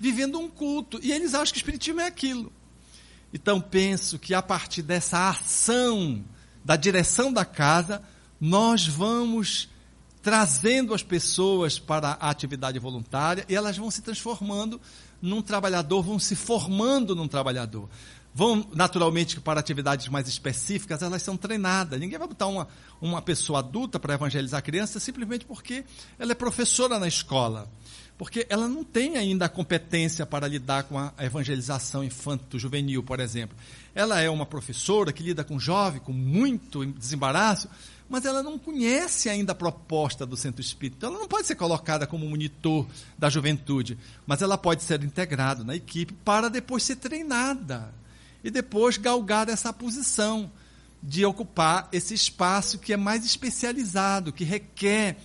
[0.02, 1.00] vivendo um culto.
[1.04, 2.52] E eles acham que o Espiritismo é aquilo.
[3.32, 6.26] Então penso que a partir dessa ação
[6.66, 8.02] da direção da casa,
[8.40, 9.70] nós vamos
[10.22, 14.82] trazendo as pessoas para a atividade voluntária e elas vão se transformando
[15.22, 17.88] num trabalhador, vão se formando num trabalhador.
[18.34, 22.00] Vão, naturalmente, para atividades mais específicas, elas são treinadas.
[22.00, 22.68] Ninguém vai botar uma,
[23.00, 25.84] uma pessoa adulta para evangelizar criança simplesmente porque
[26.18, 27.70] ela é professora na escola
[28.22, 33.58] porque ela não tem ainda a competência para lidar com a evangelização infanto-juvenil, por exemplo.
[33.96, 37.68] Ela é uma professora que lida com jovem, com muito desembaraço,
[38.08, 40.98] mas ela não conhece ainda a proposta do centro espírita.
[40.98, 42.86] Então, ela não pode ser colocada como monitor
[43.18, 47.92] da juventude, mas ela pode ser integrada na equipe para depois ser treinada
[48.44, 50.52] e depois galgar essa posição
[51.02, 55.18] de ocupar esse espaço que é mais especializado, que requer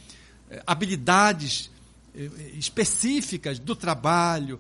[0.51, 1.76] eh, habilidades
[2.55, 4.59] específicas do trabalho,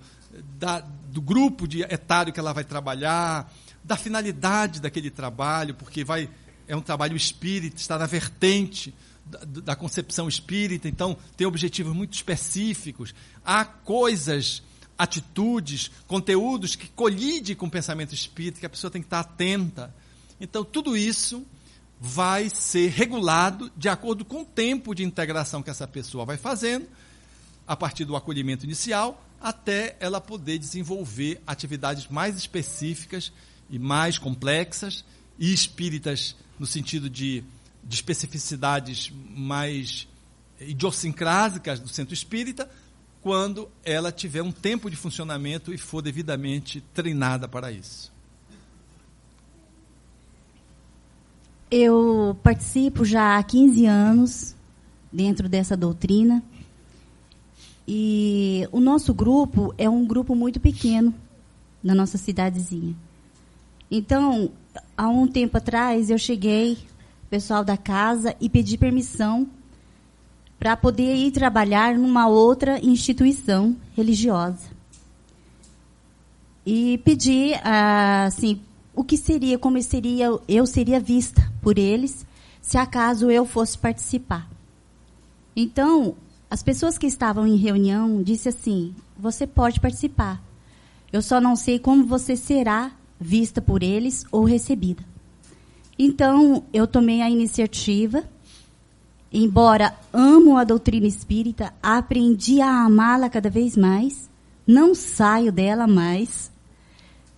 [0.58, 3.52] da, do grupo de etário que ela vai trabalhar,
[3.82, 6.28] da finalidade daquele trabalho, porque vai
[6.68, 8.92] é um trabalho espírita, está na vertente
[9.24, 13.14] da, da concepção espírita, então tem objetivos muito específicos.
[13.44, 14.62] Há coisas,
[14.98, 19.94] atitudes, conteúdos que colidem com o pensamento espírita, que a pessoa tem que estar atenta.
[20.40, 21.46] Então, tudo isso
[22.00, 26.86] vai ser regulado de acordo com o tempo de integração que essa pessoa vai fazendo,
[27.66, 33.32] a partir do acolhimento inicial, até ela poder desenvolver atividades mais específicas
[33.68, 35.04] e mais complexas
[35.38, 37.42] e espíritas no sentido de,
[37.82, 40.08] de especificidades mais
[40.60, 42.70] idiosincrásicas do centro espírita,
[43.20, 48.12] quando ela tiver um tempo de funcionamento e for devidamente treinada para isso.
[51.70, 54.56] Eu participo já há 15 anos
[55.12, 56.42] dentro dessa doutrina.
[57.86, 61.14] E o nosso grupo é um grupo muito pequeno
[61.82, 62.94] na nossa cidadezinha.
[63.90, 64.50] Então,
[64.96, 66.78] há um tempo atrás, eu cheguei,
[67.30, 69.46] pessoal da casa, e pedi permissão
[70.58, 74.74] para poder ir trabalhar numa outra instituição religiosa.
[76.64, 77.52] E pedi,
[78.26, 78.60] assim,
[78.92, 82.26] o que seria, como seria, eu seria vista por eles,
[82.60, 84.50] se acaso eu fosse participar.
[85.54, 86.16] Então,
[86.50, 90.42] as pessoas que estavam em reunião disse assim: "Você pode participar.
[91.12, 95.02] Eu só não sei como você será vista por eles ou recebida.
[95.98, 98.24] Então, eu tomei a iniciativa,
[99.32, 104.28] embora amo a doutrina espírita, aprendi a amá-la cada vez mais,
[104.66, 106.50] não saio dela mais.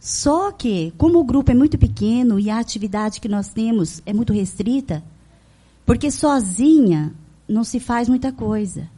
[0.00, 4.12] Só que, como o grupo é muito pequeno e a atividade que nós temos é
[4.12, 5.04] muito restrita,
[5.86, 7.14] porque sozinha
[7.48, 8.88] não se faz muita coisa.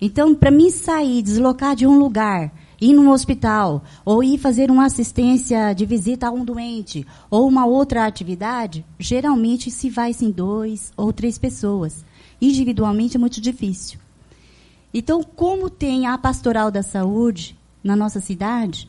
[0.00, 4.86] Então, para mim sair, deslocar de um lugar ir num hospital, ou ir fazer uma
[4.86, 10.92] assistência de visita a um doente, ou uma outra atividade, geralmente se vai em dois
[10.96, 12.04] ou três pessoas.
[12.40, 13.98] Individualmente é muito difícil.
[14.92, 18.88] Então, como tem a pastoral da saúde na nossa cidade,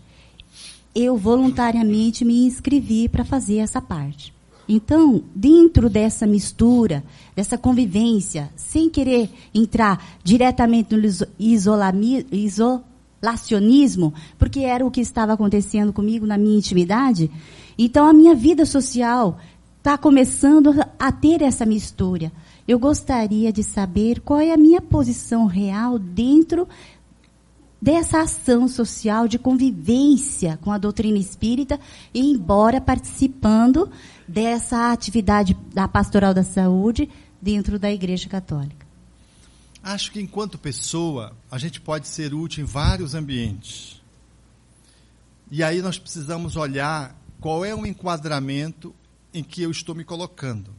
[0.93, 4.33] eu voluntariamente me inscrevi para fazer essa parte.
[4.67, 7.03] Então, dentro dessa mistura,
[7.35, 11.07] dessa convivência, sem querer entrar diretamente no
[11.39, 12.35] isolamento,
[13.21, 17.31] lacionismo, porque era o que estava acontecendo comigo na minha intimidade.
[17.77, 19.39] Então a minha vida social
[19.77, 22.31] está começando a ter essa mistura.
[22.67, 26.67] Eu gostaria de saber qual é a minha posição real dentro
[27.81, 31.79] dessa ação social de convivência com a doutrina espírita,
[32.13, 33.89] e embora participando
[34.27, 37.09] dessa atividade da pastoral da saúde
[37.41, 38.85] dentro da Igreja Católica.
[39.81, 44.01] Acho que enquanto pessoa, a gente pode ser útil em vários ambientes.
[45.49, 48.93] E aí nós precisamos olhar qual é o enquadramento
[49.33, 50.76] em que eu estou me colocando.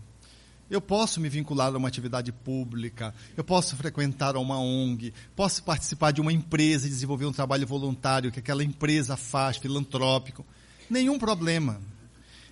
[0.70, 6.10] Eu posso me vincular a uma atividade pública, eu posso frequentar uma ONG, posso participar
[6.10, 10.44] de uma empresa e desenvolver um trabalho voluntário que aquela empresa faz, filantrópico.
[10.90, 11.80] Nenhum problema.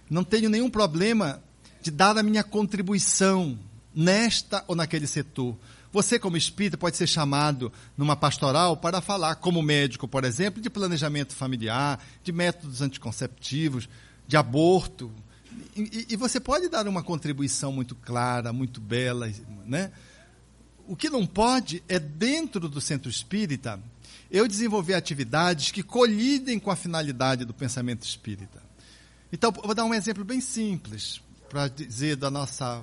[0.09, 1.43] Não tenho nenhum problema
[1.82, 3.59] de dar a minha contribuição
[3.94, 5.56] nesta ou naquele setor.
[5.93, 10.68] Você, como espírita, pode ser chamado numa pastoral para falar, como médico, por exemplo, de
[10.68, 13.88] planejamento familiar, de métodos anticonceptivos,
[14.28, 15.10] de aborto.
[15.77, 19.31] E, e você pode dar uma contribuição muito clara, muito bela.
[19.66, 19.93] Né?
[20.89, 23.78] O que não pode é, dentro do centro espírita,
[24.31, 28.62] eu desenvolver atividades que colidem com a finalidade do pensamento espírita.
[29.32, 32.82] Então, vou dar um exemplo bem simples para dizer da nossa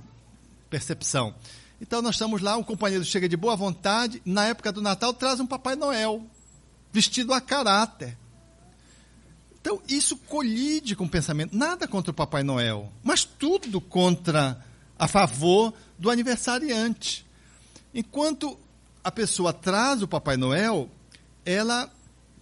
[0.70, 1.34] percepção.
[1.80, 5.40] Então nós estamos lá, um companheiro chega de boa vontade, na época do Natal traz
[5.40, 6.26] um Papai Noel,
[6.92, 8.18] vestido a caráter.
[9.64, 14.62] Então isso colide com o pensamento, nada contra o Papai Noel, mas tudo contra,
[15.00, 17.26] a favor do aniversariante.
[17.94, 18.60] Enquanto
[19.02, 20.90] a pessoa traz o Papai Noel,
[21.46, 21.90] ela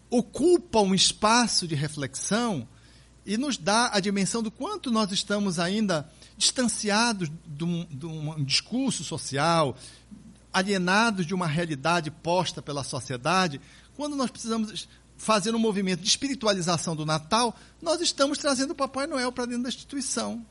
[0.10, 2.68] ocupa um espaço de reflexão
[3.24, 8.44] e nos dá a dimensão do quanto nós estamos ainda distanciados de um, de um
[8.44, 9.78] discurso social,
[10.52, 13.62] alienados de uma realidade posta pela sociedade,
[13.96, 14.88] quando nós precisamos
[15.22, 19.62] fazer um movimento de espiritualização do Natal, nós estamos trazendo o Papai Noel para dentro
[19.62, 20.44] da instituição.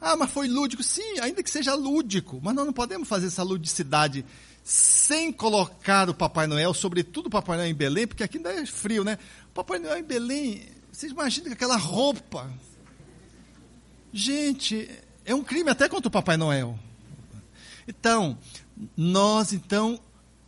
[0.00, 0.80] Ah, mas foi lúdico.
[0.80, 4.24] Sim, ainda que seja lúdico, mas nós não podemos fazer essa ludicidade
[4.62, 8.64] sem colocar o Papai Noel, sobretudo o Papai Noel em Belém, porque aqui ainda é
[8.64, 9.18] frio, né?
[9.50, 12.48] O Papai Noel em Belém, vocês imaginam que aquela roupa.
[14.12, 14.88] Gente,
[15.24, 16.78] é um crime até contra o Papai Noel.
[17.88, 18.38] Então,
[18.96, 19.98] nós então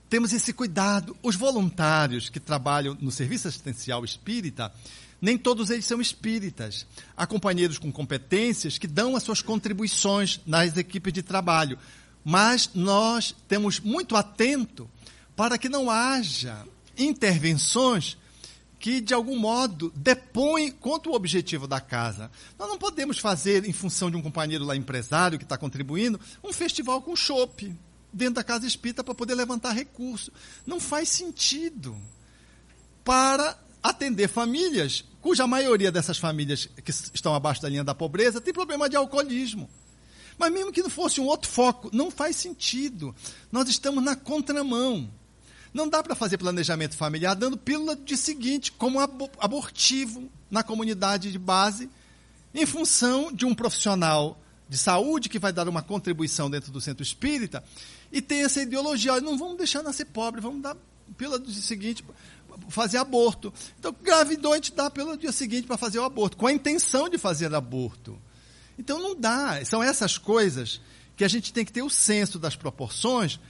[0.08, 1.16] temos esse cuidado.
[1.22, 4.72] Os voluntários que trabalham no serviço assistencial espírita,
[5.20, 6.86] nem todos eles são espíritas.
[7.16, 11.78] Há companheiros com competências que dão as suas contribuições nas equipes de trabalho
[12.28, 14.90] mas nós temos muito atento
[15.36, 16.66] para que não haja
[16.98, 18.18] intervenções
[18.80, 22.28] que, de algum modo, depõem contra o objetivo da casa.
[22.58, 26.52] Nós não podemos fazer, em função de um companheiro lá empresário que está contribuindo, um
[26.52, 27.72] festival com chope
[28.16, 30.32] dentro da casa espírita para poder levantar recurso.
[30.66, 31.96] Não faz sentido
[33.04, 38.54] para atender famílias cuja maioria dessas famílias que estão abaixo da linha da pobreza tem
[38.54, 39.68] problema de alcoolismo.
[40.38, 43.14] Mas mesmo que não fosse um outro foco, não faz sentido.
[43.50, 45.10] Nós estamos na contramão.
[45.74, 51.38] Não dá para fazer planejamento familiar dando pílula de seguinte, como abortivo na comunidade de
[51.38, 51.90] base,
[52.54, 57.02] em função de um profissional de saúde que vai dar uma contribuição dentro do centro
[57.02, 57.62] espírita
[58.10, 60.76] e tem essa ideologia, olha, não vamos deixar nascer pobre, vamos dar
[61.16, 62.04] pílula de seguinte
[62.68, 63.52] fazer aborto.
[63.78, 67.08] Então, gravidou, a gente dá pelo dia seguinte para fazer o aborto, com a intenção
[67.08, 68.18] de fazer aborto.
[68.78, 69.64] Então não dá.
[69.64, 70.80] São essas coisas
[71.16, 73.40] que a gente tem que ter o senso das proporções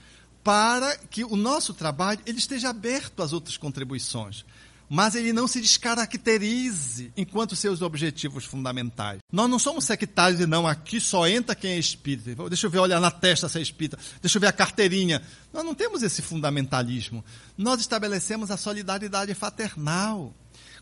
[0.43, 4.45] para que o nosso trabalho ele esteja aberto às outras contribuições,
[4.89, 9.19] mas ele não se descaracterize enquanto seus objetivos fundamentais.
[9.31, 12.47] Nós não somos sectários e não, aqui só entra quem é espírita.
[12.49, 13.97] Deixa eu ver, olhar na testa se é espírita.
[14.21, 15.21] Deixa eu ver a carteirinha.
[15.51, 17.23] Nós não temos esse fundamentalismo.
[17.57, 20.33] Nós estabelecemos a solidariedade fraternal.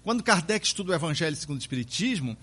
[0.03, 2.37] Quando Kardec estuda o Evangelho segundo o Espiritismo,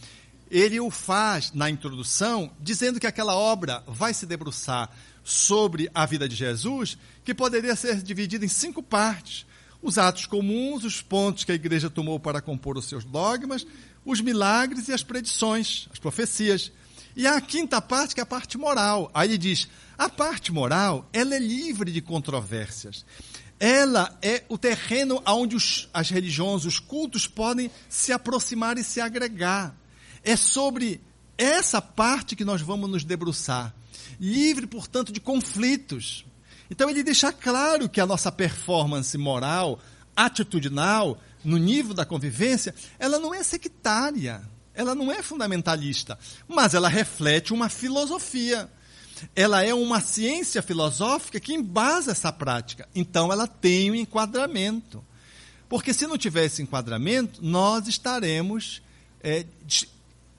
[0.50, 4.90] ele o faz na introdução, dizendo que aquela obra vai se debruçar
[5.24, 9.46] sobre a vida de Jesus, que poderia ser dividida em cinco partes:
[9.82, 13.66] os atos comuns, os pontos que a igreja tomou para compor os seus dogmas,
[14.04, 16.70] os milagres e as predições, as profecias.
[17.16, 19.10] E a quinta parte, que é a parte moral.
[19.12, 19.68] Aí ele diz:
[19.98, 23.04] a parte moral, ela é livre de controvérsias.
[23.60, 29.00] Ela é o terreno onde os, as religiões, os cultos podem se aproximar e se
[29.00, 29.74] agregar.
[30.24, 31.00] É sobre
[31.36, 33.74] essa parte que nós vamos nos debruçar.
[34.18, 36.24] Livre, portanto, de conflitos.
[36.72, 39.78] Então, ele deixa claro que a nossa performance moral,
[40.16, 44.40] atitudinal, no nível da convivência, ela não é sectária,
[44.72, 46.18] ela não é fundamentalista,
[46.48, 48.70] mas ela reflete uma filosofia.
[49.36, 52.88] Ela é uma ciência filosófica que embasa essa prática.
[52.94, 55.04] Então, ela tem um enquadramento.
[55.68, 58.80] Porque se não tivesse enquadramento, nós estaremos
[59.22, 59.44] é,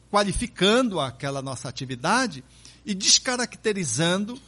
[0.10, 2.43] qualificando aquela nossa atividade
[2.84, 4.41] e descaracterizando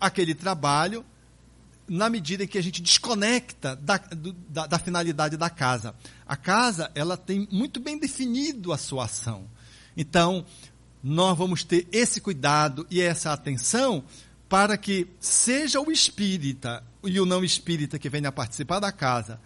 [0.00, 1.04] aquele trabalho
[1.88, 5.94] na medida em que a gente desconecta da, do, da, da, finalidade da casa.
[6.26, 9.46] A casa, ela tem muito bem definido a sua ação.
[9.96, 10.44] Então,
[11.02, 14.04] nós vamos ter esse cuidado e essa atenção
[14.48, 19.40] para que seja o espírita e o não espírita que venha participar da casa,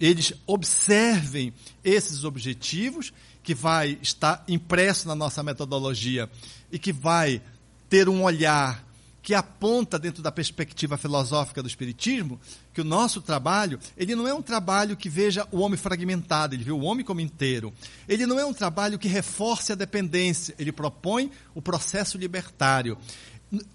[0.00, 1.52] eles observem
[1.84, 3.12] esses objetivos
[3.42, 6.28] que vai estar impresso na nossa metodologia
[6.70, 7.42] e que vai
[7.88, 8.84] ter um olhar
[9.22, 12.40] que aponta dentro da perspectiva filosófica do espiritismo
[12.74, 16.64] que o nosso trabalho, ele não é um trabalho que veja o homem fragmentado, ele
[16.64, 17.72] vê o homem como inteiro.
[18.08, 22.98] Ele não é um trabalho que reforce a dependência, ele propõe o processo libertário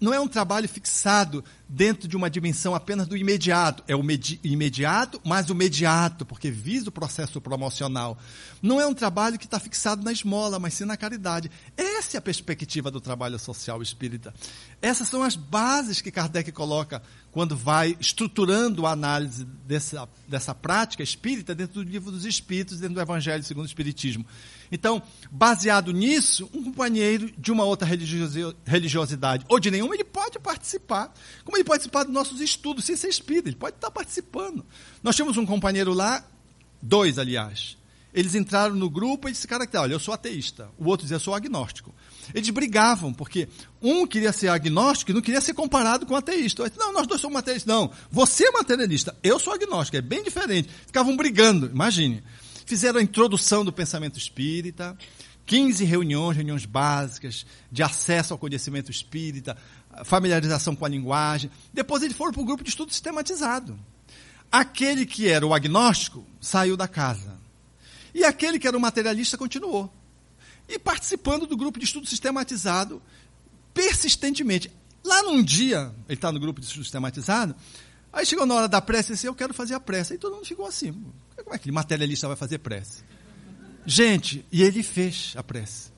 [0.00, 3.84] não é um trabalho fixado dentro de uma dimensão apenas do imediato.
[3.86, 4.02] É o
[4.42, 8.16] imediato, mas o mediato, porque visa o processo promocional.
[8.62, 11.50] Não é um trabalho que está fixado na esmola, mas sim na caridade.
[11.76, 14.34] Essa é a perspectiva do trabalho social espírita.
[14.80, 21.02] Essas são as bases que Kardec coloca quando vai estruturando a análise dessa, dessa prática
[21.02, 24.24] espírita dentro do livro dos Espíritos, dentro do Evangelho segundo o Espiritismo.
[24.72, 31.12] Então, baseado nisso, um companheiro de uma outra religiosidade ou de nenhuma, ele pode participar.
[31.44, 34.64] Como ele participar dos nossos estudos, sem ser espírita, ele pode estar participando.
[35.02, 36.24] Nós tínhamos um companheiro lá,
[36.80, 37.76] dois, aliás.
[38.12, 40.70] Eles entraram no grupo e esse cara olha, eu sou ateísta.
[40.78, 41.94] O outro dizia, eu sou agnóstico.
[42.34, 43.48] Eles brigavam, porque
[43.82, 46.64] um queria ser agnóstico e não queria ser comparado com ateísta.
[46.64, 47.72] Disse, não, nós dois somos materialistas.
[47.72, 49.96] Não, você é materialista, eu sou agnóstico.
[49.96, 50.70] É bem diferente.
[50.86, 52.22] Ficavam brigando, imagine
[52.68, 54.96] fizeram a introdução do pensamento espírita,
[55.46, 59.56] 15 reuniões, reuniões básicas, de acesso ao conhecimento espírita,
[60.04, 61.50] familiarização com a linguagem.
[61.72, 63.78] Depois eles foram para o grupo de estudo sistematizado.
[64.50, 67.38] Aquele que era o agnóstico saiu da casa.
[68.14, 69.92] E aquele que era o materialista continuou.
[70.68, 73.02] E participando do grupo de estudo sistematizado,
[73.72, 74.70] persistentemente.
[75.04, 77.54] Lá num dia, ele está no grupo de sistematizado,
[78.12, 80.14] aí chegou na hora da prece e disse, eu quero fazer a prece.
[80.14, 80.92] Aí todo mundo ficou assim,
[81.36, 83.02] como é que materialista vai fazer prece?
[83.86, 85.90] Gente, e ele fez a prece.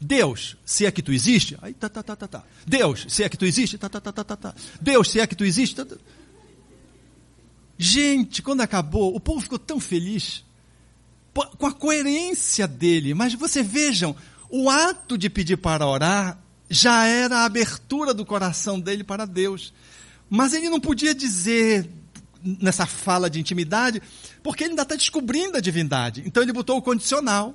[0.00, 2.44] Deus, se é que tu existe, aí tá, tá, tá, tá, tá.
[2.66, 4.54] Deus, se é que tu existe, tá, tá, tá, tá, tá, tá.
[4.80, 5.96] Deus, se é que tu existe, tá, tá.
[7.76, 10.44] Gente, quando acabou, o povo ficou tão feliz
[11.32, 13.14] com a coerência dele.
[13.14, 14.16] Mas você vejam,
[14.50, 16.38] o ato de pedir para orar
[16.68, 19.72] já era a abertura do coração dele para Deus.
[20.28, 21.88] Mas ele não podia dizer
[22.42, 24.00] nessa fala de intimidade,
[24.42, 26.22] porque ele ainda está descobrindo a divindade.
[26.26, 27.54] Então ele botou o condicional,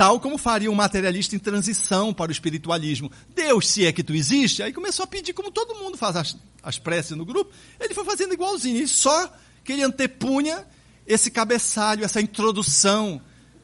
[0.00, 3.12] tal como faria um materialista em transição para o espiritualismo.
[3.34, 6.38] Deus, se é que tu existe, aí começou a pedir, como todo mundo faz as,
[6.62, 9.30] as preces no grupo, ele foi fazendo igualzinho, só
[9.62, 10.64] que ele antepunha
[11.06, 13.20] esse cabeçalho, essa introdução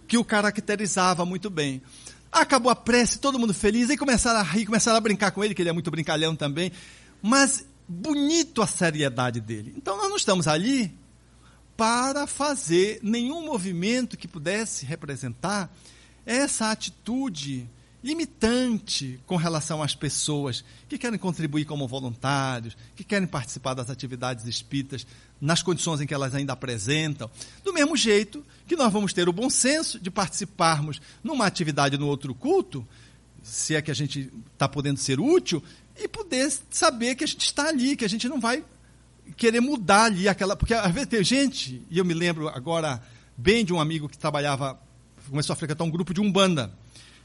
[0.07, 1.81] que o caracterizava muito bem.
[2.31, 5.55] Acabou a prece, todo mundo feliz, aí começaram a rir, começaram a brincar com ele,
[5.55, 6.71] que ele é muito brincalhão também.
[7.23, 9.73] Mas bonito a seriedade dele.
[9.75, 10.93] Então nós não estamos ali
[11.79, 15.75] para fazer nenhum movimento que pudesse representar
[16.27, 17.69] essa atitude
[18.03, 24.45] limitante com relação às pessoas que querem contribuir como voluntários, que querem participar das atividades
[24.47, 25.07] espíritas
[25.41, 27.31] nas condições em que elas ainda apresentam.
[27.65, 32.07] Do mesmo jeito que nós vamos ter o bom senso de participarmos numa atividade no
[32.07, 32.87] outro culto,
[33.43, 35.63] se é que a gente está podendo ser útil,
[35.99, 38.63] e poder saber que a gente está ali, que a gente não vai
[39.37, 40.55] querer mudar ali aquela.
[40.55, 43.03] Porque às vezes tem gente, e eu me lembro agora
[43.37, 44.79] bem de um amigo que trabalhava,
[45.31, 46.73] começou a frequentar um grupo de Umbanda.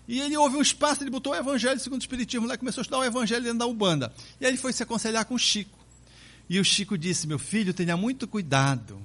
[0.07, 2.83] E ele houve um espaço, ele botou o Evangelho segundo o Espiritismo lá, começou a
[2.83, 4.11] estudar o Evangelho dentro da Umbanda.
[4.39, 5.77] E aí ele foi se aconselhar com o Chico.
[6.49, 9.01] E o Chico disse: Meu filho, tenha muito cuidado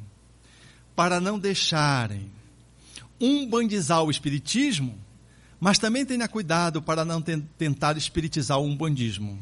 [0.97, 2.31] para não deixarem
[3.21, 4.99] um bandizar o Espiritismo,
[5.61, 9.39] mas também tenha cuidado para não tentar espiritizar o umbandismo.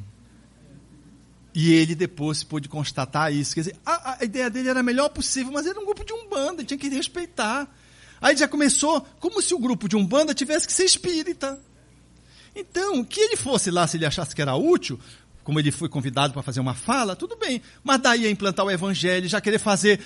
[1.55, 3.55] E ele depois pôde constatar isso.
[3.55, 6.13] Quer dizer, a, a, ideia dele era a melhor possível, mas era um grupo de
[6.13, 7.73] umbanda, tinha que respeitar.
[8.25, 11.61] Aí já começou como se o grupo de Umbanda tivesse que ser espírita.
[12.57, 14.99] Então, que ele fosse lá, se ele achasse que era útil,
[15.43, 17.61] como ele foi convidado para fazer uma fala, tudo bem.
[17.83, 20.01] Mas daí a implantar o evangelho, já querer fazer.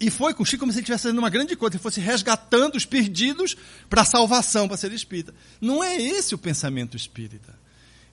[0.00, 2.00] E foi com o Chico como se ele estivesse fazendo uma grande coisa, ele fosse
[2.00, 3.54] resgatando os perdidos
[3.90, 5.34] para a salvação, para ser espírita.
[5.60, 7.54] Não é esse o pensamento espírita.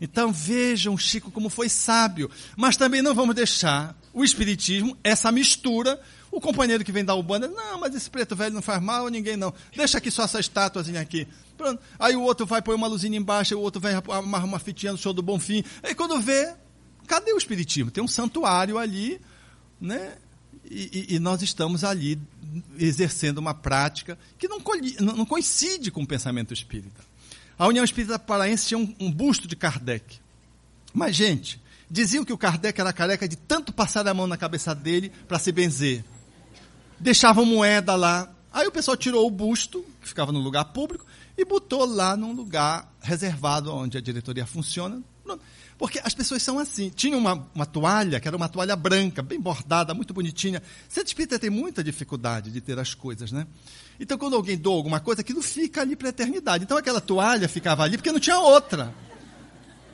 [0.02, 2.30] Então vejam Chico como foi sábio.
[2.58, 5.98] Mas também não vamos deixar o espiritismo, essa mistura,
[6.34, 9.12] o companheiro que vem da Ubanda, não, mas esse preto velho não faz mal a
[9.12, 9.54] ninguém, não.
[9.76, 11.28] Deixa aqui só essa estátuazinha aqui.
[11.56, 11.80] Pronto.
[12.00, 14.98] Aí o outro vai pôr uma luzinha embaixo, o outro vai amarrar uma fitinha no
[14.98, 15.64] show do Bonfim.
[15.84, 16.52] Aí quando vê,
[17.06, 17.92] cadê o Espiritismo?
[17.92, 19.22] Tem um santuário ali,
[19.80, 20.16] né?
[20.66, 22.20] E, e, e nós estamos ali
[22.80, 24.58] exercendo uma prática que não,
[25.00, 27.02] não, coincide com o pensamento espírita.
[27.60, 30.18] A União Espírita Paraense tinha um, um busto de Kardec.
[30.92, 31.62] Mas, gente,
[31.92, 35.38] diziam que o Kardec era careca de tanto passar a mão na cabeça dele para
[35.38, 36.04] se benzer
[37.00, 38.30] deixavam moeda lá.
[38.52, 41.06] Aí o pessoal tirou o busto, que ficava no lugar público,
[41.38, 45.02] e botou lá num lugar reservado onde a diretoria funciona.
[45.78, 46.90] Porque as pessoas são assim.
[46.90, 50.62] Tinha uma, uma toalha, que era uma toalha branca, bem bordada, muito bonitinha.
[50.88, 53.48] Centro espírita tem muita dificuldade de ter as coisas, né?
[54.00, 56.64] Então, quando alguém doa alguma coisa, aquilo fica ali para a eternidade.
[56.64, 58.94] Então, aquela toalha ficava ali porque não tinha outra.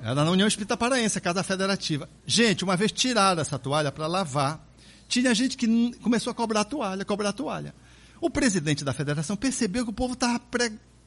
[0.01, 2.09] Era na União Espírita Paraense, a Casa Federativa.
[2.25, 4.65] Gente, uma vez tiraram essa toalha para lavar,
[5.09, 5.67] tinha gente que
[6.01, 7.73] começou a cobrar toalha, cobrar toalha.
[8.21, 10.39] O presidente da federação percebeu que o povo estava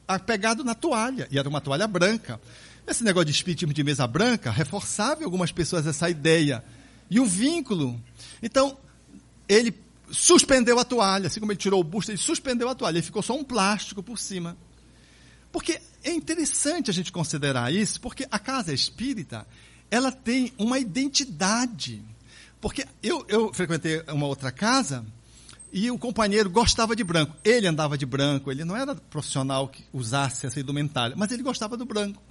[0.07, 2.39] apegado na toalha, e era uma toalha branca.
[2.85, 6.61] Esse negócio de espiritismo de mesa branca reforçava em algumas pessoas essa ideia.
[7.09, 7.99] E o vínculo.
[8.41, 8.77] Então,
[9.47, 9.73] ele
[10.11, 13.23] suspendeu a toalha, assim como ele tirou o busto, ele suspendeu a toalha, e ficou
[13.23, 14.57] só um plástico por cima.
[15.49, 19.47] Porque é interessante a gente considerar isso, porque a casa espírita,
[19.89, 22.03] ela tem uma identidade.
[22.63, 25.05] Porque eu, eu frequentei uma outra casa
[25.69, 27.35] e o companheiro gostava de branco.
[27.43, 31.75] Ele andava de branco, ele não era profissional que usasse essa indumentária, mas ele gostava
[31.75, 32.23] do branco.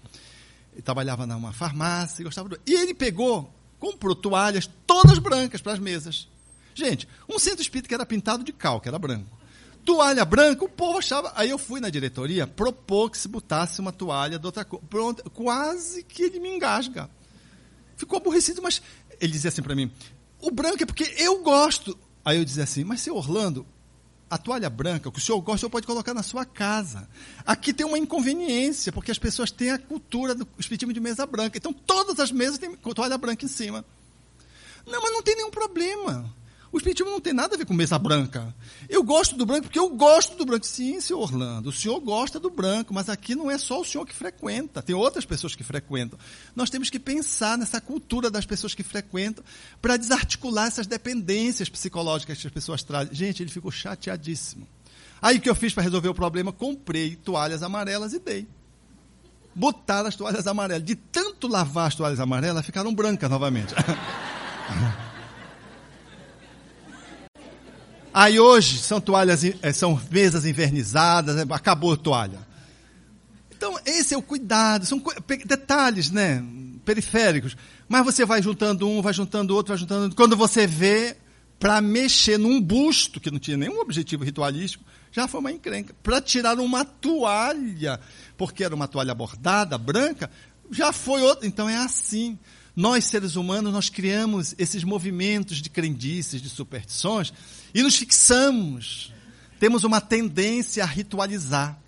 [0.73, 2.59] Ele trabalhava numa farmácia, gostava do...
[2.67, 6.27] E ele pegou, comprou toalhas todas brancas para as mesas.
[6.75, 9.39] Gente, um centro espírita que era pintado de cal, que era branco.
[9.85, 11.31] Toalha branca, o povo achava.
[11.37, 14.81] Aí eu fui na diretoria, propor que se botasse uma toalha de outra cor.
[14.89, 17.11] Pronto, quase que ele me engasga.
[17.99, 18.81] Ficou aborrecido, mas
[19.21, 19.91] ele dizia assim para mim:
[20.43, 21.99] o branco é porque eu gosto.
[22.25, 23.67] Aí eu dizia assim, mas seu Orlando,
[24.29, 27.09] a toalha branca, o que o senhor gosta, o senhor pode colocar na sua casa.
[27.47, 31.57] Aqui tem uma inconveniência, porque as pessoas têm a cultura do espiritismo de mesa branca.
[31.57, 33.85] Então, todas as mesas têm toalha branca em cima.
[34.87, 36.35] Não, mas não tem nenhum problema.
[36.73, 38.55] O espiritismo não tem nada a ver com mesa branca.
[38.89, 40.67] Eu gosto do branco porque eu gosto do branco.
[40.67, 44.07] Sim, senhor Orlando, o senhor gosta do branco, mas aqui não é só o senhor
[44.07, 46.19] que frequenta, tem outras pessoas que frequentam.
[46.57, 49.45] Nós temos que pensar nessa cultura das pessoas que frequentam
[49.83, 53.15] para desarticular essas dependências psicológicas que as pessoas trazem.
[53.15, 54.67] Gente, ele ficou chateadíssimo.
[55.21, 56.53] Aí o que eu fiz para resolver o problema?
[56.53, 58.49] Comprei toalhas amarelas e dei.
[59.55, 60.85] Botaram as toalhas amarelas.
[60.87, 63.75] De tanto lavar as toalhas amarelas, ficaram brancas novamente.
[68.13, 72.39] Aí hoje são toalhas, eh, são mesas invernizadas, eh, acabou a toalha.
[73.57, 75.03] Então, esse é o cuidado, são
[75.47, 76.45] detalhes, né?
[76.85, 77.57] Periféricos.
[77.89, 80.17] Mas você vai juntando um, vai juntando outro, vai juntando outro.
[80.17, 81.17] Quando você vê,
[81.59, 85.95] para mexer num busto, que não tinha nenhum objetivo ritualístico, já foi uma encrenca.
[86.03, 88.01] Para tirar uma toalha,
[88.37, 90.29] porque era uma toalha bordada, branca,
[90.71, 91.47] já foi outra.
[91.47, 92.37] Então é assim.
[92.75, 97.33] Nós, seres humanos, nós criamos esses movimentos de crendices, de superstições,
[97.75, 99.13] e nos fixamos.
[99.61, 101.79] Temos uma tendência a ritualizar.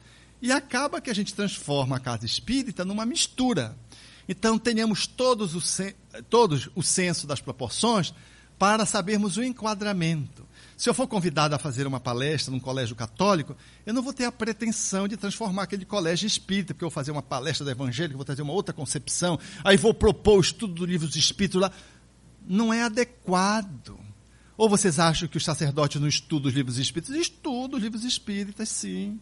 [0.42, 3.76] E acaba que a gente transforma a casa espírita numa mistura.
[4.28, 8.12] Então, tenhamos todos o, todos o senso das proporções
[8.58, 10.46] para sabermos o enquadramento.
[10.84, 13.56] Se eu for convidado a fazer uma palestra num colégio católico,
[13.86, 17.10] eu não vou ter a pretensão de transformar aquele colégio espírita, porque eu vou fazer
[17.10, 20.84] uma palestra do Evangelho, vou trazer uma outra concepção, aí vou propor o estudo do
[20.84, 21.72] livro dos Espíritos lá.
[22.46, 23.98] Não é adequado.
[24.58, 27.16] Ou vocês acham que os sacerdotes não estudam os livros espíritas?
[27.16, 29.18] Estudam os livros espíritas, sim.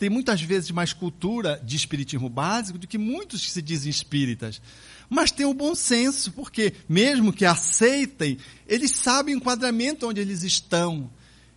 [0.00, 4.60] Tem muitas vezes mais cultura de espiritismo básico do que muitos que se dizem espíritas
[5.08, 10.42] mas tem o bom senso, porque mesmo que aceitem, eles sabem o enquadramento onde eles
[10.42, 11.10] estão.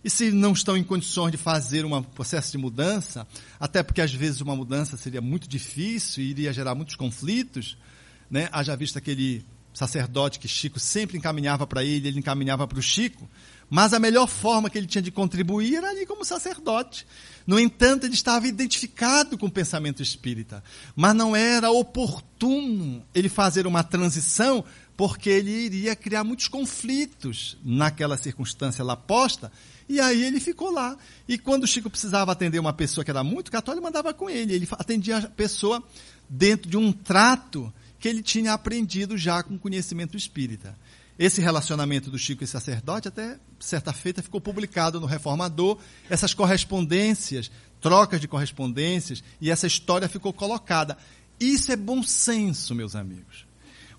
[0.04, 3.26] E se não estão em condições de fazer um processo de mudança,
[3.60, 7.76] até porque às vezes uma mudança seria muito difícil e iria gerar muitos conflitos,
[8.30, 8.48] né?
[8.50, 13.28] haja visto aquele sacerdote que Chico sempre encaminhava para ele, ele encaminhava para o Chico,
[13.74, 17.06] mas a melhor forma que ele tinha de contribuir era ali como sacerdote.
[17.46, 20.62] No entanto, ele estava identificado com o pensamento espírita,
[20.94, 24.62] mas não era oportuno ele fazer uma transição,
[24.94, 29.50] porque ele iria criar muitos conflitos naquela circunstância lá posta,
[29.88, 30.94] e aí ele ficou lá.
[31.26, 34.52] E quando o Chico precisava atender uma pessoa que era muito católica, mandava com ele.
[34.52, 35.82] Ele atendia a pessoa
[36.28, 40.76] dentro de um trato que ele tinha aprendido já com conhecimento espírita.
[41.22, 45.78] Esse relacionamento do Chico e sacerdote, até certa feita, ficou publicado no Reformador,
[46.10, 47.48] essas correspondências,
[47.80, 50.98] trocas de correspondências, e essa história ficou colocada.
[51.38, 53.46] Isso é bom senso, meus amigos.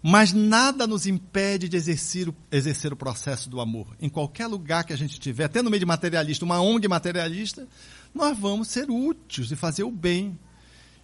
[0.01, 3.87] Mas nada nos impede de exercer o, exercer o processo do amor.
[4.01, 7.65] Em qualquer lugar que a gente estiver, até no meio de materialista, uma ONG materialista,
[8.13, 10.37] nós vamos ser úteis e fazer o bem.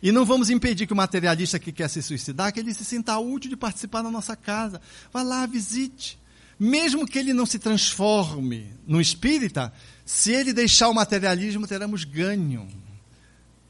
[0.01, 3.17] E não vamos impedir que o materialista que quer se suicidar, que ele se sinta
[3.17, 4.81] útil de participar na nossa casa.
[5.11, 6.17] Vá lá, visite.
[6.57, 9.73] Mesmo que ele não se transforme no espírita,
[10.05, 12.67] se ele deixar o materialismo, teremos ganho.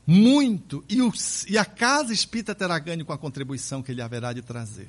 [0.05, 0.83] Muito.
[0.89, 1.11] E, o,
[1.47, 4.87] e a casa espírita terá ganho com a contribuição que ele haverá de trazer.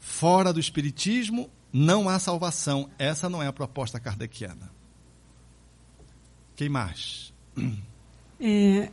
[0.00, 2.90] Fora do espiritismo, não há salvação.
[2.98, 4.70] Essa não é a proposta kardeciana.
[6.56, 7.32] Quem mais?
[8.40, 8.90] É,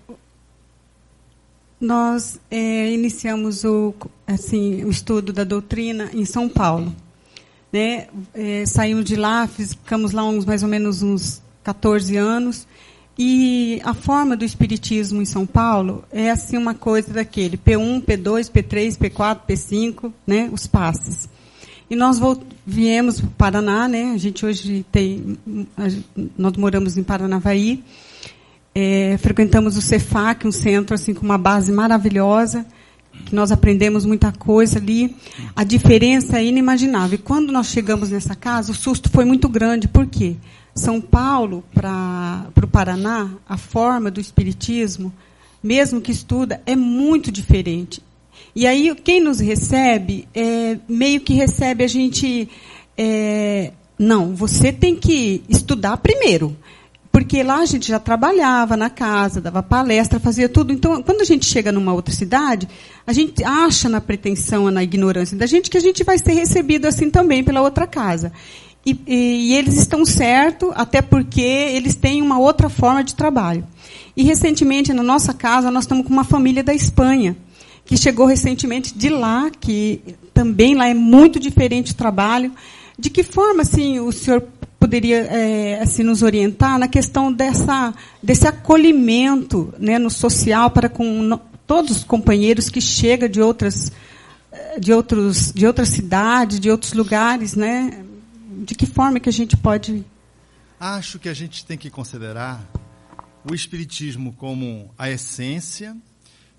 [1.80, 3.94] nós é, iniciamos o,
[4.26, 6.96] assim, o estudo da doutrina em São Paulo.
[7.72, 8.08] Né?
[8.34, 12.68] É, saímos de lá, ficamos lá uns mais ou menos uns 14 anos.
[13.20, 18.52] E a forma do espiritismo em São Paulo é assim uma coisa daquele P1, P2,
[18.52, 21.28] P3, P4, P5, né, os passes.
[21.90, 22.20] E nós
[22.66, 24.12] viemos para o Paraná, né?
[24.14, 25.38] A gente hoje tem,
[26.38, 27.82] nós moramos em Paranavaí.
[28.80, 32.64] É, frequentamos o Cefac, um centro assim com uma base maravilhosa,
[33.26, 35.16] que nós aprendemos muita coisa ali.
[35.56, 37.16] A diferença é inimaginável.
[37.16, 39.88] E quando nós chegamos nessa casa, o susto foi muito grande.
[39.88, 40.36] Por quê?
[40.76, 45.12] São Paulo para o Paraná, a forma do espiritismo,
[45.64, 48.00] mesmo que estuda, é muito diferente.
[48.56, 52.48] E aí quem nos recebe, é, meio que recebe a gente.
[52.96, 56.56] É, não, você tem que estudar primeiro
[57.18, 60.72] porque lá a gente já trabalhava na casa, dava palestra, fazia tudo.
[60.72, 62.70] Então, quando a gente chega numa outra cidade,
[63.08, 66.86] a gente acha na pretensão, na ignorância da gente, que a gente vai ser recebido
[66.86, 68.32] assim também pela outra casa.
[68.86, 69.16] E, e,
[69.48, 73.66] e eles estão certos, até porque eles têm uma outra forma de trabalho.
[74.16, 77.36] E recentemente, na nossa casa, nós estamos com uma família da Espanha,
[77.84, 80.02] que chegou recentemente de lá, que
[80.36, 82.52] também lá é muito diferente o trabalho.
[83.00, 84.42] De que forma, assim, o senhor
[84.88, 87.94] poderia é, assim nos orientar na questão dessa
[88.24, 91.38] desse acolhimento né, no social para com
[91.68, 93.92] todos os companheiros que chegam de outras
[94.80, 98.02] de outros de outras cidades de outros lugares né
[98.64, 100.06] de que forma que a gente pode.
[100.80, 102.66] Acho que a gente tem que considerar
[103.50, 105.96] o Espiritismo como a essência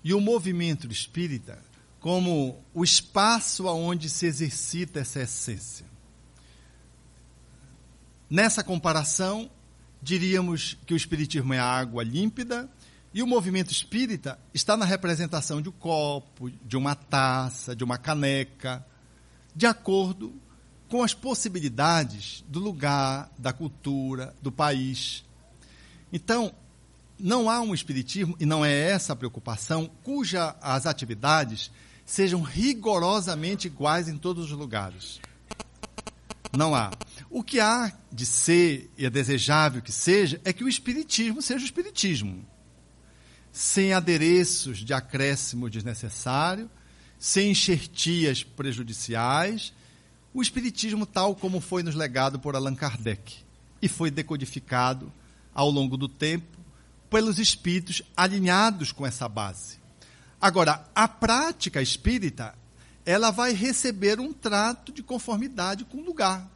[0.03, 1.57] e o movimento espírita
[1.99, 5.88] como o espaço onde se exercita essa essência.
[8.29, 9.49] Nessa comparação,
[10.01, 12.69] diríamos que o Espiritismo é a água límpida
[13.11, 17.97] e o movimento espírita está na representação de um copo, de uma taça, de uma
[17.97, 18.85] caneca,
[19.55, 20.33] de acordo
[20.87, 25.23] com as possibilidades do lugar, da cultura, do país.
[26.13, 26.53] Então,
[27.17, 31.71] não há um espiritismo, e não é essa a preocupação, cuja as atividades
[32.05, 35.19] sejam rigorosamente iguais em todos os lugares.
[36.55, 36.91] Não há.
[37.29, 41.61] O que há de ser, e é desejável que seja, é que o espiritismo seja
[41.61, 42.43] o espiritismo.
[43.51, 46.69] Sem adereços de acréscimo desnecessário,
[47.19, 49.73] sem enxertias prejudiciais,
[50.33, 53.37] o espiritismo tal como foi nos legado por Allan Kardec
[53.81, 55.11] e foi decodificado
[55.53, 56.57] ao longo do tempo
[57.09, 59.77] pelos espíritos alinhados com essa base.
[60.39, 62.55] Agora, a prática espírita,
[63.05, 66.49] ela vai receber um trato de conformidade com o lugar.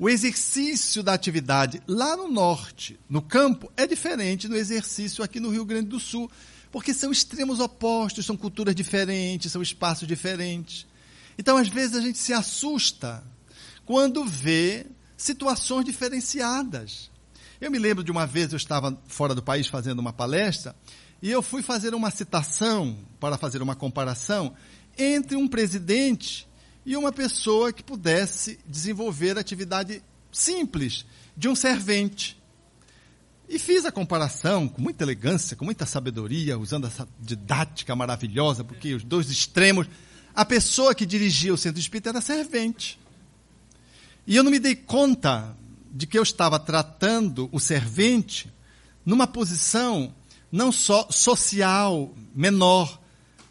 [0.00, 5.50] O exercício da atividade lá no norte, no campo, é diferente do exercício aqui no
[5.50, 6.30] Rio Grande do Sul,
[6.72, 10.86] porque são extremos opostos, são culturas diferentes, são espaços diferentes.
[11.36, 13.22] Então, às vezes, a gente se assusta
[13.84, 14.86] quando vê
[15.18, 17.10] situações diferenciadas.
[17.60, 20.74] Eu me lembro de uma vez eu estava fora do país fazendo uma palestra
[21.20, 24.54] e eu fui fazer uma citação para fazer uma comparação
[24.96, 26.48] entre um presidente
[26.84, 30.02] e uma pessoa que pudesse desenvolver atividade
[30.32, 31.04] simples
[31.36, 32.40] de um servente.
[33.48, 38.94] E fiz a comparação com muita elegância, com muita sabedoria, usando essa didática maravilhosa, porque
[38.94, 39.88] os dois extremos.
[40.34, 42.98] A pessoa que dirigia o centro espírita era servente.
[44.26, 45.56] E eu não me dei conta
[45.90, 48.52] de que eu estava tratando o servente
[49.04, 50.14] numa posição
[50.52, 53.00] não só social menor,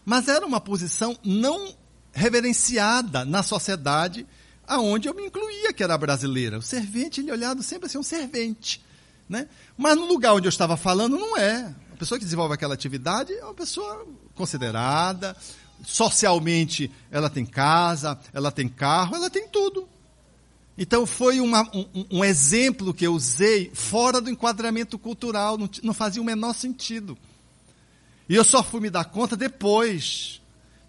[0.05, 1.75] mas era uma posição não
[2.19, 4.27] reverenciada na sociedade
[4.67, 6.59] aonde eu me incluía, que era brasileira.
[6.59, 8.81] O servente, ele olhado sempre assim, um servente.
[9.27, 9.47] Né?
[9.77, 11.73] Mas no lugar onde eu estava falando, não é.
[11.91, 14.05] A pessoa que desenvolve aquela atividade é uma pessoa
[14.35, 15.35] considerada,
[15.83, 19.87] socialmente ela tem casa, ela tem carro, ela tem tudo.
[20.77, 25.93] Então foi uma, um, um, exemplo que eu usei fora do enquadramento cultural, não, não
[25.93, 27.17] fazia o menor sentido.
[28.29, 30.38] E eu só fui me dar conta depois,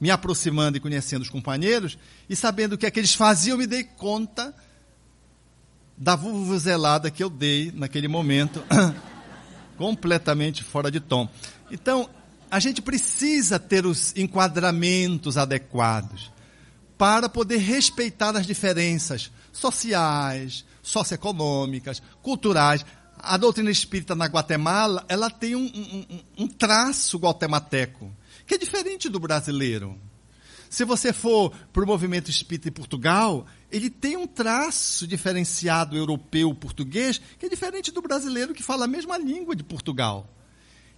[0.01, 1.99] me aproximando e conhecendo os companheiros,
[2.29, 4.55] e sabendo o que é que eles faziam, me dei conta
[5.97, 8.65] da vuvuzelada que eu dei naquele momento,
[9.77, 11.29] completamente fora de tom.
[11.71, 12.09] Então,
[12.51, 16.33] a gente precisa ter os enquadramentos adequados
[16.99, 22.85] para poder respeitar as diferenças sociais, socioeconômicas, culturais.
[23.19, 28.11] A doutrina espírita na Guatemala, ela tem um, um, um traço guatemateco,
[28.51, 29.97] que é diferente do brasileiro.
[30.69, 36.53] Se você for para o movimento espírita em Portugal, ele tem um traço diferenciado europeu
[36.53, 40.29] português, que é diferente do brasileiro que fala a mesma língua de Portugal.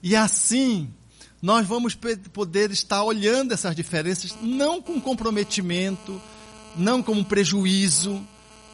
[0.03, 0.91] E assim,
[1.43, 1.95] nós vamos
[2.33, 6.19] poder estar olhando essas diferenças não com comprometimento,
[6.74, 8.27] não como prejuízo,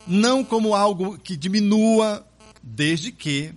[0.07, 2.25] não como algo que diminua,
[2.63, 3.53] desde que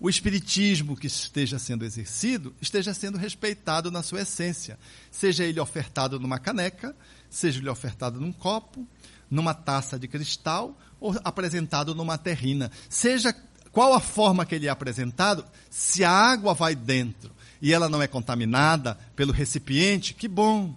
[0.00, 4.78] o espiritismo que esteja sendo exercido esteja sendo respeitado na sua essência,
[5.10, 6.94] seja ele ofertado numa caneca,
[7.28, 8.86] seja ele ofertado num copo,
[9.30, 12.70] numa taça de cristal ou apresentado numa terrina.
[12.88, 13.34] Seja
[13.72, 17.30] qual a forma que ele é apresentado, se a água vai dentro
[17.60, 20.76] e ela não é contaminada pelo recipiente, que bom.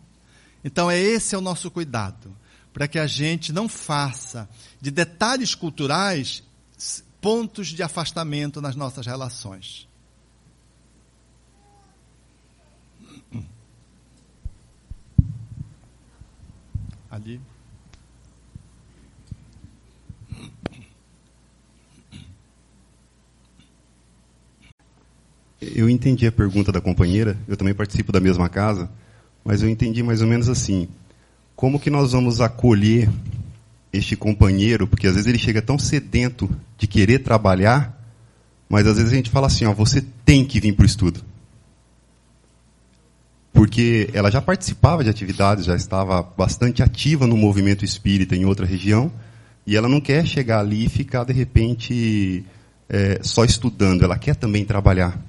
[0.64, 2.36] Então é esse é o nosso cuidado
[2.74, 4.50] para que a gente não faça
[4.80, 6.44] de detalhes culturais
[7.22, 9.88] pontos de afastamento nas nossas relações.
[17.10, 17.40] Ali.
[25.62, 28.90] Eu entendi a pergunta da companheira, eu também participo da mesma casa,
[29.46, 30.90] mas eu entendi mais ou menos assim
[31.56, 33.08] como que nós vamos acolher
[33.92, 37.98] este companheiro, porque às vezes ele chega tão sedento de querer trabalhar,
[38.70, 41.22] mas às vezes a gente fala assim, ó, você tem que vir para o estudo.
[43.52, 48.66] Porque ela já participava de atividades, já estava bastante ativa no movimento espírita em outra
[48.66, 49.12] região,
[49.68, 52.46] e ela não quer chegar ali e ficar, de repente,
[52.88, 55.20] é, só estudando, ela quer também trabalhar.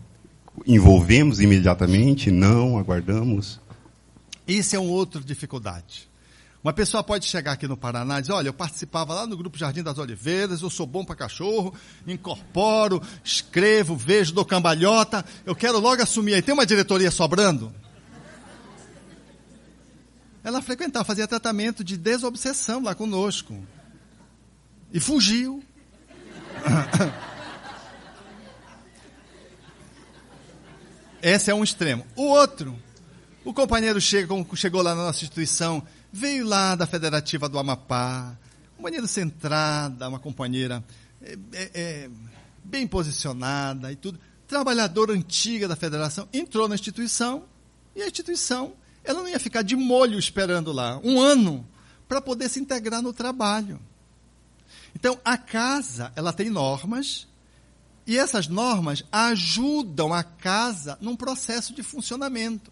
[0.64, 2.30] Envolvemos imediatamente?
[2.30, 3.60] Não, aguardamos?
[4.46, 6.11] Isso é uma outra dificuldade.
[6.62, 9.58] Uma pessoa pode chegar aqui no Paraná e dizer, olha, eu participava lá no Grupo
[9.58, 11.74] Jardim das Oliveiras, eu sou bom para cachorro,
[12.06, 16.42] incorporo, escrevo, vejo, dou cambalhota, eu quero logo assumir aí.
[16.42, 17.74] Tem uma diretoria sobrando?
[20.44, 23.60] Ela frequentava, fazia tratamento de desobsessão lá conosco.
[24.92, 25.64] E fugiu.
[31.20, 32.06] Esse é um extremo.
[32.14, 32.78] O outro,
[33.44, 38.36] o companheiro chega, chegou lá na nossa instituição, veio lá da Federativa do Amapá,
[38.76, 40.84] companheira centrada, uma companheira
[41.22, 42.10] é, é, é,
[42.62, 47.44] bem posicionada e tudo, trabalhadora antiga da federação, entrou na instituição
[47.96, 48.74] e a instituição
[49.04, 51.66] ela não ia ficar de molho esperando lá um ano
[52.06, 53.80] para poder se integrar no trabalho.
[54.94, 57.26] Então a casa ela tem normas
[58.06, 62.70] e essas normas ajudam a casa num processo de funcionamento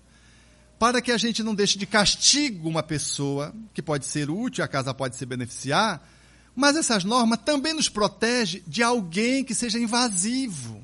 [0.81, 4.67] para que a gente não deixe de castigo uma pessoa, que pode ser útil, a
[4.67, 6.03] casa pode se beneficiar,
[6.57, 10.83] mas essas normas também nos protegem de alguém que seja invasivo.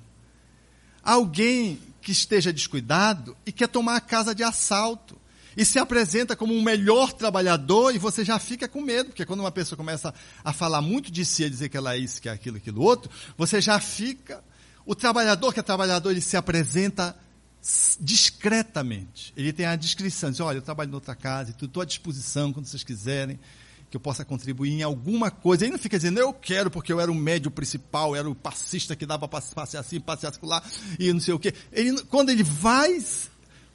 [1.02, 5.16] Alguém que esteja descuidado e quer tomar a casa de assalto.
[5.56, 9.40] E se apresenta como um melhor trabalhador e você já fica com medo, porque quando
[9.40, 10.12] uma pessoa começa
[10.44, 12.82] a falar muito de si, a dizer que ela é isso, que é aquilo, aquilo
[12.82, 14.44] outro, você já fica.
[14.85, 17.16] O trabalhador que é trabalhador, ele se apresenta
[18.01, 19.32] discretamente.
[19.36, 22.66] Ele tem a descrição, diz, olha, eu trabalho em outra casa estou à disposição quando
[22.66, 23.38] vocês quiserem
[23.90, 25.64] que eu possa contribuir em alguma coisa.
[25.64, 28.97] Ele não fica dizendo, eu quero porque eu era o médio principal, era o passista
[28.97, 30.62] que dava passear assim, passear lá
[30.98, 31.55] e não sei o quê.
[31.72, 32.98] Ele, quando ele vai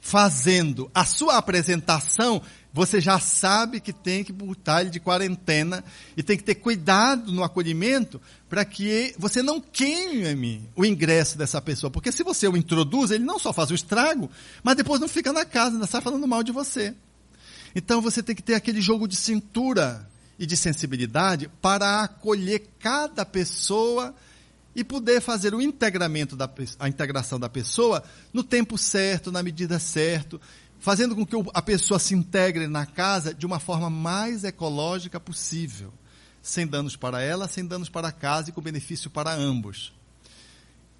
[0.00, 2.42] fazendo a sua apresentação,
[2.72, 5.84] você já sabe que tem que botar ele de quarentena
[6.16, 11.60] e tem que ter cuidado no acolhimento para que você não queime o ingresso dessa
[11.60, 11.90] pessoa.
[11.90, 14.30] Porque se você o introduz, ele não só faz o estrago,
[14.62, 16.94] mas depois não fica na casa, ainda sai falando mal de você.
[17.74, 20.08] Então você tem que ter aquele jogo de cintura
[20.38, 24.14] e de sensibilidade para acolher cada pessoa
[24.74, 29.78] e poder fazer o integramento da a integração da pessoa no tempo certo, na medida
[29.78, 30.40] certa,
[30.82, 35.94] fazendo com que a pessoa se integre na casa de uma forma mais ecológica possível,
[36.42, 39.92] sem danos para ela, sem danos para a casa e com benefício para ambos.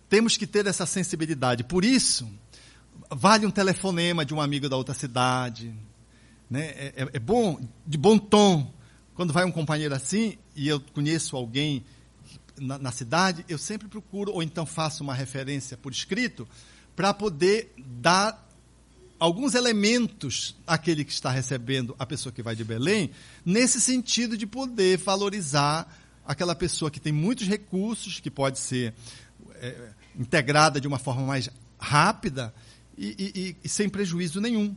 [0.09, 1.65] Temos que ter essa sensibilidade.
[1.65, 2.31] Por isso,
[3.11, 5.75] vale um telefonema de um amigo da outra cidade.
[6.49, 6.67] Né?
[6.67, 8.73] É, é, é bom, de bom tom.
[9.17, 11.85] Quando vai um companheiro assim, e eu conheço alguém
[12.57, 16.47] na, na cidade, eu sempre procuro, ou então faço uma referência por escrito,
[16.95, 18.52] para poder dar
[19.23, 23.13] alguns elementos àquele que está recebendo a pessoa que vai de Belém,
[23.45, 25.87] nesse sentido de poder valorizar
[26.27, 28.93] aquela pessoa que tem muitos recursos, que pode ser
[29.55, 32.53] é, integrada de uma forma mais rápida
[32.99, 34.75] e, e, e, sem prejuízo nenhum.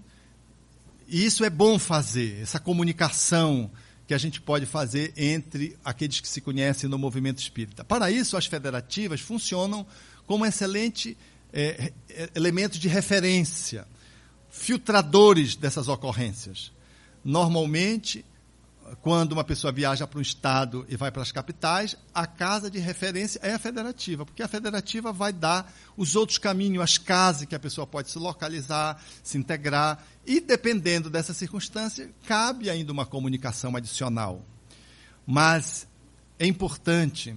[1.08, 3.72] E isso é bom fazer, essa comunicação
[4.06, 7.84] que a gente pode fazer entre aqueles que se conhecem no movimento espírita.
[7.84, 9.88] Para isso, as federativas funcionam
[10.28, 11.18] como excelente
[11.52, 13.88] é, é elemento de referência
[14.56, 16.72] filtradores dessas ocorrências.
[17.24, 18.26] Normalmente,
[19.02, 22.80] quando uma pessoa viaja para um estado e vai para as capitais, a casa de
[22.80, 27.56] referência é a federativa, porque a federativa vai dar os outros caminhos, as casas que
[27.56, 33.76] a pessoa pode se localizar, se integrar, e dependendo dessa circunstância, cabe ainda uma comunicação
[33.76, 34.42] adicional.
[35.28, 35.86] Mas
[36.40, 37.36] é importante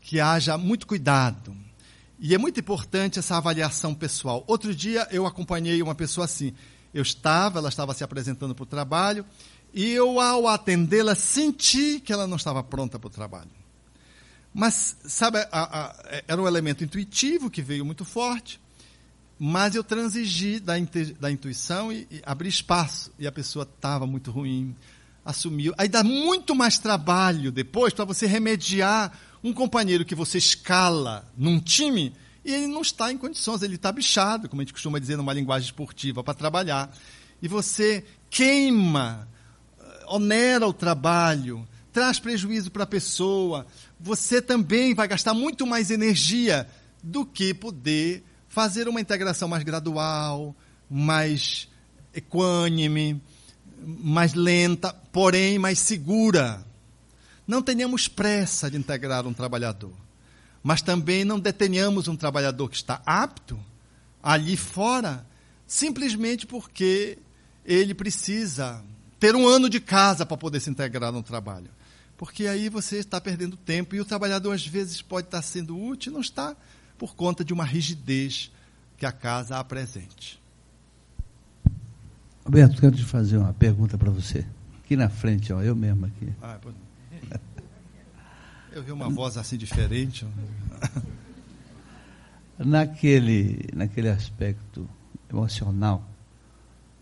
[0.00, 1.56] que haja muito cuidado
[2.18, 4.42] e é muito importante essa avaliação pessoal.
[4.46, 6.52] Outro dia eu acompanhei uma pessoa assim.
[6.92, 9.24] Eu estava, ela estava se apresentando para o trabalho,
[9.72, 13.50] e eu, ao atendê-la, senti que ela não estava pronta para o trabalho.
[14.52, 18.60] Mas, sabe, a, a, era um elemento intuitivo que veio muito forte,
[19.38, 20.74] mas eu transigi da,
[21.20, 23.12] da intuição e, e abri espaço.
[23.18, 24.74] E a pessoa estava muito ruim,
[25.24, 25.74] assumiu.
[25.76, 29.12] Aí dá muito mais trabalho depois para você remediar
[29.42, 32.12] um companheiro que você escala num time
[32.44, 35.32] e ele não está em condições, ele está bichado, como a gente costuma dizer numa
[35.32, 36.90] linguagem esportiva, para trabalhar.
[37.42, 39.28] E você queima,
[39.78, 43.66] eh, onera o trabalho, traz prejuízo para a pessoa.
[44.00, 46.66] Você também vai gastar muito mais energia
[47.02, 50.56] do que poder fazer uma integração mais gradual,
[50.90, 51.68] mais
[52.14, 53.20] equânime,
[53.84, 56.64] mais lenta, porém mais segura.
[57.48, 59.94] Não tenhamos pressa de integrar um trabalhador,
[60.62, 63.58] mas também não detenhamos um trabalhador que está apto
[64.22, 65.26] ali fora,
[65.66, 67.16] simplesmente porque
[67.64, 68.84] ele precisa
[69.18, 71.70] ter um ano de casa para poder se integrar no trabalho.
[72.18, 76.10] Porque aí você está perdendo tempo e o trabalhador às vezes pode estar sendo útil
[76.10, 76.54] e não está
[76.98, 78.52] por conta de uma rigidez
[78.98, 80.38] que a casa apresente.
[82.44, 84.44] Roberto, quero te fazer uma pergunta para você.
[84.84, 86.32] Aqui na frente, ó, eu mesmo aqui.
[86.42, 86.58] Ah,
[88.78, 90.24] eu vi uma voz assim diferente.
[92.56, 94.88] naquele, naquele aspecto
[95.28, 96.04] emocional,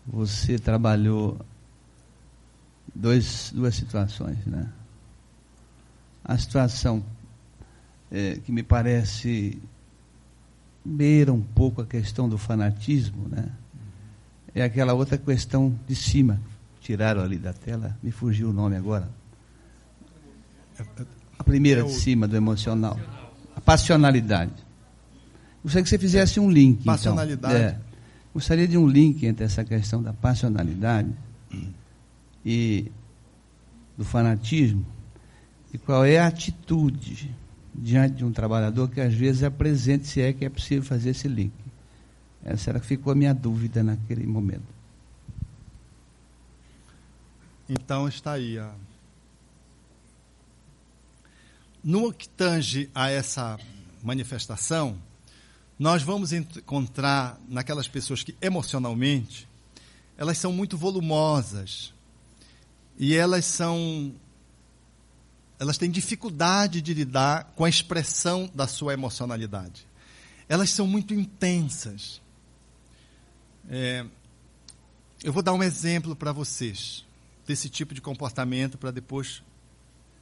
[0.05, 1.39] você trabalhou
[2.93, 4.67] dois, duas situações, né?
[6.23, 7.05] A situação
[8.11, 9.61] é, que me parece
[10.83, 13.51] beira um pouco a questão do fanatismo, né?
[14.55, 16.41] É aquela outra questão de cima,
[16.81, 19.07] tiraram ali da tela, me fugiu o nome agora.
[21.37, 22.99] A primeira de cima do emocional,
[23.55, 24.53] a passionalidade.
[25.63, 26.81] Gostaria que você fizesse um link.
[26.81, 26.93] Então.
[26.93, 27.55] Passionalidade.
[27.55, 27.67] Então.
[27.67, 27.79] É,
[28.33, 31.11] gostaria de um link entre essa questão da passionalidade
[32.45, 32.91] e
[33.97, 34.85] do fanatismo
[35.73, 37.35] e qual é a atitude
[37.73, 41.27] diante de um trabalhador que às vezes apresente se é que é possível fazer esse
[41.27, 41.53] link.
[42.43, 44.77] Essa era ficou a minha dúvida naquele momento.
[47.69, 48.57] Então está aí.
[48.57, 48.71] A...
[51.87, 53.57] No que tange a essa
[54.03, 55.01] manifestação,
[55.79, 59.47] nós vamos encontrar naquelas pessoas que emocionalmente
[60.17, 61.93] elas são muito volumosas
[62.99, 64.13] e elas são
[65.57, 69.87] elas têm dificuldade de lidar com a expressão da sua emocionalidade.
[70.49, 72.21] Elas são muito intensas.
[73.69, 74.05] É,
[75.23, 77.05] eu vou dar um exemplo para vocês
[77.47, 79.41] desse tipo de comportamento para depois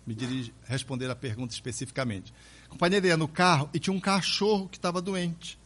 [0.06, 2.34] me dirigir, responder a pergunta especificamente.
[2.66, 5.58] A companheira ia no carro e tinha um cachorro que estava doente.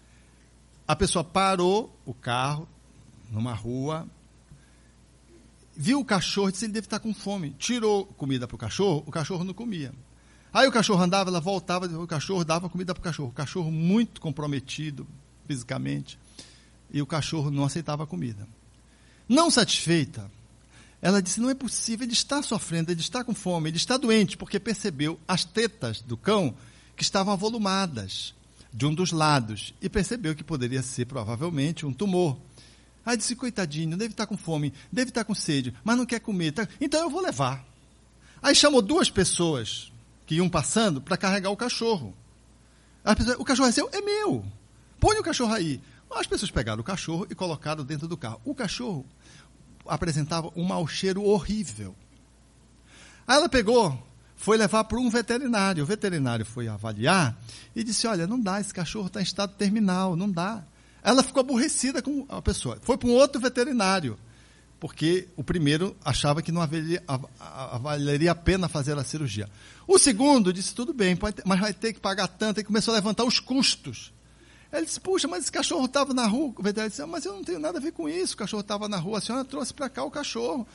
[0.87, 2.67] A pessoa parou o carro
[3.29, 4.07] numa rua,
[5.75, 7.51] viu o cachorro e disse: ele deve estar com fome.
[7.57, 9.93] Tirou comida para o cachorro, o cachorro não comia.
[10.51, 13.29] Aí o cachorro andava, ela voltava, o cachorro dava comida para o cachorro.
[13.29, 15.07] O cachorro muito comprometido
[15.45, 16.17] fisicamente.
[16.91, 18.47] E o cachorro não aceitava a comida.
[19.27, 20.29] Não satisfeita,
[21.01, 24.37] ela disse: não é possível, ele está sofrendo, ele está com fome, ele está doente,
[24.37, 26.53] porque percebeu as tetas do cão
[26.95, 28.33] que estavam avolumadas
[28.73, 32.37] de um dos lados e percebeu que poderia ser provavelmente um tumor.
[33.05, 36.51] Aí disse: coitadinho, deve estar com fome, deve estar com sede, mas não quer comer,
[36.51, 36.67] tá?
[36.79, 37.65] então eu vou levar.
[38.41, 39.91] Aí chamou duas pessoas
[40.25, 42.15] que iam passando para carregar o cachorro.
[43.17, 43.89] Pessoas, o cachorro é seu?
[43.91, 44.45] É meu.
[44.99, 45.81] Põe o cachorro aí.
[46.11, 48.41] As pessoas pegaram o cachorro e colocaram dentro do carro.
[48.43, 49.05] O cachorro
[49.89, 51.95] apresentava um mau cheiro horrível.
[53.27, 53.97] Aí ela pegou,
[54.35, 55.83] foi levar para um veterinário.
[55.83, 57.37] O veterinário foi avaliar
[57.75, 60.63] e disse: Olha, não dá, esse cachorro está em estado terminal, não dá.
[61.03, 62.77] Ela ficou aborrecida com a pessoa.
[62.81, 64.17] Foi para um outro veterinário,
[64.79, 66.61] porque o primeiro achava que não
[67.81, 69.49] valeria a pena fazer a cirurgia.
[69.85, 72.59] O segundo disse: Tudo bem, ter, mas vai ter que pagar tanto.
[72.59, 74.13] E começou a levantar os custos.
[74.71, 76.53] Ele disse, puxa, mas esse cachorro estava na rua.
[76.55, 78.35] O veterinário disse, mas eu não tenho nada a ver com isso.
[78.35, 80.67] O cachorro estava na rua, a senhora trouxe para cá o cachorro.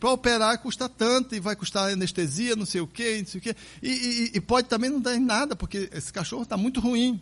[0.00, 3.42] Para operar custa tanto e vai custar anestesia, não sei o quê, não sei o
[3.42, 3.56] quê.
[3.82, 7.20] E, e, e pode também não dar em nada, porque esse cachorro está muito ruim.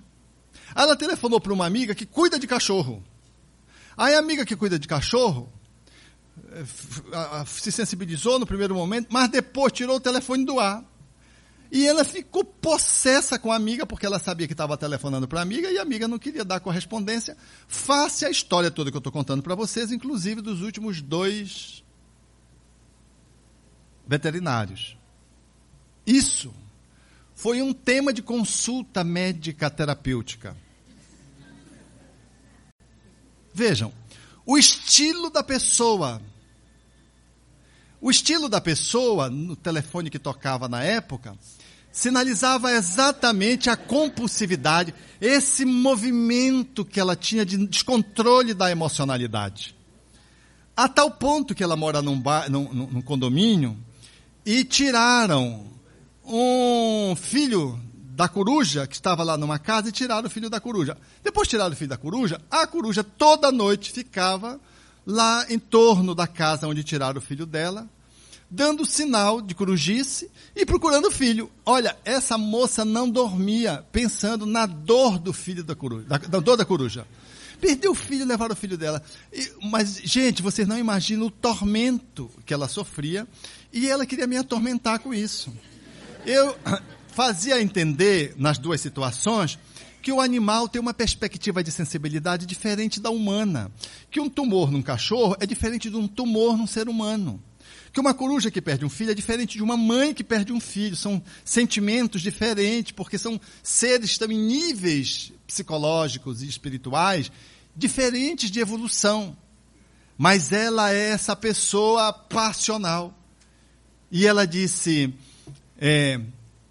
[0.74, 3.02] Aí ela telefonou para uma amiga que cuida de cachorro.
[3.96, 5.52] Aí a amiga que cuida de cachorro
[6.50, 6.64] eh,
[7.46, 10.84] se sensibilizou no primeiro momento, mas depois tirou o telefone do ar.
[11.70, 15.42] E ela ficou possessa com a amiga, porque ela sabia que estava telefonando para a
[15.42, 17.36] amiga e a amiga não queria dar correspondência.
[17.66, 21.82] Face a história toda que eu estou contando para vocês, inclusive dos últimos dois
[24.06, 24.96] veterinários.
[26.06, 26.54] Isso
[27.34, 30.56] foi um tema de consulta médica terapêutica.
[33.52, 33.92] Vejam,
[34.44, 36.20] o estilo da pessoa.
[38.04, 41.34] O estilo da pessoa, no telefone que tocava na época,
[41.90, 49.74] sinalizava exatamente a compulsividade, esse movimento que ela tinha de descontrole da emocionalidade.
[50.76, 53.74] A tal ponto que ela mora num, bar, num, num condomínio
[54.44, 55.66] e tiraram
[56.22, 60.94] um filho da coruja, que estava lá numa casa, e tiraram o filho da coruja.
[61.22, 64.60] Depois tiraram o filho da coruja, a coruja toda noite ficava
[65.06, 67.88] lá em torno da casa onde tiraram o filho dela,
[68.50, 71.50] dando sinal de corujice e procurando o filho.
[71.64, 76.56] Olha, essa moça não dormia pensando na dor do filho da coruja, da, da dor
[76.56, 77.06] da coruja.
[77.60, 79.02] Perdeu o filho, levaram o filho dela.
[79.32, 83.26] E, mas, gente, vocês não imaginam o tormento que ela sofria
[83.72, 85.52] e ela queria me atormentar com isso.
[86.26, 86.56] Eu
[87.08, 89.58] fazia entender nas duas situações
[90.04, 93.72] que o animal tem uma perspectiva de sensibilidade diferente da humana.
[94.10, 97.42] Que um tumor num cachorro é diferente de um tumor num ser humano.
[97.90, 100.60] Que uma coruja que perde um filho é diferente de uma mãe que perde um
[100.60, 100.94] filho.
[100.94, 107.32] São sentimentos diferentes, porque são seres em níveis psicológicos e espirituais
[107.74, 109.34] diferentes de evolução.
[110.18, 113.18] Mas ela é essa pessoa passional.
[114.12, 115.14] e ela disse:
[115.78, 116.20] é,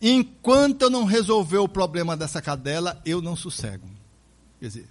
[0.04, 3.90] enquanto eu não resolver o problema dessa cadela, eu não sossego.
[4.60, 4.88] Quer dizer,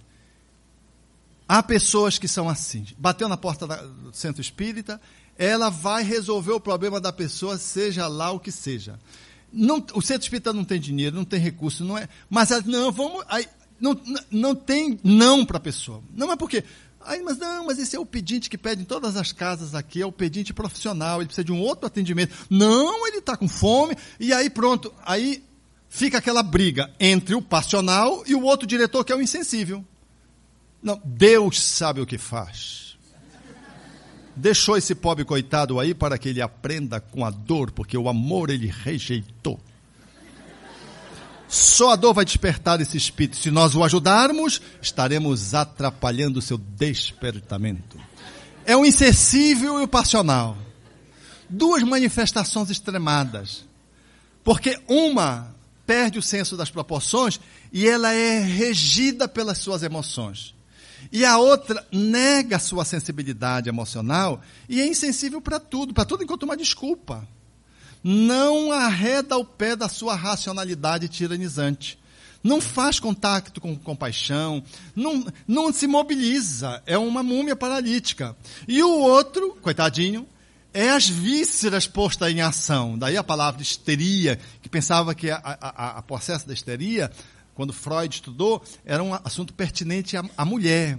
[1.47, 2.83] há pessoas que são assim.
[2.97, 4.99] Bateu na porta do centro espírita,
[5.37, 8.99] ela vai resolver o problema da pessoa, seja lá o que seja.
[9.51, 12.09] Não, o centro espírita não tem dinheiro, não tem recurso, não é.
[12.27, 13.23] Mas não, vamos.
[13.29, 13.47] Aí,
[13.79, 13.95] não,
[14.31, 16.01] não tem não para a pessoa.
[16.11, 16.63] Não é porque
[17.05, 20.01] Aí, mas não, mas esse é o pedinte que pede em todas as casas aqui,
[20.01, 22.33] é o pedinte profissional, ele precisa de um outro atendimento.
[22.49, 25.43] Não, ele está com fome, e aí pronto, aí
[25.89, 29.83] fica aquela briga entre o passional e o outro diretor que é o insensível.
[30.81, 32.97] Não, Deus sabe o que faz.
[34.35, 38.49] Deixou esse pobre coitado aí para que ele aprenda com a dor, porque o amor
[38.49, 39.59] ele rejeitou.
[41.53, 43.37] Só a dor vai despertar esse espírito.
[43.37, 47.99] Se nós o ajudarmos, estaremos atrapalhando o seu despertamento.
[48.65, 50.57] É o insensível e o passional.
[51.47, 53.65] Duas manifestações extremadas.
[54.43, 55.53] Porque uma
[55.85, 57.39] perde o senso das proporções
[57.71, 60.55] e ela é regida pelas suas emoções.
[61.11, 66.23] E a outra nega a sua sensibilidade emocional e é insensível para tudo, para tudo
[66.23, 67.27] enquanto uma desculpa
[68.03, 71.97] não arreda o pé da sua racionalidade tiranizante.
[72.43, 74.61] Não faz contato com compaixão,
[74.93, 78.35] não, não se mobiliza, é uma múmia paralítica.
[78.67, 80.27] E o outro, coitadinho,
[80.73, 82.97] é as vísceras postas em ação.
[82.97, 87.09] Daí a palavra histeria, que pensava que a, a, a processo da histeria,
[87.53, 90.97] quando Freud estudou, era um assunto pertinente à, à mulher,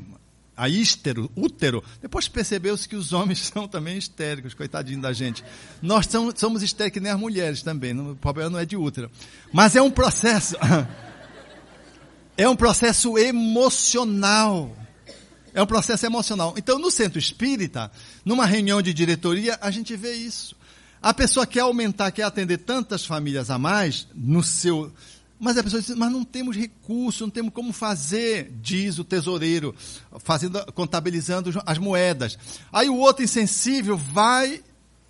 [0.57, 1.83] a ístero, útero.
[2.01, 5.45] Depois percebeu-se que os homens são também histéricos, coitadinho da gente.
[5.83, 9.11] Nós somos, somos histéricos nem as mulheres também, o problema não é de útero.
[9.53, 10.57] Mas é um processo,
[12.37, 14.77] é um processo emocional.
[15.53, 16.53] É um processo emocional.
[16.57, 17.91] Então, no centro espírita,
[18.25, 20.57] numa reunião de diretoria, a gente vê isso.
[21.01, 24.91] A pessoa quer aumentar, quer atender tantas famílias a mais no seu
[25.39, 29.75] mas a pessoa diz, mas não temos recurso, não temos como fazer, diz o tesoureiro,
[30.21, 32.39] fazendo, contabilizando as moedas.
[32.73, 34.63] Aí o outro insensível vai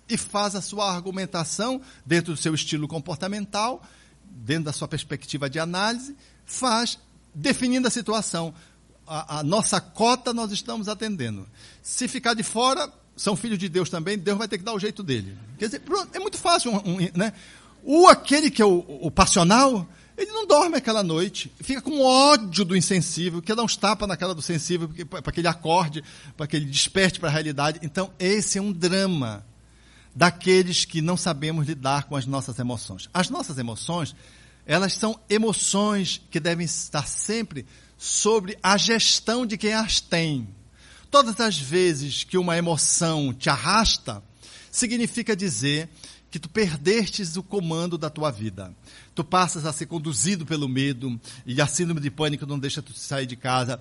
[0.09, 3.83] e faz a sua argumentação dentro do seu estilo comportamental,
[4.23, 6.15] dentro da sua perspectiva de análise,
[6.45, 6.99] faz
[7.33, 8.53] definindo a situação.
[9.07, 11.47] A, a nossa cota nós estamos atendendo.
[11.81, 14.79] Se ficar de fora, são filhos de Deus também, Deus vai ter que dar o
[14.79, 15.37] jeito dele.
[15.57, 15.81] Quer dizer,
[16.13, 17.33] é muito fácil, um, um, né?
[17.83, 19.87] O aquele que é o, o passional,
[20.17, 24.15] ele não dorme aquela noite, fica com ódio do insensível, quer dar uns tapas na
[24.15, 26.03] cara do sensível para que ele acorde,
[26.37, 27.79] para que ele desperte para a realidade.
[27.83, 29.45] Então, esse é um drama
[30.15, 33.09] daqueles que não sabemos lidar com as nossas emoções.
[33.13, 34.15] As nossas emoções,
[34.65, 37.65] elas são emoções que devem estar sempre
[37.97, 40.47] sobre a gestão de quem as tem.
[41.11, 44.23] Todas as vezes que uma emoção te arrasta,
[44.71, 45.89] significa dizer
[46.35, 48.73] que tu perdestes o comando da tua vida
[49.15, 52.93] tu passas a ser conduzido pelo medo, e a síndrome de pânico não deixa tu
[52.93, 53.79] sair de casa.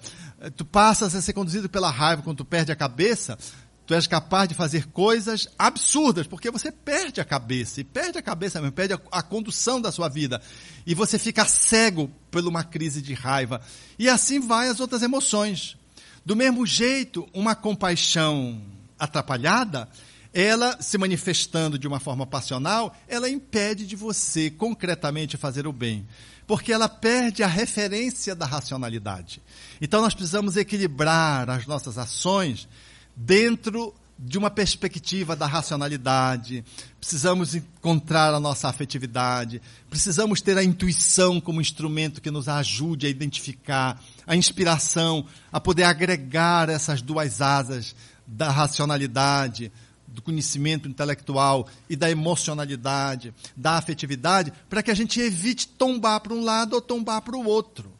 [0.56, 3.36] Tu passas a ser conduzido pela raiva quando tu perde a cabeça,
[3.85, 8.22] tu és capaz de fazer coisas absurdas, porque você perde a cabeça, e perde a
[8.22, 10.40] cabeça mesmo, perde a, a condução da sua vida,
[10.86, 13.60] e você fica cego por uma crise de raiva.
[13.98, 15.76] E assim vai as outras emoções.
[16.24, 18.62] Do mesmo jeito, uma compaixão
[18.97, 19.89] atrapalhada,
[20.35, 26.05] ela se manifestando de uma forma passional, ela impede de você concretamente fazer o bem,
[26.44, 29.40] porque ela perde a referência da racionalidade.
[29.81, 32.69] Então nós precisamos equilibrar as nossas ações
[33.15, 36.65] dentro de uma perspectiva da racionalidade,
[36.98, 43.11] precisamos encontrar a nossa afetividade, precisamos ter a intuição como instrumento que nos ajude a
[43.11, 47.94] identificar, a inspiração, a poder agregar essas duas asas
[48.27, 49.70] da racionalidade,
[50.15, 56.32] do conhecimento intelectual e da emocionalidade, da afetividade, para que a gente evite tombar para
[56.32, 57.93] um lado ou tombar para o outro.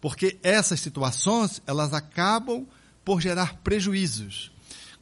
[0.00, 2.64] Porque essas situações, elas acabam
[3.04, 4.52] por gerar prejuízos.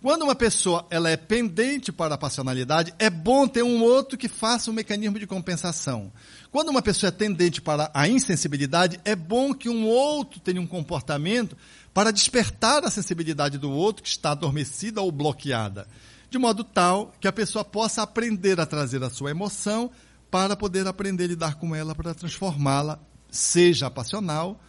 [0.00, 4.28] Quando uma pessoa ela é pendente para a passionalidade, é bom ter um outro que
[4.28, 6.12] faça um mecanismo de compensação.
[6.50, 10.66] Quando uma pessoa é tendente para a insensibilidade, é bom que um outro tenha um
[10.66, 11.56] comportamento
[11.92, 15.86] para despertar a sensibilidade do outro que está adormecida ou bloqueada
[16.30, 19.90] de modo tal que a pessoa possa aprender a trazer a sua emoção
[20.30, 22.98] para poder aprender a lidar com ela, para transformá-la,
[23.30, 24.60] seja passional,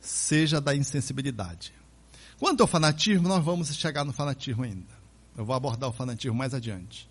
[0.00, 1.72] seja da insensibilidade.
[2.38, 4.94] Quanto ao fanatismo, nós vamos chegar no fanatismo ainda.
[5.36, 7.08] Eu vou abordar o fanatismo mais adiante.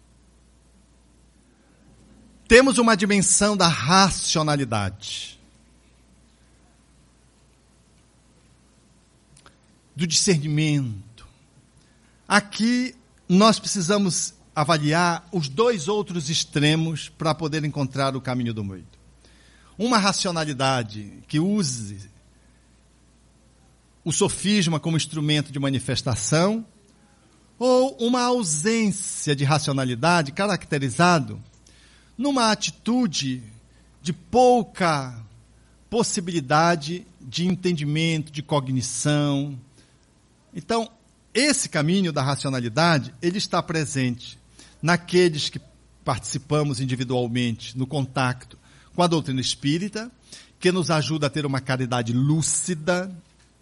[2.48, 5.40] Temos uma dimensão da racionalidade.
[9.96, 11.28] Do discernimento.
[12.28, 12.96] Aqui
[13.28, 18.88] nós precisamos avaliar os dois outros extremos para poder encontrar o caminho do meio.
[19.78, 22.10] Uma racionalidade que use
[24.04, 26.66] o sofisma como instrumento de manifestação,
[27.58, 31.42] ou uma ausência de racionalidade caracterizado
[32.18, 33.42] numa atitude
[34.02, 35.20] de pouca
[35.90, 39.60] possibilidade de entendimento, de cognição.
[40.54, 40.90] Então,
[41.36, 44.40] esse caminho da racionalidade, ele está presente
[44.82, 45.60] naqueles que
[46.04, 48.58] participamos individualmente no contato
[48.96, 50.10] com a doutrina espírita,
[50.58, 53.14] que nos ajuda a ter uma caridade lúcida,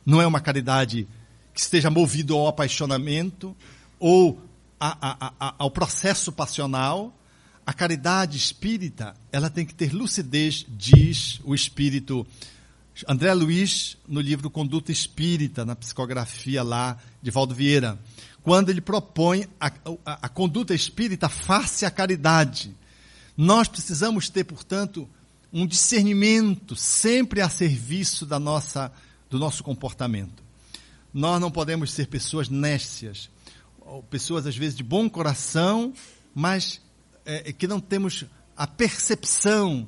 [0.06, 1.08] não é uma caridade
[1.52, 3.56] que esteja movido ao apaixonamento
[4.00, 4.40] ou
[4.80, 7.12] a, a, a, ao processo passional.
[7.66, 12.28] A caridade espírita, ela tem que ter lucidez, diz o espírito
[13.08, 17.98] André Luiz, no livro Conduta Espírita, na psicografia lá de Valdo Vieira,
[18.44, 19.68] quando ele propõe a,
[20.06, 22.76] a, a conduta espírita face à caridade.
[23.36, 25.10] Nós precisamos ter, portanto,
[25.52, 28.92] um discernimento sempre a serviço da nossa,
[29.30, 30.44] do nosso comportamento.
[31.12, 33.30] Nós não podemos ser pessoas nécias,
[34.10, 35.94] pessoas às vezes de bom coração,
[36.36, 36.82] mas
[37.26, 38.26] é, que não temos
[38.56, 39.88] a percepção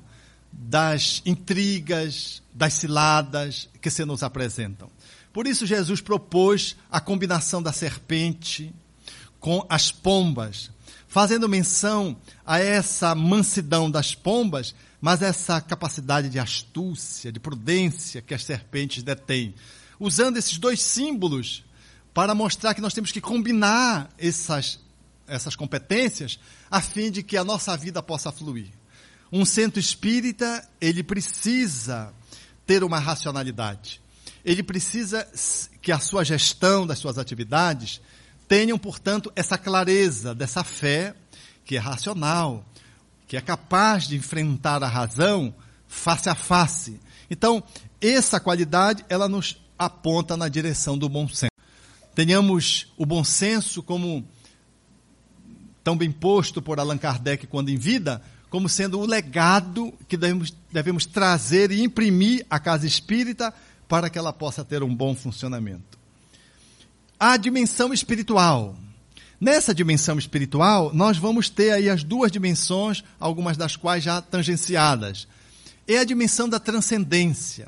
[0.58, 4.90] das intrigas, das ciladas que se nos apresentam.
[5.34, 8.74] Por isso, Jesus propôs a combinação da serpente
[9.40, 10.72] com as pombas,
[11.08, 12.16] fazendo menção
[12.46, 19.04] a essa mansidão das pombas, mas essa capacidade de astúcia, de prudência que as serpentes
[19.04, 19.54] detêm.
[20.00, 21.64] Usando esses dois símbolos
[22.14, 24.80] para mostrar que nós temos que combinar essas,
[25.28, 26.40] essas competências
[26.72, 28.72] a fim de que a nossa vida possa fluir.
[29.36, 32.14] Um centro espírita, ele precisa
[32.66, 34.00] ter uma racionalidade.
[34.46, 35.28] Ele precisa
[35.82, 38.00] que a sua gestão das suas atividades
[38.48, 41.14] tenham, portanto, essa clareza dessa fé
[41.66, 42.64] que é racional,
[43.28, 45.54] que é capaz de enfrentar a razão
[45.86, 46.98] face a face.
[47.30, 47.62] Então,
[48.00, 51.52] essa qualidade, ela nos aponta na direção do bom senso.
[52.16, 54.26] Tenhamos o bom senso como
[55.84, 58.22] tão bem posto por Allan Kardec quando em vida,
[58.56, 63.54] como sendo o legado que devemos, devemos trazer e imprimir à casa espírita
[63.86, 66.00] para que ela possa ter um bom funcionamento.
[67.20, 68.78] A dimensão espiritual.
[69.42, 75.28] Nessa dimensão espiritual, nós vamos ter aí as duas dimensões, algumas das quais já tangenciadas.
[75.86, 77.68] É a dimensão da transcendência.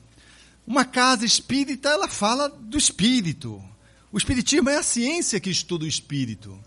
[0.65, 3.61] Uma casa espírita, ela fala do espírito.
[4.09, 6.57] O espiritismo é a ciência que estuda o espírito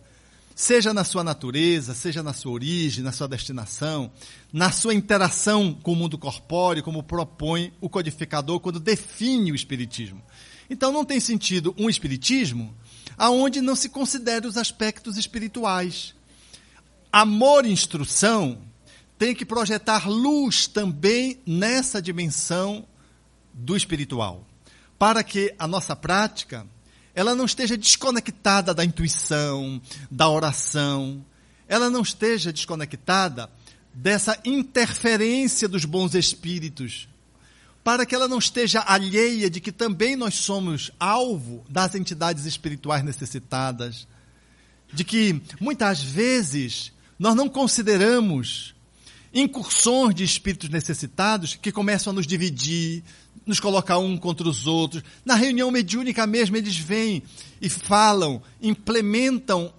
[0.61, 4.13] seja na sua natureza, seja na sua origem, na sua destinação,
[4.53, 10.23] na sua interação com o mundo corpóreo, como propõe o codificador quando define o espiritismo.
[10.69, 12.77] Então não tem sentido um espiritismo
[13.17, 16.15] aonde não se considere os aspectos espirituais.
[17.11, 18.59] Amor e instrução
[19.17, 22.85] tem que projetar luz também nessa dimensão
[23.55, 24.47] do espiritual,
[24.99, 26.67] para que a nossa prática
[27.15, 29.81] ela não esteja desconectada da intuição,
[30.11, 31.25] da oração,
[31.69, 33.51] ela não esteja desconectada
[33.93, 37.09] dessa interferência dos bons espíritos,
[37.83, 43.03] para que ela não esteja alheia de que também nós somos alvo das entidades espirituais
[43.03, 44.07] necessitadas,
[44.93, 48.75] de que muitas vezes nós não consideramos
[49.33, 53.05] incursões de espíritos necessitados que começam a nos dividir,
[53.47, 55.03] nos colocar um contra os outros.
[55.25, 57.23] Na reunião mediúnica mesmo, eles vêm
[57.61, 59.73] e falam, implementam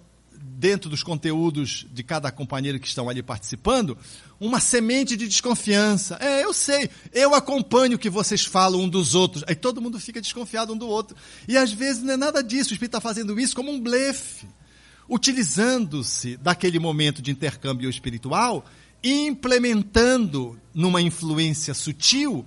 [0.62, 3.98] dentro dos conteúdos de cada companheiro que estão ali participando,
[4.38, 6.16] uma semente de desconfiança.
[6.20, 9.42] É, eu sei, eu acompanho o que vocês falam um dos outros.
[9.48, 11.16] Aí todo mundo fica desconfiado um do outro.
[11.48, 14.46] E às vezes não é nada disso, o Espírito está fazendo isso como um blefe,
[15.08, 18.64] utilizando-se daquele momento de intercâmbio espiritual
[19.02, 22.46] implementando numa influência sutil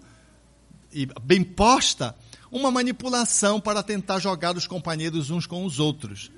[0.96, 2.16] e bem posta
[2.52, 6.32] uma manipulação para tentar jogar os companheiros uns com os outros.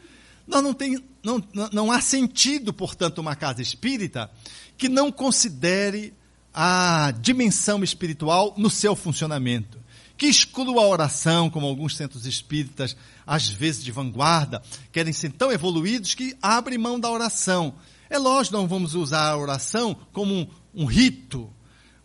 [0.47, 4.29] Não, não, tem, não, não há sentido, portanto, uma casa espírita
[4.77, 6.13] que não considere
[6.53, 9.77] a dimensão espiritual no seu funcionamento.
[10.17, 14.61] Que exclua a oração, como alguns centros espíritas, às vezes de vanguarda,
[14.91, 17.75] querem ser tão evoluídos que abrem mão da oração
[18.09, 21.51] é lógico, não vamos usar a oração como um, um rito,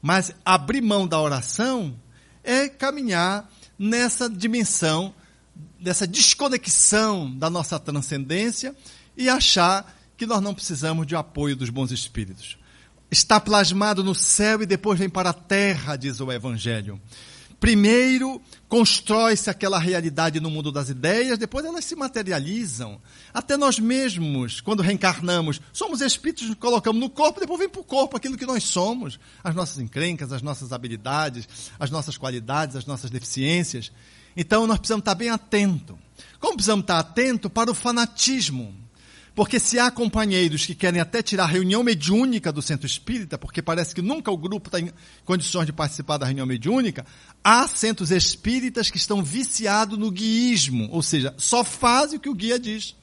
[0.01, 1.95] mas abrir mão da oração
[2.43, 5.15] é caminhar nessa dimensão,
[5.81, 8.75] dessa desconexão da nossa transcendência
[9.17, 12.59] e achar que nós não precisamos de apoio dos bons espíritos.
[13.11, 17.01] Está plasmado no céu e depois vem para a terra, diz o Evangelho.
[17.63, 23.01] Primeiro, constrói-se aquela realidade no mundo das ideias, depois elas se materializam.
[23.33, 27.85] Até nós mesmos, quando reencarnamos, somos espíritos, nos colocamos no corpo, depois vem para o
[27.85, 29.17] corpo aquilo que nós somos.
[29.45, 31.49] As nossas encrencas, as nossas habilidades,
[31.79, 33.93] as nossas qualidades, as nossas deficiências.
[34.37, 35.95] Então nós precisamos estar bem atentos.
[36.41, 38.82] Como precisamos estar atentos para o fanatismo?
[39.35, 43.63] Porque se há companheiros que querem até tirar a reunião mediúnica do centro espírita, porque
[43.63, 44.91] parece que nunca o grupo está em
[45.25, 47.07] condições de participar da reunião mediúnica,
[47.43, 52.35] há centros espíritas que estão viciados no guiísmo, ou seja, só fazem o que o
[52.35, 52.95] guia diz.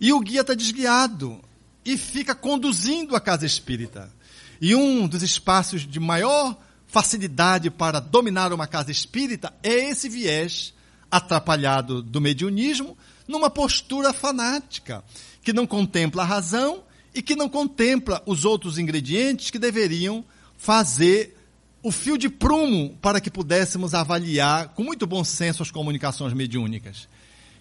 [0.00, 1.40] E o guia está desguiado
[1.84, 4.12] e fica conduzindo a casa espírita.
[4.60, 6.56] E um dos espaços de maior
[6.88, 10.74] facilidade para dominar uma casa espírita é esse viés
[11.10, 12.96] atrapalhado do mediunismo,
[13.32, 15.02] numa postura fanática,
[15.42, 16.84] que não contempla a razão
[17.14, 20.24] e que não contempla os outros ingredientes que deveriam
[20.56, 21.36] fazer
[21.82, 27.08] o fio de prumo para que pudéssemos avaliar com muito bom senso as comunicações mediúnicas.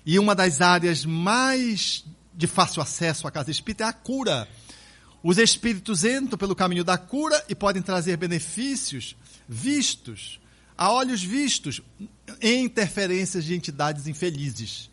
[0.06, 4.48] E uma das áreas mais de fácil acesso à casa espírita é a cura.
[5.24, 9.16] Os espíritos entram pelo caminho da cura e podem trazer benefícios
[9.48, 10.40] vistos,
[10.78, 11.82] a olhos vistos,
[12.42, 14.91] em interferências de entidades infelizes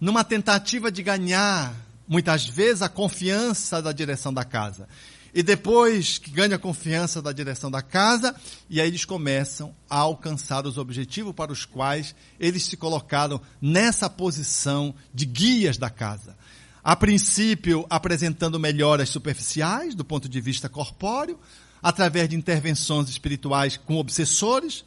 [0.00, 1.74] numa tentativa de ganhar,
[2.08, 4.88] muitas vezes, a confiança da direção da casa.
[5.32, 8.34] E depois que ganha a confiança da direção da casa,
[8.68, 14.10] e aí eles começam a alcançar os objetivos para os quais eles se colocaram nessa
[14.10, 16.36] posição de guias da casa.
[16.82, 21.38] A princípio, apresentando melhoras superficiais do ponto de vista corpóreo,
[21.82, 24.84] através de intervenções espirituais com obsessores,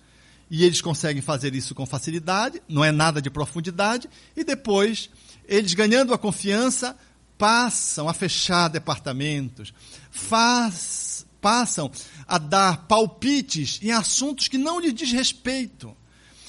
[0.54, 4.08] e eles conseguem fazer isso com facilidade, não é nada de profundidade,
[4.38, 5.10] e depois,
[5.48, 6.96] eles ganhando a confiança,
[7.40, 9.74] passam a fechar departamentos,
[10.12, 11.90] faz, passam
[12.28, 15.98] a dar palpites em assuntos que não lhes diz respeito.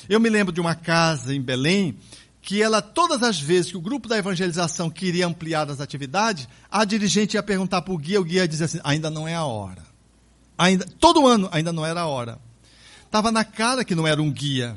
[0.06, 1.96] Eu me lembro de uma casa em Belém,
[2.42, 6.84] que ela, todas as vezes que o grupo da evangelização queria ampliar as atividades, a
[6.84, 9.46] dirigente ia perguntar para o guia, o guia ia dizer assim, ainda não é a
[9.46, 9.82] hora.
[10.58, 12.43] Ainda, todo ano ainda não era a hora.
[13.14, 14.76] Estava na cara que não era um guia.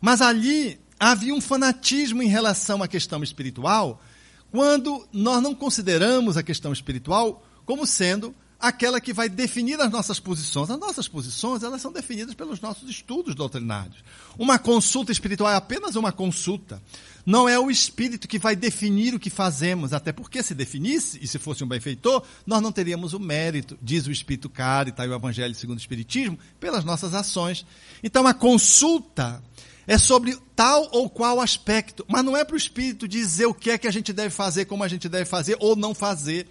[0.00, 4.02] Mas ali havia um fanatismo em relação à questão espiritual,
[4.50, 10.18] quando nós não consideramos a questão espiritual como sendo aquela que vai definir as nossas
[10.18, 10.68] posições.
[10.68, 14.02] As nossas posições, elas são definidas pelos nossos estudos doutrinários.
[14.36, 16.82] Uma consulta espiritual é apenas uma consulta.
[17.26, 21.26] Não é o espírito que vai definir o que fazemos, até porque se definisse, e
[21.26, 25.14] se fosse um benfeitor, nós não teríamos o mérito, diz o espírito Carita e o
[25.14, 27.66] Evangelho segundo o Espiritismo, pelas nossas ações.
[28.00, 29.42] Então a consulta
[29.88, 33.70] é sobre tal ou qual aspecto, mas não é para o espírito dizer o que
[33.70, 36.46] é que a gente deve fazer, como a gente deve fazer ou não fazer.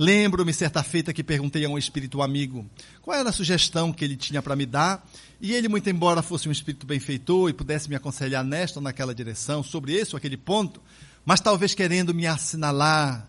[0.00, 2.64] Lembro-me certa feita que perguntei a um espírito amigo
[3.02, 5.06] qual era a sugestão que ele tinha para me dar,
[5.38, 9.14] e ele, muito embora fosse um espírito benfeitor e pudesse me aconselhar nesta ou naquela
[9.14, 10.80] direção, sobre esse ou aquele ponto,
[11.22, 13.28] mas talvez querendo me assinalar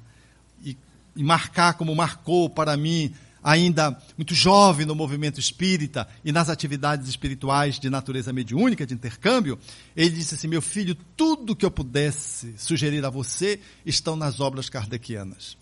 [0.64, 0.78] e,
[1.14, 7.10] e marcar como marcou para mim, ainda muito jovem no movimento espírita e nas atividades
[7.10, 9.60] espirituais de natureza mediúnica, de intercâmbio,
[9.94, 14.70] ele disse assim: Meu filho, tudo que eu pudesse sugerir a você estão nas obras
[14.70, 15.60] kardecianas.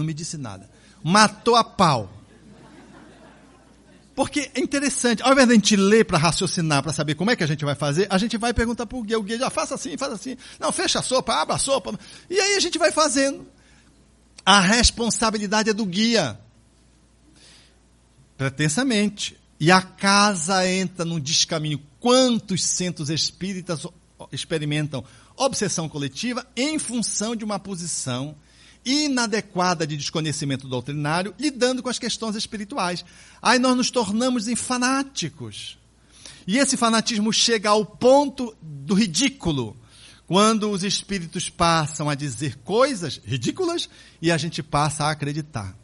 [0.00, 0.66] Não me disse nada.
[1.04, 2.10] Matou a pau.
[4.14, 7.36] Porque é interessante, ao invés de a gente ler para raciocinar, para saber como é
[7.36, 9.50] que a gente vai fazer, a gente vai perguntar para o guia, o guia já
[9.50, 10.38] faça assim, faça assim.
[10.58, 11.98] Não, fecha a sopa, abra a sopa.
[12.30, 13.46] E aí a gente vai fazendo.
[14.44, 16.40] A responsabilidade é do guia.
[18.38, 19.38] Pretensamente.
[19.60, 21.78] E a casa entra num descaminho.
[22.00, 23.86] Quantos centros espíritas
[24.32, 25.04] experimentam
[25.36, 28.34] obsessão coletiva em função de uma posição
[28.84, 33.04] inadequada de desconhecimento doutrinário, lidando com as questões espirituais.
[33.40, 35.78] Aí nós nos tornamos em fanáticos.
[36.46, 39.76] E esse fanatismo chega ao ponto do ridículo,
[40.26, 43.88] quando os espíritos passam a dizer coisas ridículas
[44.22, 45.76] e a gente passa a acreditar.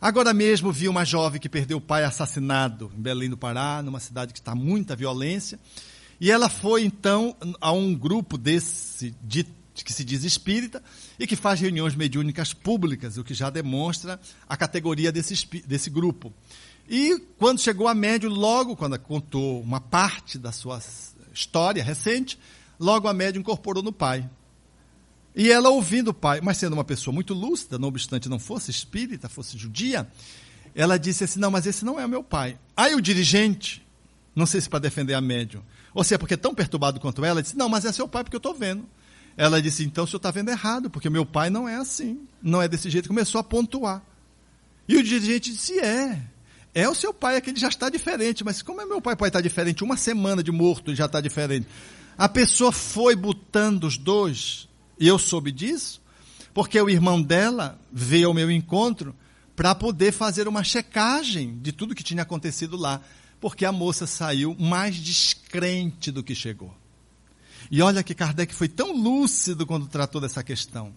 [0.00, 4.00] Agora mesmo vi uma jovem que perdeu o pai assassinado em Belém do Pará, numa
[4.00, 5.58] cidade que está muita violência,
[6.20, 9.46] e ela foi então a um grupo desse de
[9.82, 10.82] que se diz espírita
[11.18, 16.32] e que faz reuniões mediúnicas públicas, o que já demonstra a categoria desse, desse grupo.
[16.88, 20.80] E quando chegou a médium, logo quando contou uma parte da sua
[21.32, 22.38] história recente,
[22.78, 24.28] logo a médium incorporou no pai.
[25.34, 28.70] E ela ouvindo o pai, mas sendo uma pessoa muito lúcida, não obstante não fosse
[28.70, 30.06] espírita, fosse judia,
[30.74, 32.58] ela disse assim: Não, mas esse não é o meu pai.
[32.76, 33.84] Aí o dirigente,
[34.34, 35.62] não sei se para defender a médium,
[35.92, 38.22] ou se é porque é tão perturbado quanto ela, disse: Não, mas é seu pai
[38.22, 38.86] porque eu estou vendo.
[39.36, 42.62] Ela disse: então o senhor está vendo errado, porque meu pai não é assim, não
[42.62, 43.08] é desse jeito.
[43.08, 44.02] Começou a pontuar.
[44.88, 46.22] E o dirigente disse: é.
[46.74, 48.42] É o seu pai, é que ele já está diferente.
[48.42, 49.84] Mas como é meu pai pode estar diferente?
[49.84, 51.68] Uma semana de morto ele já está diferente.
[52.18, 56.00] A pessoa foi botando os dois, e eu soube disso,
[56.52, 59.14] porque o irmão dela veio ao meu encontro
[59.56, 63.00] para poder fazer uma checagem de tudo que tinha acontecido lá,
[63.40, 66.74] porque a moça saiu mais descrente do que chegou.
[67.70, 70.94] E olha que Kardec foi tão lúcido quando tratou dessa questão,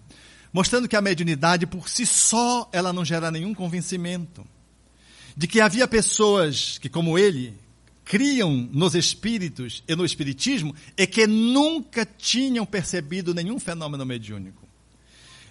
[0.51, 4.45] mostrando que a mediunidade por si só ela não gera nenhum convencimento,
[5.35, 7.53] de que havia pessoas que como ele
[8.07, 14.65] criam nos espíritos e no espiritismo e que nunca tinham percebido nenhum fenômeno mediúnico.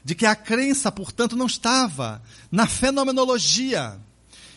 [0.03, 4.01] De que a crença, portanto, não estava na fenomenologia,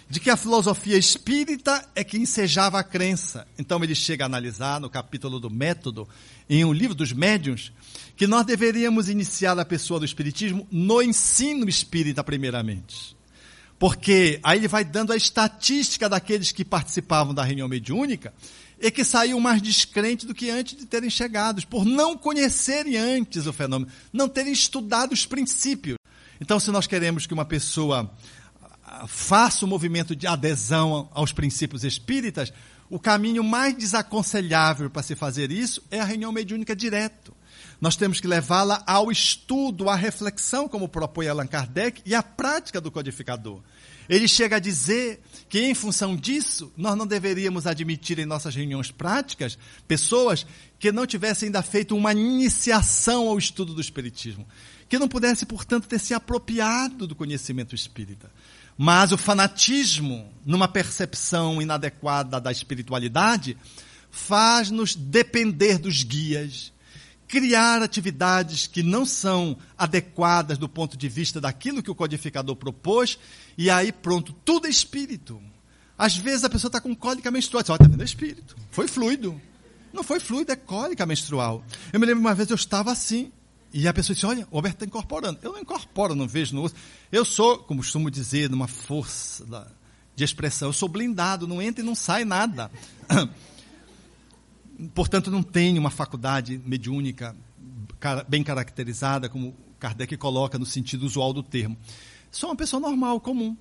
[0.09, 3.47] de que a filosofia espírita é que ensejava a crença.
[3.57, 6.09] Então ele chega a analisar no capítulo do método,
[6.49, 7.71] em um livro dos médiuns,
[8.17, 13.15] que nós deveríamos iniciar a pessoa do espiritismo no ensino espírita primeiramente.
[13.77, 18.33] Porque aí ele vai dando a estatística daqueles que participavam da reunião mediúnica
[18.81, 23.45] e que saíam mais descrentes do que antes de terem chegado, por não conhecerem antes
[23.45, 25.97] o fenômeno, não terem estudado os princípios.
[26.41, 28.11] Então, se nós queremos que uma pessoa
[29.07, 32.51] faça o movimento de adesão aos princípios espíritas,
[32.89, 37.33] o caminho mais desaconselhável para se fazer isso é a reunião mediúnica direto.
[37.79, 42.81] Nós temos que levá-la ao estudo, à reflexão, como propõe Allan Kardec, e à prática
[42.81, 43.61] do codificador.
[44.09, 48.89] Ele chega a dizer que, em função disso, nós não deveríamos admitir em nossas reuniões
[48.89, 49.57] práticas
[49.87, 50.47] pessoas
[50.79, 54.47] que não tivessem ainda feito uma iniciação ao estudo do Espiritismo,
[54.89, 58.31] que não pudesse, portanto, ter se apropriado do conhecimento espírita.
[58.81, 63.57] Mas o fanatismo, numa percepção inadequada da espiritualidade,
[64.09, 66.71] faz-nos depender dos guias,
[67.27, 73.19] criar atividades que não são adequadas do ponto de vista daquilo que o codificador propôs,
[73.57, 75.41] e aí pronto, tudo é espírito.
[75.97, 79.41] Às vezes a pessoa está com cólica menstrual, olha, está vendo, é espírito, foi fluido.
[79.91, 81.65] Não foi fluido, é cólica menstrual.
[81.91, 83.29] Eu me lembro uma vez eu estava assim,
[83.71, 85.39] e a pessoa disse, olha, o Alberto está incorporando.
[85.41, 86.73] Eu não incorporo, não vejo, não uso.
[87.11, 89.45] Eu sou, como costumo dizer, numa força
[90.15, 92.71] de expressão, eu sou blindado, não entra e não sai nada.
[94.93, 97.35] portanto, não tem uma faculdade mediúnica
[98.27, 101.77] bem caracterizada, como Kardec coloca no sentido usual do termo.
[102.31, 103.55] Sou uma pessoa normal, comum.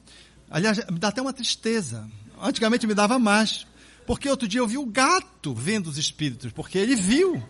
[0.50, 2.08] Aliás, me dá até uma tristeza.
[2.40, 3.66] Antigamente me dava mais.
[4.06, 7.42] Porque outro dia eu vi o gato vendo os espíritos, porque ele viu.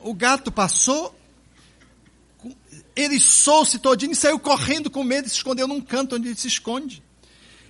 [0.00, 1.14] O gato passou,
[2.96, 6.48] eriçou-se todinho e saiu correndo com medo e se escondeu num canto onde ele se
[6.48, 7.02] esconde.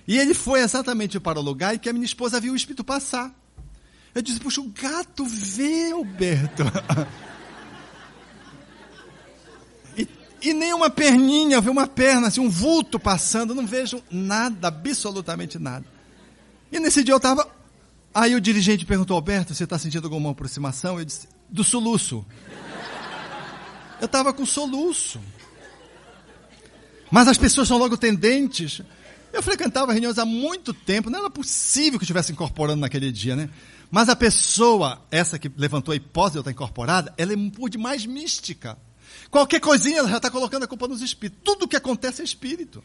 [0.07, 2.83] E ele foi exatamente para o lugar em que a minha esposa viu o espírito
[2.83, 3.33] passar.
[4.13, 6.63] Eu disse, puxa, o gato vê, Alberto.
[9.97, 10.07] e,
[10.41, 15.57] e nem uma perninha, vê uma perna, assim, um vulto passando, não vejo nada, absolutamente
[15.57, 15.85] nada.
[16.71, 17.49] E nesse dia eu estava.
[18.13, 20.99] Aí o dirigente perguntou, Alberto, você está sentindo alguma aproximação?
[20.99, 22.25] Eu disse, do soluço.
[24.01, 25.21] Eu estava com soluço.
[27.11, 28.81] Mas as pessoas são logo tendentes.
[29.31, 33.35] Eu frequentava reuniões há muito tempo, não era possível que eu estivesse incorporando naquele dia,
[33.35, 33.49] né?
[33.91, 37.51] Mas a pessoa, essa que levantou a hipótese de eu estar incorporada, ela é um
[37.51, 38.75] pouco mais mística.
[39.29, 41.41] Qualquer coisinha ela já está colocando a culpa nos espíritos.
[41.43, 42.83] Tudo o que acontece é espírito.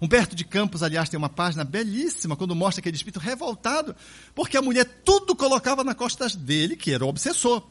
[0.00, 3.94] Humberto de Campos, aliás, tem uma página belíssima quando mostra aquele espírito revoltado,
[4.34, 7.62] porque a mulher tudo colocava nas costas dele, que era o obsessor.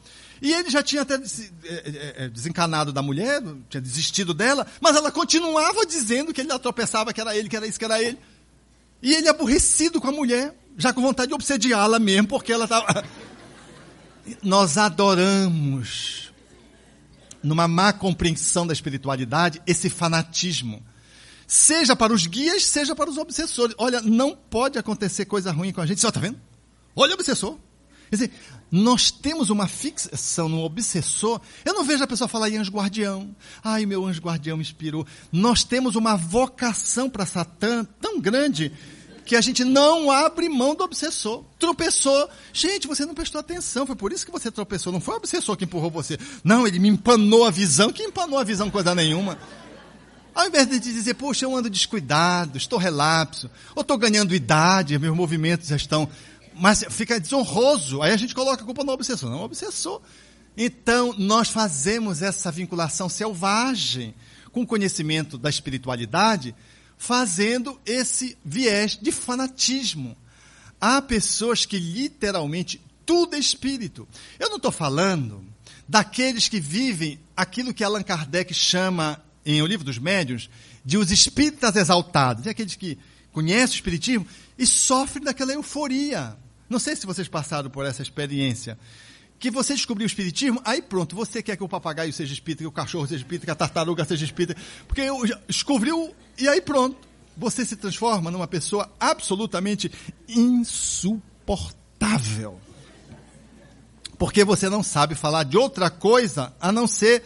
[0.44, 5.10] E ele já tinha até é, é, desencanado da mulher, tinha desistido dela, mas ela
[5.10, 8.18] continuava dizendo que ele tropeçava, que era ele, que era isso, que era ele.
[9.02, 13.02] E ele aborrecido com a mulher já com vontade de obsediá-la mesmo, porque ela estava.
[14.44, 16.30] Nós adoramos,
[17.42, 20.84] numa má compreensão da espiritualidade, esse fanatismo.
[21.46, 23.74] Seja para os guias, seja para os obsessores.
[23.78, 26.02] Olha, não pode acontecer coisa ruim com a gente.
[26.02, 26.38] Você está vendo?
[26.94, 27.58] Olha o obsessor.
[28.10, 28.32] Quer dizer,
[28.76, 31.40] nós temos uma fixação no obsessor.
[31.64, 33.32] Eu não vejo a pessoa falar em anjo guardião.
[33.62, 35.06] Ai, meu anjo guardião me inspirou.
[35.30, 38.72] Nós temos uma vocação para Satã tão grande
[39.24, 41.44] que a gente não abre mão do obsessor.
[41.56, 42.28] Tropeçou.
[42.52, 43.86] Gente, você não prestou atenção.
[43.86, 44.92] Foi por isso que você tropeçou.
[44.92, 46.18] Não foi o obsessor que empurrou você.
[46.42, 47.92] Não, ele me empanou a visão.
[47.92, 49.38] Que empanou a visão coisa nenhuma.
[50.34, 55.16] Ao invés de dizer, poxa, eu ando descuidado, estou relapso, ou estou ganhando idade, meus
[55.16, 56.08] movimentos já estão.
[56.54, 58.02] Mas fica desonroso.
[58.02, 59.30] Aí a gente coloca a culpa no obsessor.
[59.30, 60.00] Não, é o obsessor.
[60.56, 64.14] Então, nós fazemos essa vinculação selvagem
[64.52, 66.54] com o conhecimento da espiritualidade
[66.96, 70.16] fazendo esse viés de fanatismo.
[70.80, 74.08] Há pessoas que literalmente tudo é espírito.
[74.38, 75.44] Eu não estou falando
[75.88, 80.48] daqueles que vivem aquilo que Allan Kardec chama, em O Livro dos Médiuns,
[80.84, 82.44] de os espíritas exaltados.
[82.44, 82.98] De aqueles que
[83.32, 84.26] conhece o Espiritismo
[84.56, 86.36] e sofre daquela euforia.
[86.74, 88.76] Não sei se vocês passaram por essa experiência.
[89.38, 92.66] Que você descobriu o Espiritismo, aí pronto, você quer que o papagaio seja espírita, que
[92.66, 94.60] o cachorro seja espírita, que a tartaruga seja espírita.
[94.88, 96.96] Porque eu descobriu e aí pronto.
[97.36, 99.88] Você se transforma numa pessoa absolutamente
[100.28, 102.60] insuportável.
[104.18, 107.22] Porque você não sabe falar de outra coisa a não ser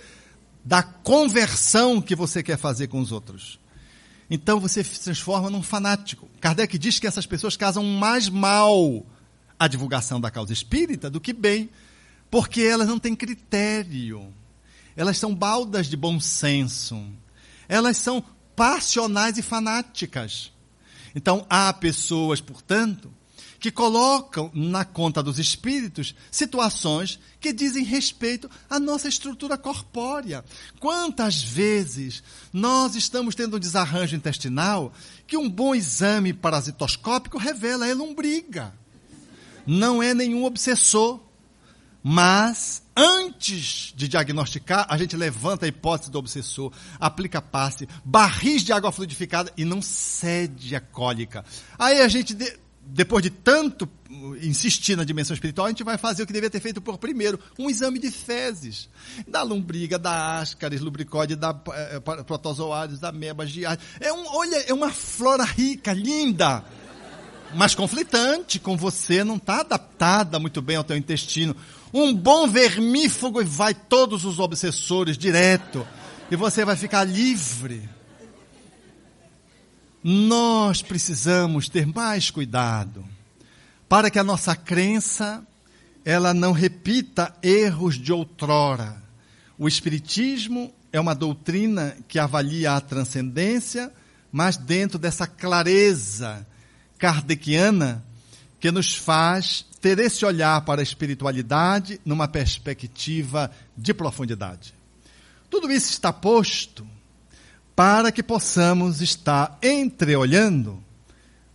[0.62, 3.58] da conversão que você quer fazer com os outros.
[4.28, 6.28] Então você se transforma num fanático.
[6.38, 9.06] Kardec diz que essas pessoas casam mais mal
[9.58, 11.68] a divulgação da causa espírita do que bem,
[12.30, 14.32] porque elas não têm critério.
[14.96, 17.02] Elas são baldas de bom senso.
[17.68, 18.22] Elas são
[18.54, 20.52] passionais e fanáticas.
[21.14, 23.12] Então há pessoas, portanto,
[23.60, 30.44] que colocam na conta dos espíritos situações que dizem respeito à nossa estrutura corpórea.
[30.78, 32.22] Quantas vezes
[32.52, 34.92] nós estamos tendo um desarranjo intestinal
[35.26, 38.72] que um bom exame parasitoscópico revela é lombriga.
[39.68, 41.20] Não é nenhum obsessor.
[42.02, 48.72] Mas, antes de diagnosticar, a gente levanta a hipótese do obsessor, aplica passe, barris de
[48.72, 51.44] água fluidificada e não cede a cólica.
[51.78, 52.34] Aí a gente
[52.90, 53.88] depois de tanto
[54.40, 57.38] insistir na dimensão espiritual, a gente vai fazer o que deveria ter feito por primeiro,
[57.58, 58.88] um exame de fezes.
[59.26, 64.72] Da lombriga, da ascaris, lubricóide, da é, protozoários, da mebas, de é um, Olha, é
[64.72, 66.64] uma flora rica, linda,
[67.54, 71.54] mas conflitante com você, não está adaptada muito bem ao teu intestino.
[71.92, 75.86] Um bom vermífugo e vai todos os obsessores direto.
[76.30, 77.88] E você vai ficar livre
[80.02, 83.04] nós precisamos ter mais cuidado
[83.88, 85.44] para que a nossa crença
[86.04, 89.02] ela não repita erros de outrora.
[89.58, 93.92] O espiritismo é uma doutrina que avalia a transcendência,
[94.30, 96.46] mas dentro dessa clareza
[96.98, 98.04] kardeciana
[98.60, 104.74] que nos faz ter esse olhar para a espiritualidade numa perspectiva de profundidade.
[105.48, 106.86] Tudo isso está posto
[107.74, 110.82] para que possamos estar entreolhando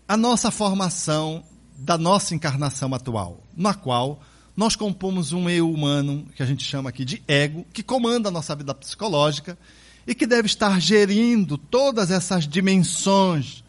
[0.08, 1.44] a nossa formação
[1.76, 4.22] da nossa encarnação atual, na qual
[4.56, 8.32] nós compomos um eu humano, que a gente chama aqui de ego, que comanda a
[8.32, 9.58] nossa vida psicológica
[10.06, 13.62] e que deve estar gerindo todas essas dimensões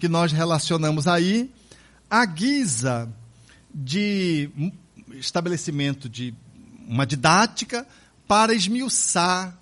[0.00, 1.52] que nós relacionamos aí,
[2.08, 3.12] à guisa
[3.72, 4.50] de
[5.12, 6.34] estabelecimento de
[6.88, 7.86] uma didática
[8.26, 9.56] para esmiuçar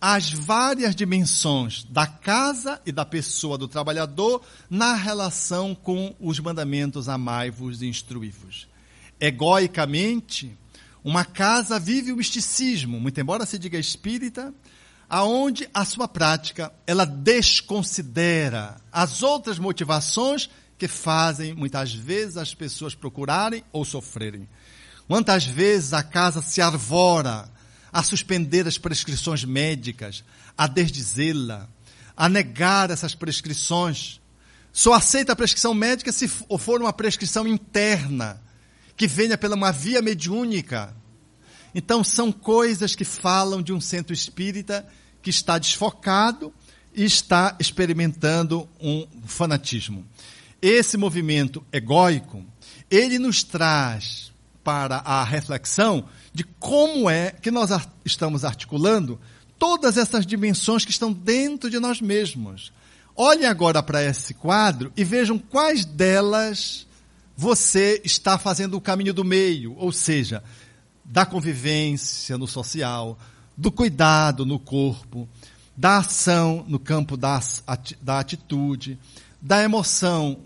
[0.00, 7.08] as várias dimensões da casa e da pessoa do trabalhador na relação com os mandamentos
[7.08, 8.66] amai-vos e instruí-vos.
[9.20, 10.56] Egoicamente,
[11.04, 14.52] uma casa vive o misticismo, muito embora se diga espírita,
[15.08, 22.94] aonde a sua prática ela desconsidera as outras motivações que fazem muitas vezes as pessoas
[22.94, 24.48] procurarem ou sofrerem.
[25.06, 27.48] Quantas vezes a casa se arvora
[27.94, 30.24] a suspender as prescrições médicas,
[30.58, 31.68] a desdizê-la,
[32.16, 34.20] a negar essas prescrições.
[34.72, 38.42] Só aceita a prescrição médica se for uma prescrição interna,
[38.96, 40.92] que venha pela uma via mediúnica.
[41.74, 44.86] Então, são coisas que falam de um centro espírita
[45.22, 46.52] que está desfocado
[46.94, 50.06] e está experimentando um fanatismo.
[50.62, 52.44] Esse movimento egóico,
[52.90, 57.70] ele nos traz para a reflexão de como é que nós
[58.04, 59.20] estamos articulando
[59.58, 62.72] todas essas dimensões que estão dentro de nós mesmos.
[63.16, 66.86] Olhem agora para esse quadro e vejam quais delas
[67.36, 70.42] você está fazendo o caminho do meio, ou seja,
[71.04, 73.18] da convivência no social,
[73.56, 75.28] do cuidado no corpo,
[75.76, 77.40] da ação no campo da,
[78.00, 78.98] da atitude,
[79.40, 80.38] da emoção,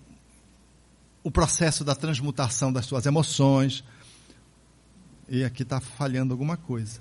[1.22, 3.84] o processo da transmutação das suas emoções,
[5.28, 7.00] e aqui está falhando alguma coisa.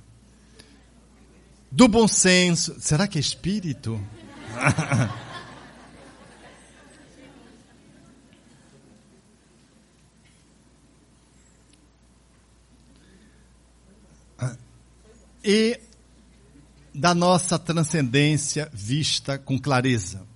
[1.71, 2.75] Do bom senso.
[2.79, 3.99] Será que é espírito?
[15.49, 15.79] e
[16.93, 20.27] da nossa transcendência vista com clareza.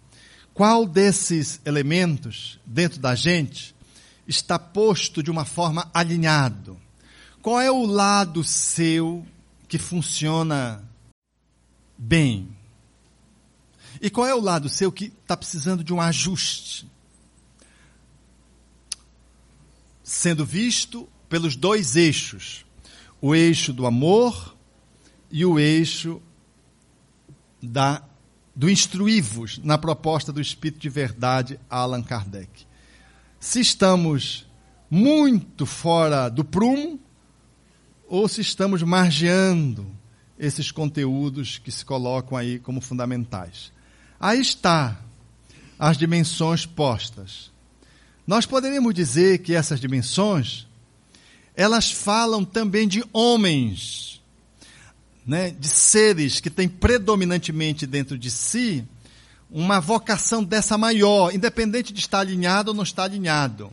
[0.53, 3.75] Qual desses elementos dentro da gente
[4.25, 6.79] está posto de uma forma alinhado?
[7.41, 9.25] Qual é o lado seu
[9.67, 10.81] que funciona
[11.97, 12.47] bem?
[14.01, 16.89] E qual é o lado seu que está precisando de um ajuste?
[20.05, 22.65] Sendo visto pelos dois eixos:
[23.19, 24.55] o eixo do amor
[25.31, 26.21] e o eixo
[27.61, 28.03] da
[28.53, 32.65] do instruí-vos na proposta do Espírito de Verdade Allan Kardec.
[33.39, 34.45] Se estamos
[34.89, 36.99] muito fora do prumo
[38.07, 39.87] ou se estamos margeando
[40.37, 43.71] esses conteúdos que se colocam aí como fundamentais.
[44.19, 44.99] Aí está
[45.79, 47.51] as dimensões postas.
[48.27, 50.67] Nós poderíamos dizer que essas dimensões
[51.55, 54.10] elas falam também de homens,
[55.25, 58.83] né, de seres que têm predominantemente dentro de si
[59.49, 63.71] uma vocação dessa maior, independente de estar alinhado ou não estar alinhado.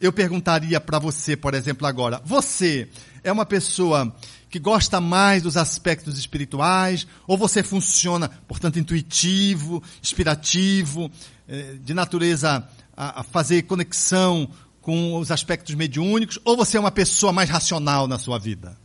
[0.00, 2.88] Eu perguntaria para você, por exemplo, agora: você
[3.22, 4.12] é uma pessoa
[4.50, 11.10] que gosta mais dos aspectos espirituais, ou você funciona, portanto, intuitivo, inspirativo,
[11.48, 14.50] eh, de natureza a fazer conexão
[14.82, 18.76] com os aspectos mediúnicos, ou você é uma pessoa mais racional na sua vida?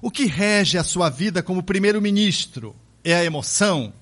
[0.00, 3.92] O que rege a sua vida como primeiro-ministro é a emoção?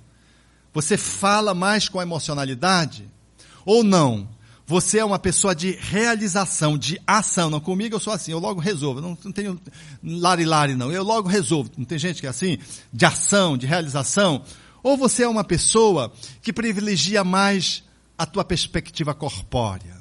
[0.73, 3.09] Você fala mais com a emocionalidade?
[3.65, 4.29] Ou não?
[4.67, 7.49] Você é uma pessoa de realização, de ação.
[7.49, 9.01] Não, comigo eu sou assim, eu logo resolvo.
[9.01, 9.61] Não, não tenho
[10.03, 10.93] lari-lari, não.
[10.93, 11.71] Eu logo resolvo.
[11.79, 12.59] Não tem gente que é assim?
[12.93, 14.43] De ação, de realização.
[14.83, 17.85] Ou você é uma pessoa que privilegia mais
[18.19, 19.96] a tua perspectiva corpórea.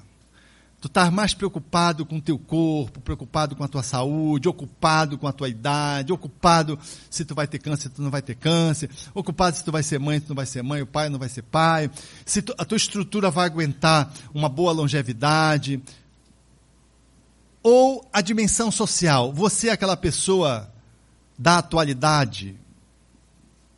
[0.86, 5.28] Tu estás mais preocupado com o teu corpo, preocupado com a tua saúde, ocupado com
[5.28, 6.78] a tua idade, ocupado
[7.10, 9.82] se tu vai ter câncer, se tu não vai ter câncer, ocupado se tu vai
[9.82, 11.90] ser mãe, se tu não vai ser mãe, o pai não vai ser pai,
[12.24, 15.82] se tu, a tua estrutura vai aguentar uma boa longevidade.
[17.64, 19.34] Ou a dimensão social.
[19.34, 20.72] Você é aquela pessoa
[21.36, 22.56] da atualidade,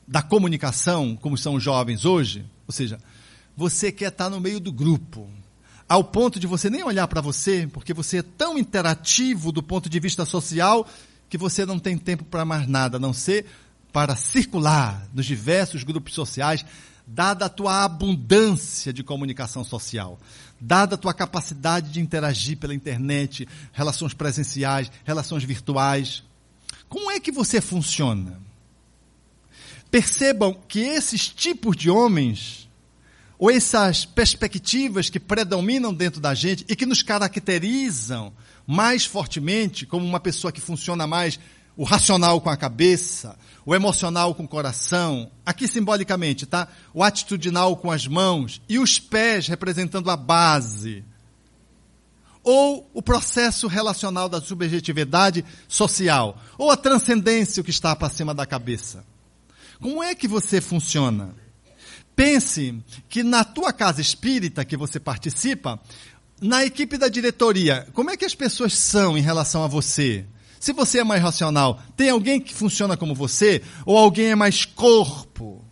[0.05, 2.99] da comunicação, como são os jovens hoje, ou seja,
[3.55, 5.36] você quer estar no meio do grupo
[5.87, 9.89] ao ponto de você nem olhar para você, porque você é tão interativo do ponto
[9.89, 10.87] de vista social
[11.29, 13.45] que você não tem tempo para mais nada, a não ser
[13.91, 16.65] para circular nos diversos grupos sociais,
[17.05, 20.19] dada a tua abundância de comunicação social,
[20.59, 26.21] dada a tua capacidade de interagir pela internet, relações presenciais, relações virtuais.
[26.89, 28.41] Como é que você funciona?
[29.89, 32.66] Percebam que esses tipos de homens
[33.39, 38.33] ou essas perspectivas que predominam dentro da gente e que nos caracterizam
[38.65, 41.39] mais fortemente como uma pessoa que funciona mais
[41.75, 46.67] o racional com a cabeça, o emocional com o coração, aqui simbolicamente, tá?
[46.91, 51.05] O atitudinal com as mãos e os pés representando a base.
[52.43, 58.45] Ou o processo relacional da subjetividade social, ou a transcendência que está para cima da
[58.45, 59.05] cabeça.
[59.79, 61.35] Como é que você funciona?
[62.17, 65.79] Pense que na tua casa espírita que você participa,
[66.41, 70.25] na equipe da diretoria, como é que as pessoas são em relação a você?
[70.59, 73.61] Se você é mais racional, tem alguém que funciona como você?
[73.85, 75.63] Ou alguém é mais corpo?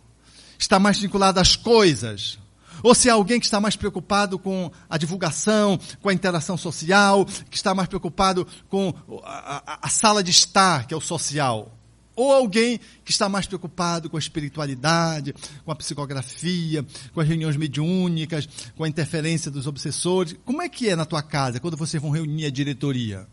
[0.56, 2.38] Está mais vinculado às coisas?
[2.80, 7.26] Ou se é alguém que está mais preocupado com a divulgação, com a interação social,
[7.50, 8.94] que está mais preocupado com
[9.24, 11.75] a, a, a sala de estar, que é o social?
[12.16, 17.56] Ou alguém que está mais preocupado com a espiritualidade, com a psicografia, com as reuniões
[17.56, 20.34] mediúnicas, com a interferência dos obsessores.
[20.44, 23.28] Como é que é na tua casa quando vocês vão reunir a diretoria?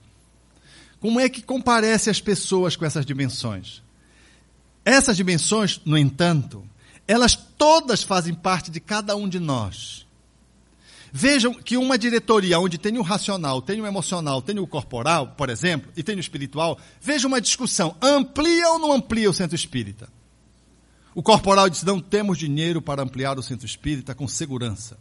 [0.99, 3.81] Como é que comparece as pessoas com essas dimensões?
[4.85, 6.67] Essas dimensões, no entanto,
[7.07, 10.05] elas todas fazem parte de cada um de nós.
[11.15, 15.47] Vejam que uma diretoria onde tem o racional, tem o emocional, tem o corporal, por
[15.47, 20.09] exemplo, e tem o espiritual, veja uma discussão, amplia ou não amplia o centro espírita?
[21.13, 24.97] O corporal diz, não temos dinheiro para ampliar o centro espírita com segurança.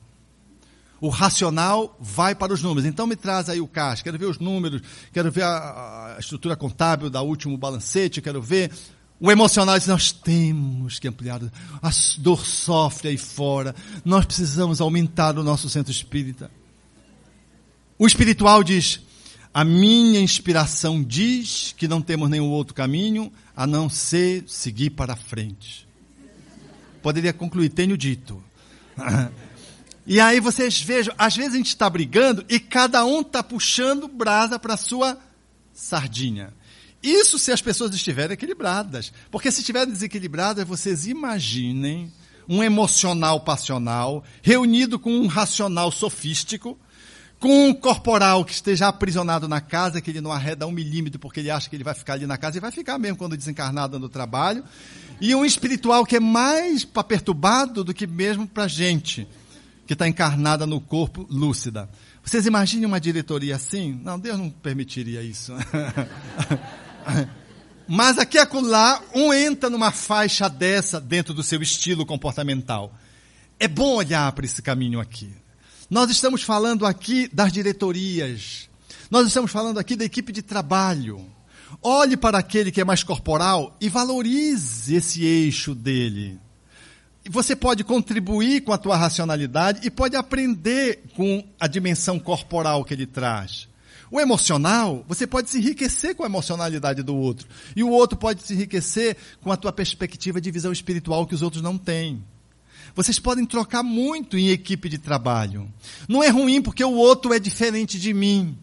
[1.01, 2.85] O racional vai para os números.
[2.85, 4.83] Então me traz aí o caixa, quero ver os números,
[5.15, 8.71] quero ver a, a estrutura contábil da último balancete, quero ver
[9.23, 11.41] o emocional diz: nós temos que ampliar.
[11.81, 13.73] A dor sofre aí fora.
[14.05, 16.51] Nós precisamos aumentar o nosso centro espírita.
[17.97, 19.01] O espiritual diz:
[19.55, 25.15] a minha inspiração diz que não temos nenhum outro caminho a não ser seguir para
[25.15, 25.87] frente.
[27.01, 28.43] Poderia concluir: tenho dito.
[30.05, 34.09] E aí vocês vejam, às vezes a gente está brigando e cada um está puxando
[34.09, 35.17] brasa para a sua
[35.73, 36.53] sardinha.
[37.03, 39.13] Isso se as pessoas estiverem equilibradas.
[39.31, 42.13] Porque se estiverem desequilibradas, vocês imaginem
[42.49, 46.79] um emocional passional reunido com um racional sofístico,
[47.41, 51.41] com um corporal que esteja aprisionado na casa, que ele não arreda um milímetro porque
[51.41, 53.99] ele acha que ele vai ficar ali na casa e vai ficar mesmo quando desencarnado
[53.99, 54.63] no trabalho,
[55.21, 59.27] e um espiritual que é mais perturbado do que mesmo para gente
[59.87, 61.89] que está encarnada no corpo lúcida.
[62.25, 64.01] Vocês imaginem uma diretoria assim?
[64.05, 65.53] Não, Deus não permitiria isso.
[67.89, 72.95] Mas aqui e acolá, um entra numa faixa dessa dentro do seu estilo comportamental.
[73.59, 75.33] É bom olhar para esse caminho aqui.
[75.91, 78.69] Nós estamos falando aqui das diretorias.
[79.11, 81.31] Nós estamos falando aqui da equipe de trabalho.
[81.83, 86.41] Olhe para aquele que é mais corporal e valorize esse eixo dele.
[87.29, 92.95] Você pode contribuir com a tua racionalidade e pode aprender com a dimensão corporal que
[92.95, 93.69] ele traz.
[94.13, 97.49] O emocional, você pode se enriquecer com a emocionalidade do outro.
[97.75, 101.41] E o outro pode se enriquecer com a tua perspectiva de visão espiritual que os
[101.41, 102.23] outros não têm.
[102.95, 105.67] Vocês podem trocar muito em equipe de trabalho.
[106.07, 108.55] Não é ruim porque o outro é diferente de mim.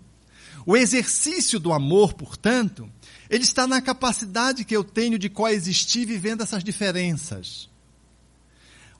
[0.68, 2.88] O exercício do amor, portanto,
[3.28, 7.68] ele está na capacidade que eu tenho de coexistir vivendo essas diferenças.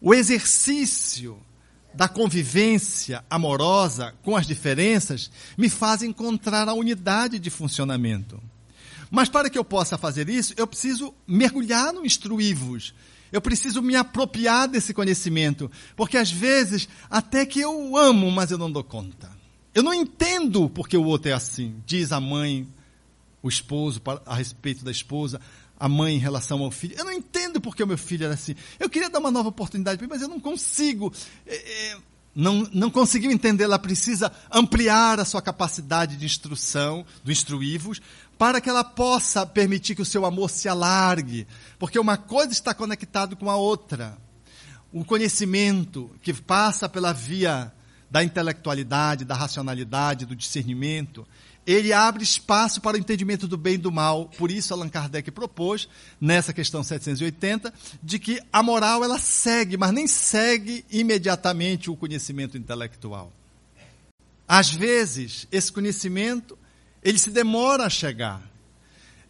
[0.02, 1.40] O exercício
[2.00, 8.42] da convivência amorosa com as diferenças me faz encontrar a unidade de funcionamento.
[9.12, 12.94] Mas para que eu possa fazer isso, eu preciso mergulhar no instruí-vos.
[13.34, 18.58] Eu preciso me apropriar desse conhecimento, porque às vezes até que eu amo, mas eu
[18.58, 19.30] não dou conta.
[19.76, 22.66] Eu não entendo porque o outro é assim, diz a mãe,
[23.44, 25.42] o esposo a respeito da esposa,
[25.80, 26.96] a mãe em relação ao filho.
[26.98, 28.56] Eu não entendo porque o meu filho era assim.
[28.80, 31.14] Eu queria dar uma nova oportunidade para ele, mas eu não consigo.
[31.48, 31.98] É, é,
[32.36, 38.02] não, não conseguiu entender, ela precisa ampliar a sua capacidade de instrução, do instruí-vos,
[38.38, 41.48] para que ela possa permitir que o seu amor se alargue.
[41.78, 44.18] Porque uma coisa está conectada com a outra.
[44.92, 47.72] O conhecimento que passa pela via
[48.10, 51.28] da intelectualidade, da racionalidade, do discernimento,
[51.66, 54.26] ele abre espaço para o entendimento do bem e do mal.
[54.38, 55.88] Por isso, Allan Kardec propôs,
[56.20, 62.58] nessa questão 780, de que a moral ela segue, mas nem segue imediatamente o conhecimento
[62.58, 63.32] intelectual.
[64.48, 66.58] Às vezes, esse conhecimento
[67.04, 68.42] ele se demora a chegar.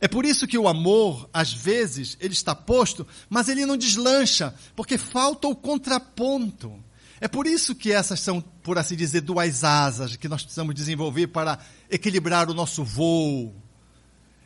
[0.01, 4.53] É por isso que o amor, às vezes, ele está posto, mas ele não deslancha,
[4.75, 6.73] porque falta o contraponto.
[7.21, 11.27] É por isso que essas são, por assim dizer, duas asas que nós precisamos desenvolver
[11.27, 13.53] para equilibrar o nosso voo.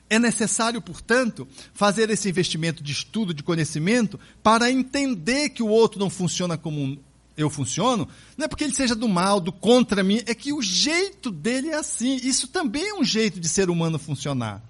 [0.10, 6.00] É necessário, portanto, fazer esse investimento de estudo, de conhecimento, para entender que o outro
[6.00, 7.00] não funciona como
[7.36, 8.08] eu funciono.
[8.38, 11.70] Não é porque ele seja do mal, do contra mim, é que o jeito dele
[11.70, 12.16] é assim.
[12.24, 14.62] Isso também é um jeito de ser humano funcionar.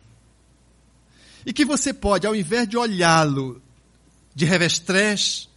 [1.46, 3.62] E que você pode, ao invés de olhá-lo
[4.34, 5.50] de revestrez,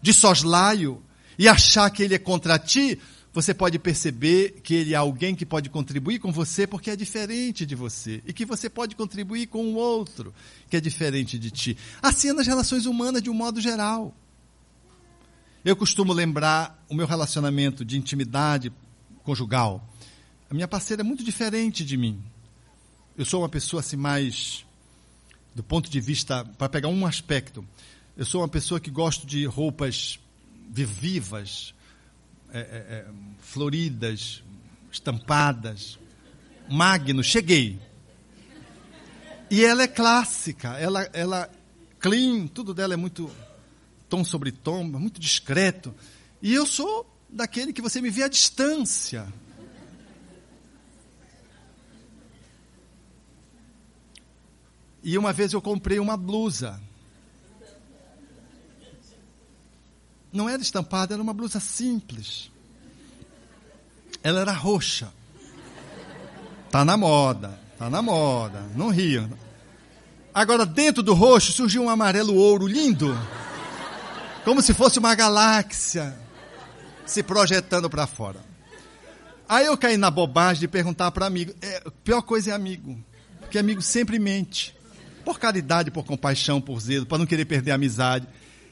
[0.00, 1.02] de soslaio,
[1.38, 2.98] e achar que ele é contra ti,
[3.36, 7.66] você pode perceber que ele é alguém que pode contribuir com você porque é diferente
[7.66, 8.22] de você.
[8.26, 10.32] E que você pode contribuir com o outro
[10.70, 11.76] que é diferente de ti.
[12.00, 14.16] Assim é nas relações humanas de um modo geral.
[15.62, 18.72] Eu costumo lembrar o meu relacionamento de intimidade
[19.22, 19.86] conjugal.
[20.48, 22.22] A minha parceira é muito diferente de mim.
[23.18, 24.64] Eu sou uma pessoa assim mais
[25.54, 27.62] do ponto de vista para pegar um aspecto.
[28.16, 30.18] Eu sou uma pessoa que gosto de roupas
[30.68, 31.74] vivas,
[32.52, 33.06] é, é, é,
[33.40, 34.42] floridas,
[34.90, 35.98] estampadas.
[36.68, 37.80] Magno, cheguei.
[39.50, 41.50] E ela é clássica, ela, ela
[42.00, 43.30] clean, tudo dela é muito
[44.08, 45.94] tom sobre tom, muito discreto.
[46.42, 49.26] E eu sou daquele que você me vê à distância.
[55.02, 56.80] E uma vez eu comprei uma blusa
[60.36, 62.50] não era estampada, era uma blusa simples.
[64.22, 65.12] Ela era roxa.
[66.70, 69.28] Tá na moda, tá na moda, não ria.
[70.34, 73.16] Agora, dentro do roxo surgiu um amarelo ouro lindo,
[74.44, 76.14] como se fosse uma galáxia
[77.06, 78.40] se projetando para fora.
[79.48, 81.54] Aí eu caí na bobagem de perguntar para amigo.
[81.62, 82.98] É, pior coisa é amigo,
[83.40, 84.76] porque amigo sempre mente.
[85.24, 88.28] Por caridade, por compaixão, por zelo, para não querer perder a amizade.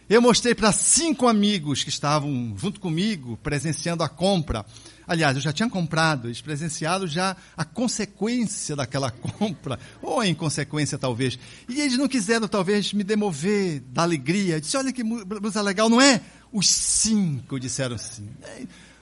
[0.08, 4.66] Eu mostrei para cinco amigos que estavam junto comigo, presenciando a compra.
[5.06, 10.98] Aliás, eu já tinha comprado, eles presenciaram já a consequência daquela compra, ou a inconsequência
[10.98, 11.38] talvez.
[11.68, 14.56] E eles não quiseram talvez me demover da alegria.
[14.56, 16.20] Eu disse, olha que blusa legal, não é?
[16.52, 18.28] Os cinco disseram sim.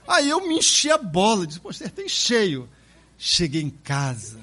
[0.07, 2.69] Aí eu me enchi a bola, disse, poxa, tem cheio.
[3.19, 4.39] Cheguei em casa,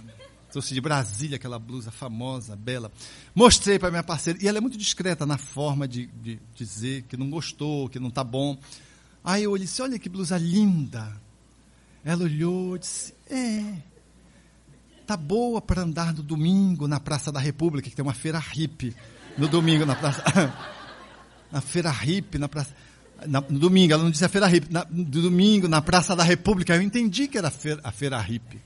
[0.51, 2.91] trouxe de Brasília aquela blusa famosa, bela.
[3.39, 7.15] Mostrei para minha parceira, e ela é muito discreta na forma de, de dizer que
[7.15, 8.57] não gostou, que não está bom.
[9.23, 11.09] Aí eu disse, olha que blusa linda.
[12.03, 13.75] Ela olhou e disse, é,
[15.07, 18.93] tá boa para andar no domingo na Praça da República, que tem uma feira hippie
[19.37, 20.21] no domingo na Praça...
[21.49, 22.75] na feira hippie, na Praça...
[23.25, 26.23] Na, no domingo, ela não disse a feira hippie, na, no domingo na Praça da
[26.23, 28.59] República, eu entendi que era a feira, a feira hippie.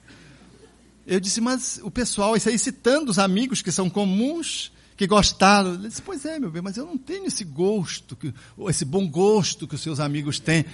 [1.06, 5.73] Eu disse, mas o pessoal, isso aí citando os amigos que são comuns, que gostaram.
[5.73, 8.33] Ele disse, pois é, meu bem, mas eu não tenho esse gosto, que,
[8.69, 10.65] esse bom gosto que os seus amigos têm.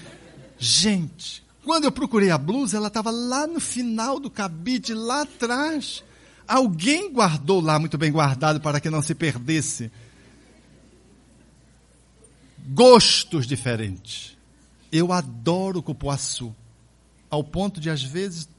[0.57, 6.03] Gente, quando eu procurei a blusa, ela estava lá no final do cabide, lá atrás.
[6.47, 9.91] Alguém guardou lá, muito bem guardado, para que não se perdesse.
[12.67, 14.37] Gostos diferentes.
[14.91, 16.55] Eu adoro cupuaçu,
[17.29, 18.49] ao ponto de, às vezes,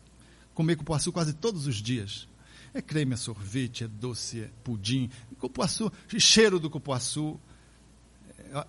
[0.60, 2.28] comer cupuaçu quase todos os dias.
[2.74, 5.08] É creme, é sorvete, é doce, é pudim.
[5.38, 7.40] Cupuaçu, cheiro do cupuaçu.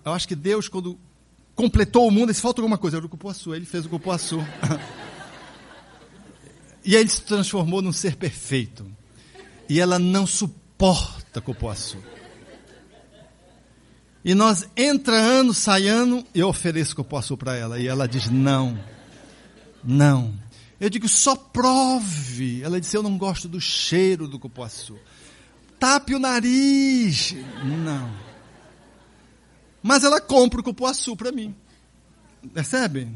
[0.02, 0.98] Eu acho que Deus, quando
[1.54, 3.54] completou o mundo, se falta alguma coisa, era o cupuaçu.
[3.54, 4.38] Ele fez o cupuaçu.
[6.82, 8.90] e ele se transformou num ser perfeito.
[9.68, 11.98] E ela não suporta cupuaçu.
[14.24, 17.78] E nós, entra ano, sai ano, eu ofereço cupuaçu para ela.
[17.78, 18.78] E ela diz: não,
[19.84, 20.32] não.
[20.82, 22.60] Eu digo: só prove.
[22.60, 24.98] Ela disse: eu não gosto do cheiro do cupuaçu.
[25.78, 27.36] Tape o nariz.
[27.84, 28.12] Não.
[29.80, 31.54] Mas ela compra o cupuaçu para mim.
[32.52, 33.08] Percebe?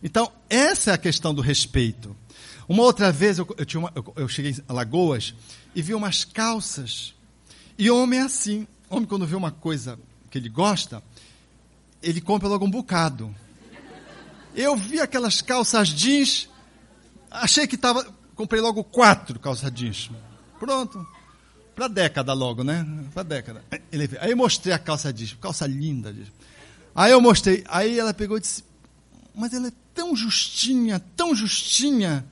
[0.00, 2.16] Então, essa é a questão do respeito.
[2.68, 5.34] Uma outra vez, eu, eu, uma, eu, eu cheguei em Lagoas
[5.74, 7.14] e vi umas calças.
[7.76, 8.64] E homem é assim.
[8.88, 9.98] Homem, quando vê uma coisa
[10.30, 11.02] que ele gosta,
[12.00, 13.34] ele compra logo um bocado.
[14.54, 16.48] Eu vi aquelas calças jeans,
[17.32, 18.04] achei que estava.
[18.34, 20.10] Comprei logo quatro calças jeans.
[20.58, 21.06] Pronto.
[21.74, 22.86] Para década logo, né?
[23.12, 23.64] Para década.
[23.90, 26.14] Ele, aí eu mostrei a calça jeans, calça linda.
[26.94, 28.62] Aí eu mostrei, aí ela pegou e disse,
[29.34, 32.24] mas ela é tão justinha, tão justinha.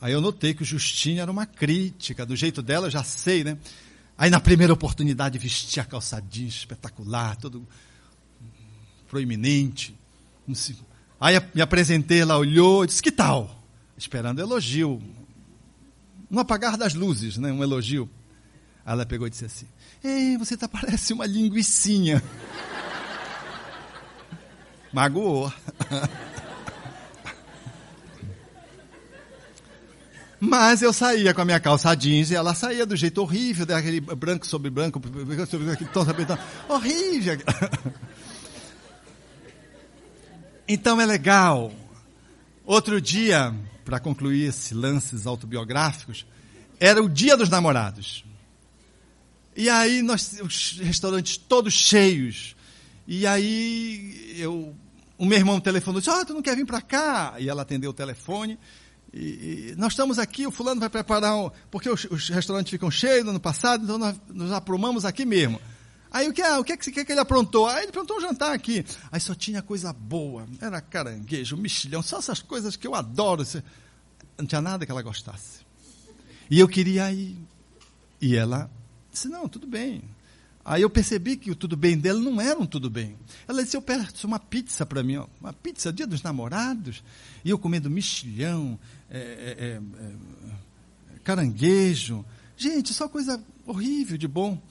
[0.00, 3.44] Aí eu notei que o justinha era uma crítica, do jeito dela eu já sei,
[3.44, 3.56] né?
[4.18, 7.66] Aí na primeira oportunidade vesti a calça jeans espetacular, todo
[9.08, 9.96] proeminente.
[11.20, 13.63] Aí me apresentei, ela olhou disse, que tal?
[13.96, 15.02] Esperando elogio.
[16.30, 17.52] No apagar das luzes, né?
[17.52, 18.10] um elogio.
[18.84, 19.66] Aí ela pegou e disse assim,
[20.02, 22.22] Ei, você tá, parece uma linguiçinha.
[24.92, 25.52] Magoou.
[30.40, 33.98] Mas eu saía com a minha calça jeans e ela saía do jeito horrível, daquele
[34.00, 36.26] branco sobre branco, tom sobre.
[36.68, 37.38] Horrível.
[40.66, 41.70] Então é legal.
[42.64, 46.26] Outro dia, para concluir esses lances autobiográficos,
[46.80, 48.24] era o dia dos namorados.
[49.56, 52.56] E aí nós, os restaurantes todos cheios.
[53.06, 54.74] E aí eu,
[55.16, 57.34] o meu irmão telefonou, disse, oh, tu não quer vir para cá?
[57.38, 58.58] E ela atendeu o telefone.
[59.12, 62.90] E, e, nós estamos aqui, o fulano vai preparar, um, porque os, os, restaurantes ficam
[62.90, 65.60] cheios no ano passado, então nós nos aprumamos aqui mesmo.
[66.14, 67.66] Aí o que, ah, o que, é que, que, que ele aprontou?
[67.66, 68.86] Aí ele aprontou um jantar aqui.
[69.10, 70.46] Aí só tinha coisa boa.
[70.60, 73.42] Era caranguejo, mexilhão, só essas coisas que eu adoro.
[74.38, 75.66] Não tinha nada que ela gostasse.
[76.48, 77.36] E eu queria ir.
[78.20, 78.70] E ela
[79.10, 80.04] disse, não, tudo bem.
[80.64, 83.18] Aí eu percebi que o tudo bem dela não era um tudo bem.
[83.48, 87.02] Ela disse, eu peço uma pizza para mim, ó, uma pizza, dia dos namorados.
[87.44, 88.78] E eu comendo mexilhão,
[89.10, 92.24] é, é, é, caranguejo.
[92.56, 94.62] Gente, só coisa horrível de bom.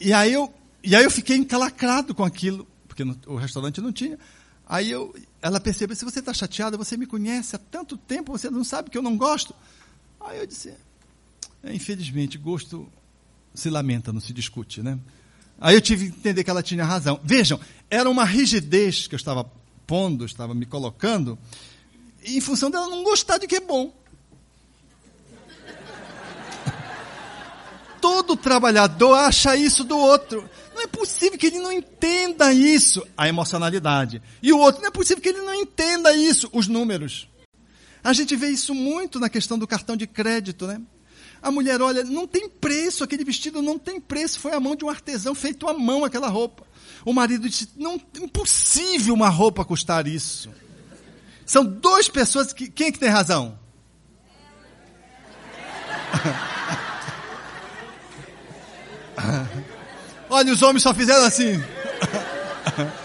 [0.00, 0.52] E aí eu,
[0.82, 4.18] e aí eu fiquei encalacrado com aquilo, porque no, o restaurante não tinha.
[4.66, 8.50] Aí eu, ela percebeu, se você está chateada, você me conhece há tanto tempo, você
[8.50, 9.54] não sabe que eu não gosto.
[10.20, 10.74] Aí eu disse,
[11.62, 12.88] é, infelizmente, gosto
[13.54, 14.98] se lamenta, não se discute, né?
[15.60, 17.20] Aí eu tive que entender que ela tinha razão.
[17.22, 19.48] Vejam, era uma rigidez que eu estava
[19.86, 21.38] pondo, estava me colocando,
[22.24, 23.94] em função dela não gostar de que é bom.
[28.04, 30.46] Todo trabalhador acha isso do outro.
[30.74, 34.20] Não é possível que ele não entenda isso, a emocionalidade.
[34.42, 37.26] E o outro, não é possível que ele não entenda isso, os números.
[38.02, 40.82] A gente vê isso muito na questão do cartão de crédito, né?
[41.40, 44.84] A mulher olha, não tem preço, aquele vestido não tem preço, foi a mão de
[44.84, 46.66] um artesão feito à mão aquela roupa.
[47.06, 50.50] O marido disse, não, impossível uma roupa custar isso.
[51.46, 53.58] São duas pessoas que, quem é que tem razão?
[60.28, 61.62] Olha, os homens só fizeram assim.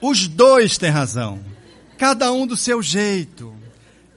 [0.00, 1.44] Os dois têm razão.
[1.98, 3.54] Cada um do seu jeito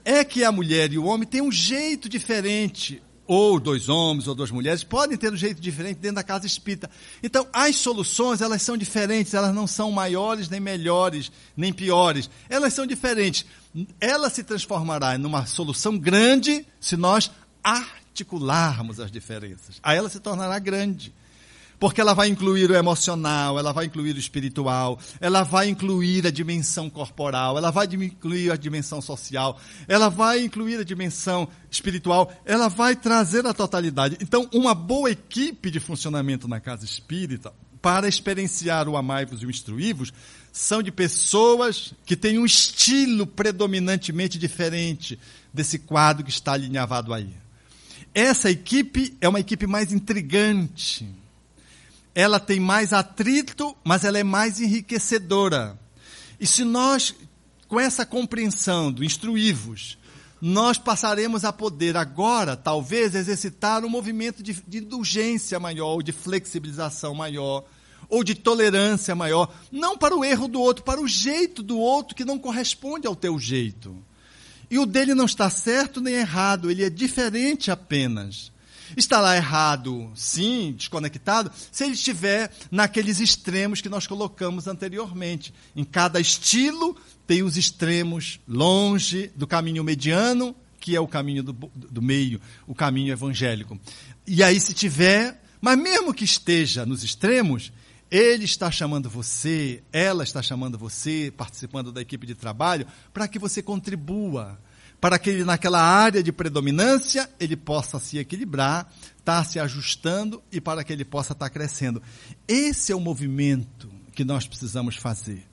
[0.06, 4.35] é que a mulher e o homem têm um jeito diferente, ou dois homens ou
[4.35, 6.90] duas mulheres podem ter um jeito diferente dentro da casa espírita.
[7.22, 12.30] Então, as soluções, elas são diferentes, elas não são maiores, nem melhores, nem piores.
[12.49, 13.45] Elas são diferentes.
[13.99, 17.32] Ela se transformará numa solução grande se nós
[18.14, 19.80] articularmos as diferenças.
[19.82, 21.11] Aí ela se tornará grande.
[21.80, 26.32] Porque ela vai incluir o emocional, ela vai incluir o espiritual, ela vai incluir a
[26.32, 32.69] dimensão corporal, ela vai incluir a dimensão social, ela vai incluir a dimensão espiritual, ela
[32.69, 34.17] vai trazer a totalidade.
[34.22, 37.51] Então, uma boa equipe de funcionamento na casa espírita,
[37.82, 40.14] para experienciar o amai-vos e o instruí-vos,
[40.53, 45.19] são de pessoas que têm um estilo predominantemente diferente
[45.53, 47.42] desse quadro que está alinhavado aí.
[48.14, 51.08] Essa equipe é uma equipe mais intrigante.
[52.14, 55.80] Ela tem mais atrito, mas ela é mais enriquecedora.
[56.40, 57.16] E se nós,
[57.67, 59.98] com essa compreensão do instruí-vos,
[60.40, 66.11] nós passaremos a poder agora, talvez, exercitar um movimento de, de indulgência maior, ou de
[66.11, 67.64] flexibilização maior,
[68.09, 72.14] ou de tolerância maior, não para o erro do outro, para o jeito do outro
[72.14, 73.95] que não corresponde ao teu jeito.
[74.69, 78.51] E o dele não está certo nem errado, ele é diferente apenas.
[78.95, 85.53] Estará errado, sim, desconectado, se ele estiver naqueles extremos que nós colocamos anteriormente.
[85.75, 91.53] Em cada estilo tem os extremos longe do caminho mediano, que é o caminho do,
[91.53, 93.80] do meio, o caminho evangélico.
[94.27, 97.72] E aí, se tiver, mas mesmo que esteja nos extremos,
[98.14, 103.40] ele está chamando você, ela está chamando você, participando da equipe de trabalho, para que
[103.40, 104.59] você contribua,
[105.01, 110.43] para que ele, naquela área de predominância, ele possa se equilibrar, estar tá se ajustando
[110.51, 112.03] e para que ele possa estar tá crescendo.
[112.48, 115.43] Esse é o movimento que nós precisamos fazer.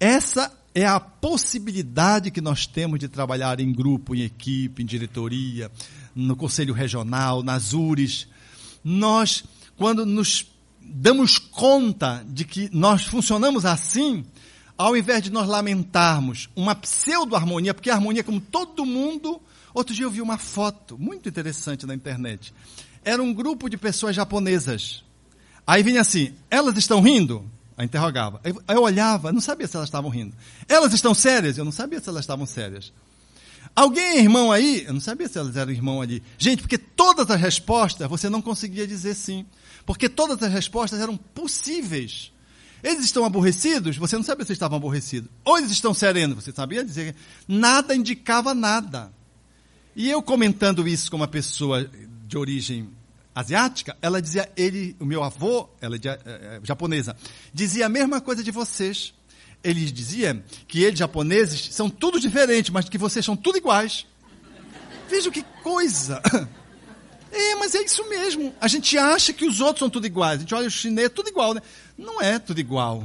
[0.00, 5.70] Essa é a possibilidade que nós temos de trabalhar em grupo, em equipe, em diretoria,
[6.12, 8.26] no conselho regional, nas URES.
[8.82, 9.44] Nós,
[9.76, 10.49] quando nos
[10.90, 14.24] damos conta de que nós funcionamos assim,
[14.76, 19.40] ao invés de nós lamentarmos uma pseudo-harmonia, porque a harmonia, como todo mundo.
[19.72, 22.52] Outro dia eu vi uma foto muito interessante na internet.
[23.04, 25.04] Era um grupo de pessoas japonesas.
[25.66, 27.48] Aí vinha assim: elas estão rindo?
[27.76, 28.40] Aí interrogava.
[28.42, 30.34] Aí eu olhava, não sabia se elas estavam rindo.
[30.68, 31.56] Elas estão sérias?
[31.56, 32.92] Eu não sabia se elas estavam sérias.
[33.74, 34.84] Alguém é irmão aí?
[34.86, 36.22] Eu não sabia se elas eram irmão ali.
[36.36, 39.46] Gente, porque todas as respostas você não conseguia dizer sim.
[39.90, 42.32] Porque todas as respostas eram possíveis.
[42.80, 43.96] Eles estão aborrecidos?
[43.96, 45.28] Você não sabia se estavam aborrecidos.
[45.44, 46.44] Ou eles estão serenos?
[46.44, 47.16] Você sabia dizer?
[47.48, 49.12] Nada indicava nada.
[49.96, 51.90] E eu comentando isso com uma pessoa
[52.24, 52.88] de origem
[53.34, 57.16] asiática, ela dizia, ele, o meu avô, ela é, é, é, japonesa,
[57.52, 59.12] dizia a mesma coisa de vocês.
[59.60, 64.06] Ele dizia que eles, japoneses, são tudo diferentes, mas que vocês são tudo iguais.
[65.08, 66.22] Veja que coisa!
[67.32, 68.54] É, mas é isso mesmo.
[68.60, 70.38] A gente acha que os outros são tudo iguais.
[70.38, 71.62] A gente olha o chinês, tudo igual, né?
[71.96, 73.04] Não é tudo igual.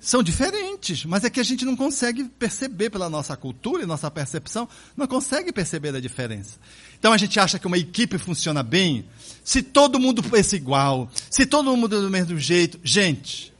[0.00, 4.10] São diferentes, mas é que a gente não consegue perceber pela nossa cultura e nossa
[4.10, 6.58] percepção, não consegue perceber a diferença.
[6.98, 9.06] Então a gente acha que uma equipe funciona bem
[9.42, 12.78] se todo mundo pensa igual, se todo mundo é do mesmo jeito.
[12.84, 13.50] Gente,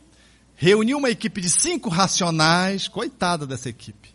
[0.54, 4.13] reunir uma equipe de cinco racionais, coitada dessa equipe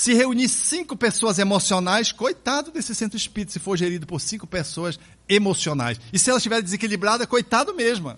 [0.00, 4.98] se reunir cinco pessoas emocionais, coitado desse centro espírita, se for gerido por cinco pessoas
[5.28, 6.00] emocionais.
[6.10, 8.16] E se ela estiver desequilibrada, coitado mesmo.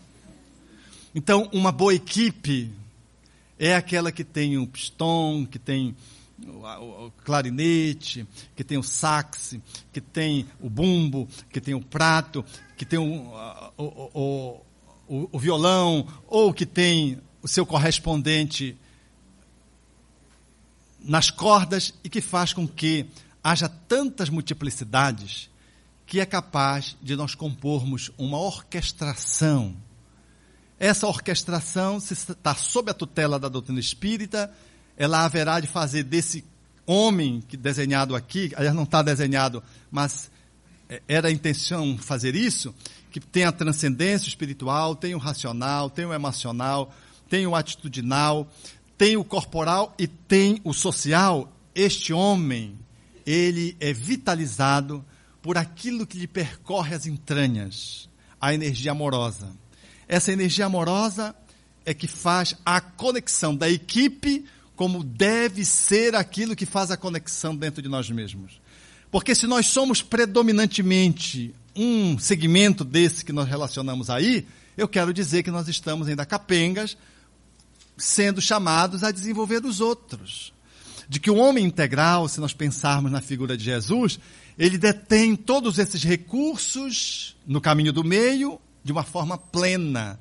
[1.13, 2.71] Então, uma boa equipe
[3.59, 5.97] é aquela que tem o pistão, que tem
[6.47, 9.57] o, clarinete, que tem o sax,
[9.93, 12.45] que tem o bumbo, que tem o prato,
[12.77, 13.27] que tem o,
[13.77, 14.61] o,
[15.09, 18.79] o, o violão, ou que tem o seu correspondente
[21.05, 23.07] nas cordas e que faz com que
[23.43, 25.51] haja tantas multiplicidades
[26.07, 29.77] que é capaz de nós compormos uma orquestração.
[30.79, 34.53] Essa orquestração, se está sob a tutela da doutrina espírita,
[34.97, 36.45] ela haverá de fazer desse
[36.87, 40.31] homem que desenhado aqui, aliás, não está desenhado, mas
[40.89, 42.75] é, era a intenção fazer isso,
[43.11, 46.93] que tem a transcendência espiritual, tem o racional, tem o emocional,
[47.29, 48.51] tem o atitudinal,
[49.03, 52.79] tem o corporal e tem o social, este homem,
[53.27, 55.05] ele é vitalizado
[55.43, 58.09] por aquilo que lhe percorre as entranhas,
[58.41, 59.49] a energia amorosa.
[60.07, 61.35] Essa energia amorosa
[61.85, 64.45] é que faz a conexão da equipe
[64.77, 68.61] como deve ser aquilo que faz a conexão dentro de nós mesmos.
[69.11, 75.43] Porque se nós somos predominantemente um segmento desse que nós relacionamos aí, eu quero dizer
[75.43, 76.97] que nós estamos ainda capengas
[77.97, 80.53] sendo chamados a desenvolver os outros.
[81.09, 84.19] De que o homem integral, se nós pensarmos na figura de Jesus,
[84.59, 90.19] ele detém todos esses recursos no caminho do meio de uma forma plena.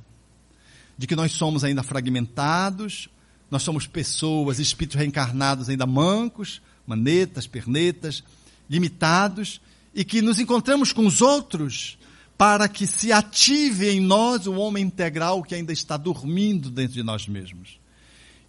[0.97, 3.09] De que nós somos ainda fragmentados,
[3.49, 8.23] nós somos pessoas, espíritos reencarnados ainda mancos, manetas, pernetas,
[8.69, 9.61] limitados,
[9.93, 11.97] e que nos encontramos com os outros
[12.41, 17.03] para que se ative em nós o homem integral que ainda está dormindo dentro de
[17.03, 17.79] nós mesmos.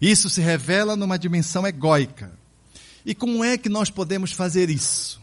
[0.01, 2.33] Isso se revela numa dimensão egóica.
[3.05, 5.21] E como é que nós podemos fazer isso?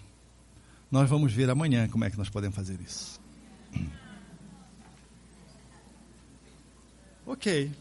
[0.88, 3.20] Nós vamos ver amanhã como é que nós podemos fazer isso.
[7.26, 7.72] Ok.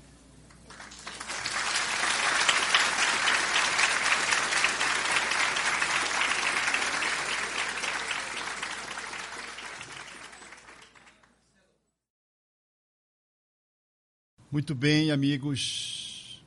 [14.52, 16.42] Muito bem, amigos.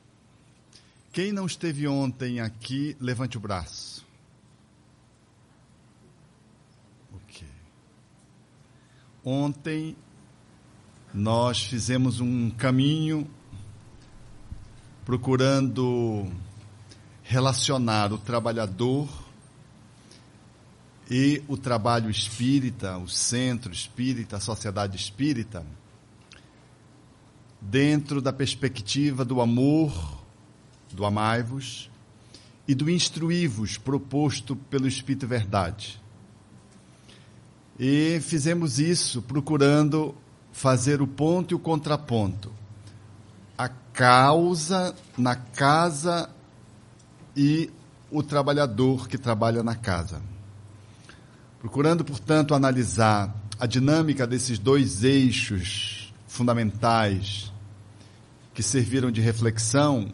[1.13, 4.05] Quem não esteve ontem aqui, levante o braço.
[7.15, 7.47] Ok.
[9.23, 9.95] Ontem
[11.13, 13.25] nós fizemos um caminho
[15.05, 16.29] procurando
[17.23, 19.07] relacionar o trabalhador
[21.09, 25.65] e o trabalho espírita, o centro espírita, a sociedade espírita
[27.69, 30.21] dentro da perspectiva do amor,
[30.91, 31.89] do amai-vos
[32.67, 36.01] e do instruí-vos proposto pelo Espírito Verdade.
[37.79, 40.15] E fizemos isso procurando
[40.51, 42.51] fazer o ponto e o contraponto.
[43.57, 46.29] A causa na casa
[47.35, 47.71] e
[48.11, 50.21] o trabalhador que trabalha na casa.
[51.59, 57.52] Procurando, portanto, analisar a dinâmica desses dois eixos fundamentais
[58.53, 60.11] que serviram de reflexão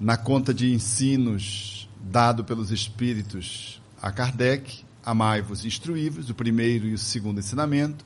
[0.00, 6.98] na conta de ensinos dado pelos espíritos a Kardec, amai-vos instruí-vos, o primeiro e o
[6.98, 8.04] segundo ensinamento,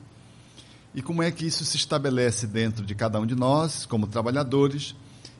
[0.93, 4.95] e como é que isso se estabelece dentro de cada um de nós, como trabalhadores,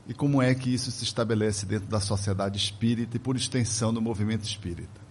[0.08, 4.02] e como é que isso se estabelece dentro da sociedade espírita e, por extensão, do
[4.02, 5.02] movimento espírita.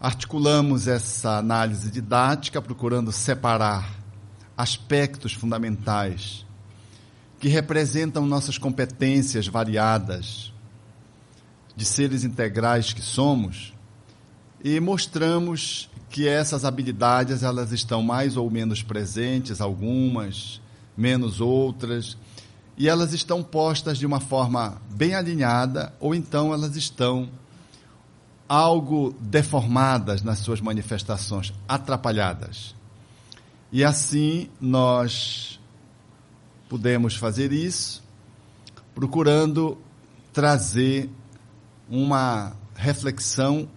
[0.00, 3.90] Articulamos essa análise didática procurando separar
[4.56, 6.44] aspectos fundamentais
[7.40, 10.52] que representam nossas competências variadas
[11.74, 13.72] de seres integrais que somos
[14.62, 20.60] e mostramos que essas habilidades elas estão mais ou menos presentes, algumas
[20.94, 22.18] menos outras,
[22.76, 27.30] e elas estão postas de uma forma bem alinhada ou então elas estão
[28.46, 32.74] algo deformadas nas suas manifestações, atrapalhadas.
[33.72, 35.59] E assim nós
[36.70, 38.00] pudemos fazer isso,
[38.94, 39.76] procurando
[40.32, 41.10] trazer
[41.90, 43.68] uma reflexão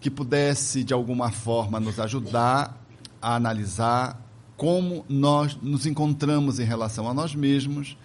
[0.00, 2.74] que pudesse, de alguma forma, nos ajudar
[3.20, 4.18] a analisar
[4.56, 7.98] como nós nos encontramos em relação a nós mesmos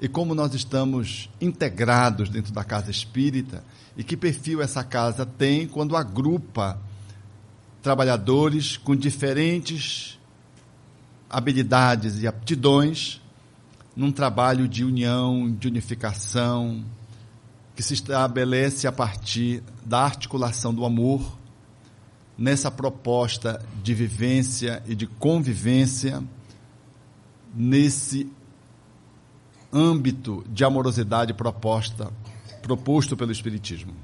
[0.00, 3.62] e como nós estamos integrados dentro da casa espírita
[3.94, 6.80] e que perfil essa casa tem quando agrupa
[7.82, 10.18] trabalhadores com diferentes
[11.28, 13.21] habilidades e aptidões
[13.94, 16.84] num trabalho de união, de unificação,
[17.74, 21.38] que se estabelece a partir da articulação do amor,
[22.36, 26.22] nessa proposta de vivência e de convivência,
[27.54, 28.30] nesse
[29.72, 32.10] âmbito de amorosidade proposta,
[32.62, 33.94] proposto pelo Espiritismo.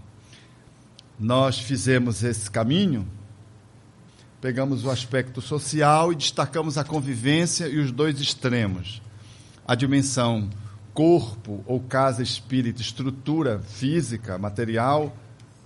[1.19, 3.07] Nós fizemos esse caminho,
[4.41, 9.03] pegamos o aspecto social e destacamos a convivência e os dois extremos
[9.69, 10.49] a dimensão
[10.95, 15.15] corpo ou casa espírito, estrutura física, material,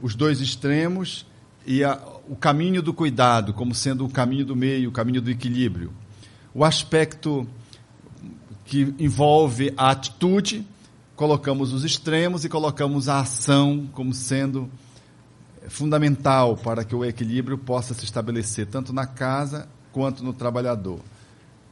[0.00, 1.24] os dois extremos
[1.64, 1.98] e a,
[2.28, 5.92] o caminho do cuidado como sendo o caminho do meio, o caminho do equilíbrio.
[6.52, 7.46] O aspecto
[8.64, 10.66] que envolve a atitude,
[11.14, 14.68] colocamos os extremos e colocamos a ação como sendo
[15.68, 20.98] fundamental para que o equilíbrio possa se estabelecer tanto na casa quanto no trabalhador.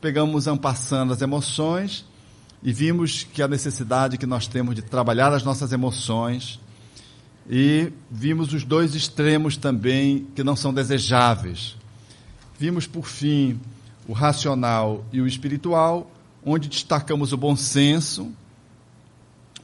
[0.00, 2.08] Pegamos ampassando as emoções
[2.62, 6.60] e vimos que a necessidade que nós temos de trabalhar as nossas emoções
[7.48, 11.76] e vimos os dois extremos também que não são desejáveis.
[12.58, 13.58] Vimos, por fim,
[14.06, 16.10] o racional e o espiritual,
[16.44, 18.30] onde destacamos o bom senso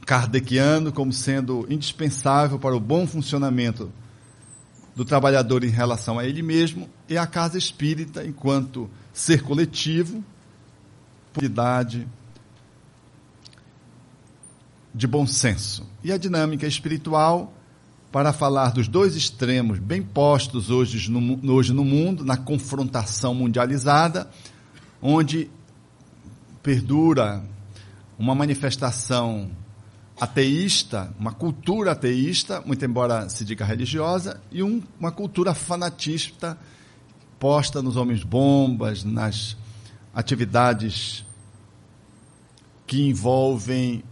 [0.05, 3.91] kardeciano como sendo indispensável para o bom funcionamento
[4.95, 10.23] do trabalhador em relação a ele mesmo e a casa espírita enquanto ser coletivo,
[11.41, 12.07] idade
[14.97, 15.87] de bom senso.
[16.03, 17.53] E a dinâmica espiritual,
[18.11, 24.27] para falar dos dois extremos bem postos hoje no, hoje no mundo, na confrontação mundializada,
[24.99, 25.51] onde
[26.63, 27.43] perdura
[28.17, 29.51] uma manifestação
[30.19, 36.57] ateísta, uma cultura ateísta, muito embora se diga religiosa, e um, uma cultura fanatista
[37.37, 39.55] posta nos homens bombas, nas
[40.11, 41.23] atividades
[42.87, 44.03] que envolvem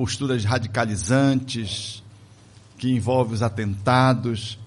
[0.00, 2.02] posturas radicalizantes,
[2.78, 4.58] que envolvem os atentados,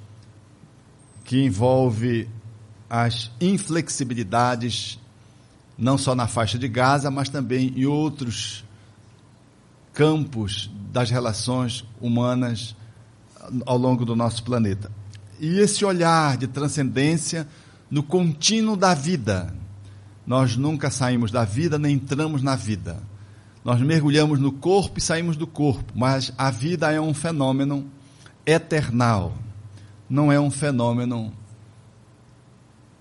[1.25, 2.29] que envolve
[2.87, 4.99] as inflexibilidades
[5.75, 8.63] não só na faixa de Gaza, mas também em outros
[9.91, 12.75] campos das relações humanas
[13.65, 14.91] ao longo do nosso planeta.
[15.39, 17.47] E esse olhar de transcendência
[17.89, 19.51] no contínuo da vida.
[20.27, 23.01] Nós nunca saímos da vida nem entramos na vida.
[23.63, 27.89] Nós mergulhamos no corpo e saímos do corpo, mas a vida é um fenômeno
[28.45, 29.33] eternal,
[30.09, 31.31] não é um fenômeno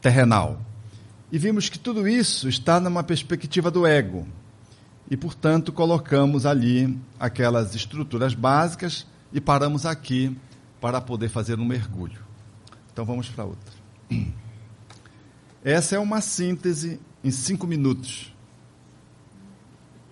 [0.00, 0.60] terrenal.
[1.32, 4.26] E vimos que tudo isso está numa perspectiva do ego.
[5.10, 10.36] E, portanto, colocamos ali aquelas estruturas básicas e paramos aqui
[10.80, 12.20] para poder fazer um mergulho.
[12.92, 13.72] Então vamos para outra.
[15.64, 18.31] Essa é uma síntese em cinco minutos.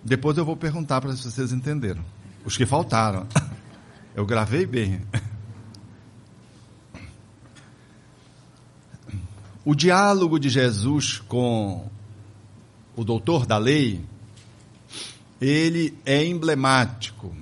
[0.03, 2.03] Depois eu vou perguntar para vocês entenderam.
[2.43, 3.27] Os que faltaram.
[4.13, 5.01] Eu gravei bem.
[9.63, 11.87] O diálogo de Jesus com
[12.95, 14.03] o doutor da lei,
[15.39, 17.33] ele é emblemático,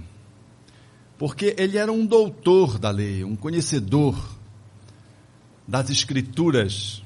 [1.18, 4.38] porque ele era um doutor da lei, um conhecedor
[5.68, 7.04] das escrituras,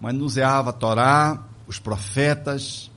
[0.00, 2.91] manuseava a Torá, os profetas,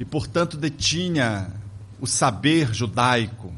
[0.00, 1.52] e portanto detinha
[2.00, 3.52] o saber judaico.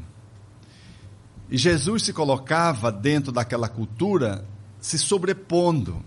[1.49, 4.45] E Jesus se colocava dentro daquela cultura,
[4.81, 6.03] se sobrepondo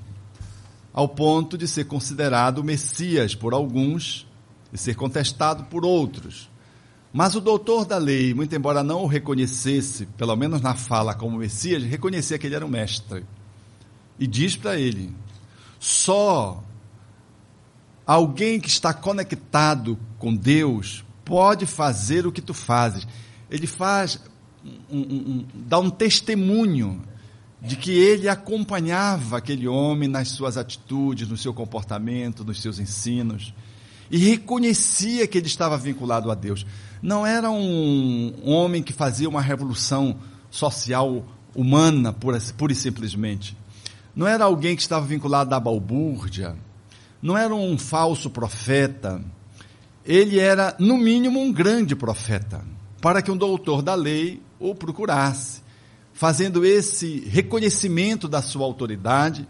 [0.93, 4.27] ao ponto de ser considerado Messias por alguns
[4.71, 6.51] e ser contestado por outros.
[7.13, 11.39] Mas o doutor da lei, muito embora não o reconhecesse, pelo menos na fala como
[11.39, 13.25] Messias, reconhecia que ele era um mestre.
[14.19, 15.15] E diz para ele:
[15.81, 16.63] só
[18.07, 23.07] alguém que está conectado com Deus pode fazer o que tu fazes.
[23.51, 24.21] Ele faz,
[24.91, 27.03] um, um, dá um testemunho
[27.61, 33.53] de que ele acompanhava aquele homem nas suas atitudes, no seu comportamento, nos seus ensinos,
[34.11, 36.65] e reconhecia que ele estava vinculado a Deus.
[37.03, 40.17] Não era um homem que fazia uma revolução
[40.51, 43.57] social humana, pura, pura e simplesmente.
[44.15, 46.57] Não era alguém que estava vinculado à balbúrdia.
[47.21, 49.23] Não era um falso profeta.
[50.05, 52.65] Ele era, no mínimo, um grande profeta,
[53.01, 55.67] para que um doutor da lei o procurasse
[56.17, 59.47] fazendo esse reconhecimento da sua autoridade,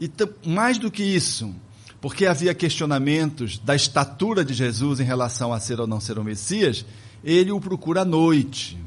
[0.00, 0.08] e
[0.46, 1.52] mais do que isso,
[2.00, 6.24] porque havia questionamentos da estatura de Jesus em relação a ser ou não ser o
[6.24, 6.86] Messias,
[7.24, 8.78] ele o procura à noite,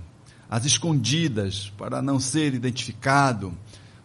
[0.50, 3.54] às escondidas, para não ser identificado,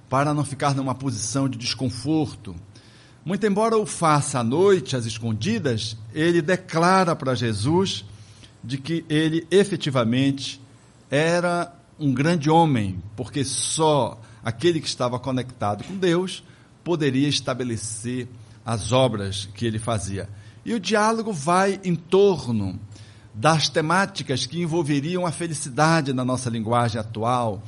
[0.09, 2.57] para não ficar numa posição de desconforto.
[3.31, 8.05] Muito embora o faça à noite, às escondidas, ele declara para Jesus
[8.61, 10.61] de que ele efetivamente
[11.09, 16.43] era um grande homem, porque só aquele que estava conectado com Deus
[16.83, 18.27] poderia estabelecer
[18.67, 20.29] as obras que ele fazia.
[20.65, 22.81] E o diálogo vai em torno
[23.33, 27.63] das temáticas que envolveriam a felicidade na nossa linguagem atual,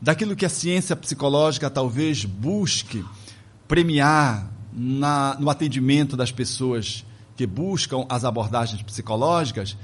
[0.00, 3.04] daquilo que a ciência psicológica talvez busque
[3.68, 7.04] premiar na, no atendimento das pessoas
[7.36, 9.76] que buscam as abordagens psicológicas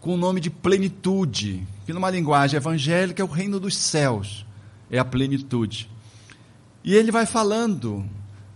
[0.00, 4.44] com o nome de plenitude, que numa linguagem evangélica é o reino dos céus,
[4.90, 5.90] é a plenitude.
[6.82, 8.04] E ele vai falando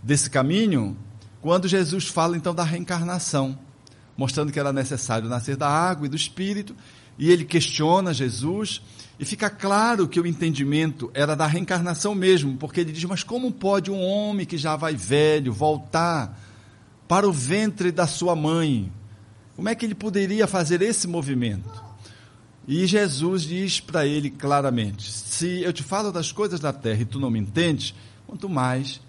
[0.02, 0.96] desse caminho
[1.40, 3.58] quando Jesus fala então da reencarnação,
[4.16, 6.76] mostrando que era necessário nascer da água e do espírito,
[7.18, 8.82] e ele questiona Jesus,
[9.18, 13.50] e fica claro que o entendimento era da reencarnação mesmo, porque ele diz: Mas como
[13.50, 16.38] pode um homem que já vai velho voltar
[17.08, 18.92] para o ventre da sua mãe?
[19.56, 21.88] Como é que ele poderia fazer esse movimento?
[22.66, 27.06] E Jesus diz para ele claramente: Se eu te falo das coisas da terra e
[27.06, 27.94] tu não me entendes,
[28.26, 29.00] quanto mais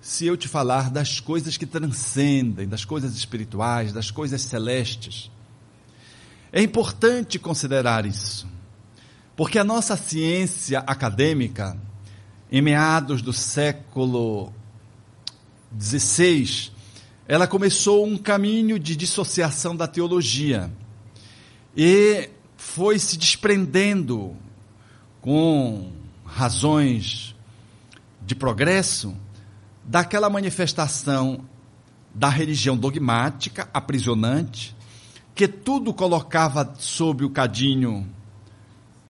[0.00, 5.30] se eu te falar das coisas que transcendem, das coisas espirituais, das coisas celestes.
[6.52, 8.46] É importante considerar isso,
[9.36, 11.76] porque a nossa ciência acadêmica,
[12.50, 14.52] em meados do século
[15.80, 16.70] XVI,
[17.26, 20.70] ela começou um caminho de dissociação da teologia.
[21.74, 24.36] E foi se desprendendo
[25.20, 25.90] com
[26.26, 27.34] razões
[28.20, 29.16] de progresso
[29.84, 31.40] daquela manifestação
[32.14, 34.76] da religião dogmática, aprisionante,
[35.34, 38.06] que tudo colocava sob o cadinho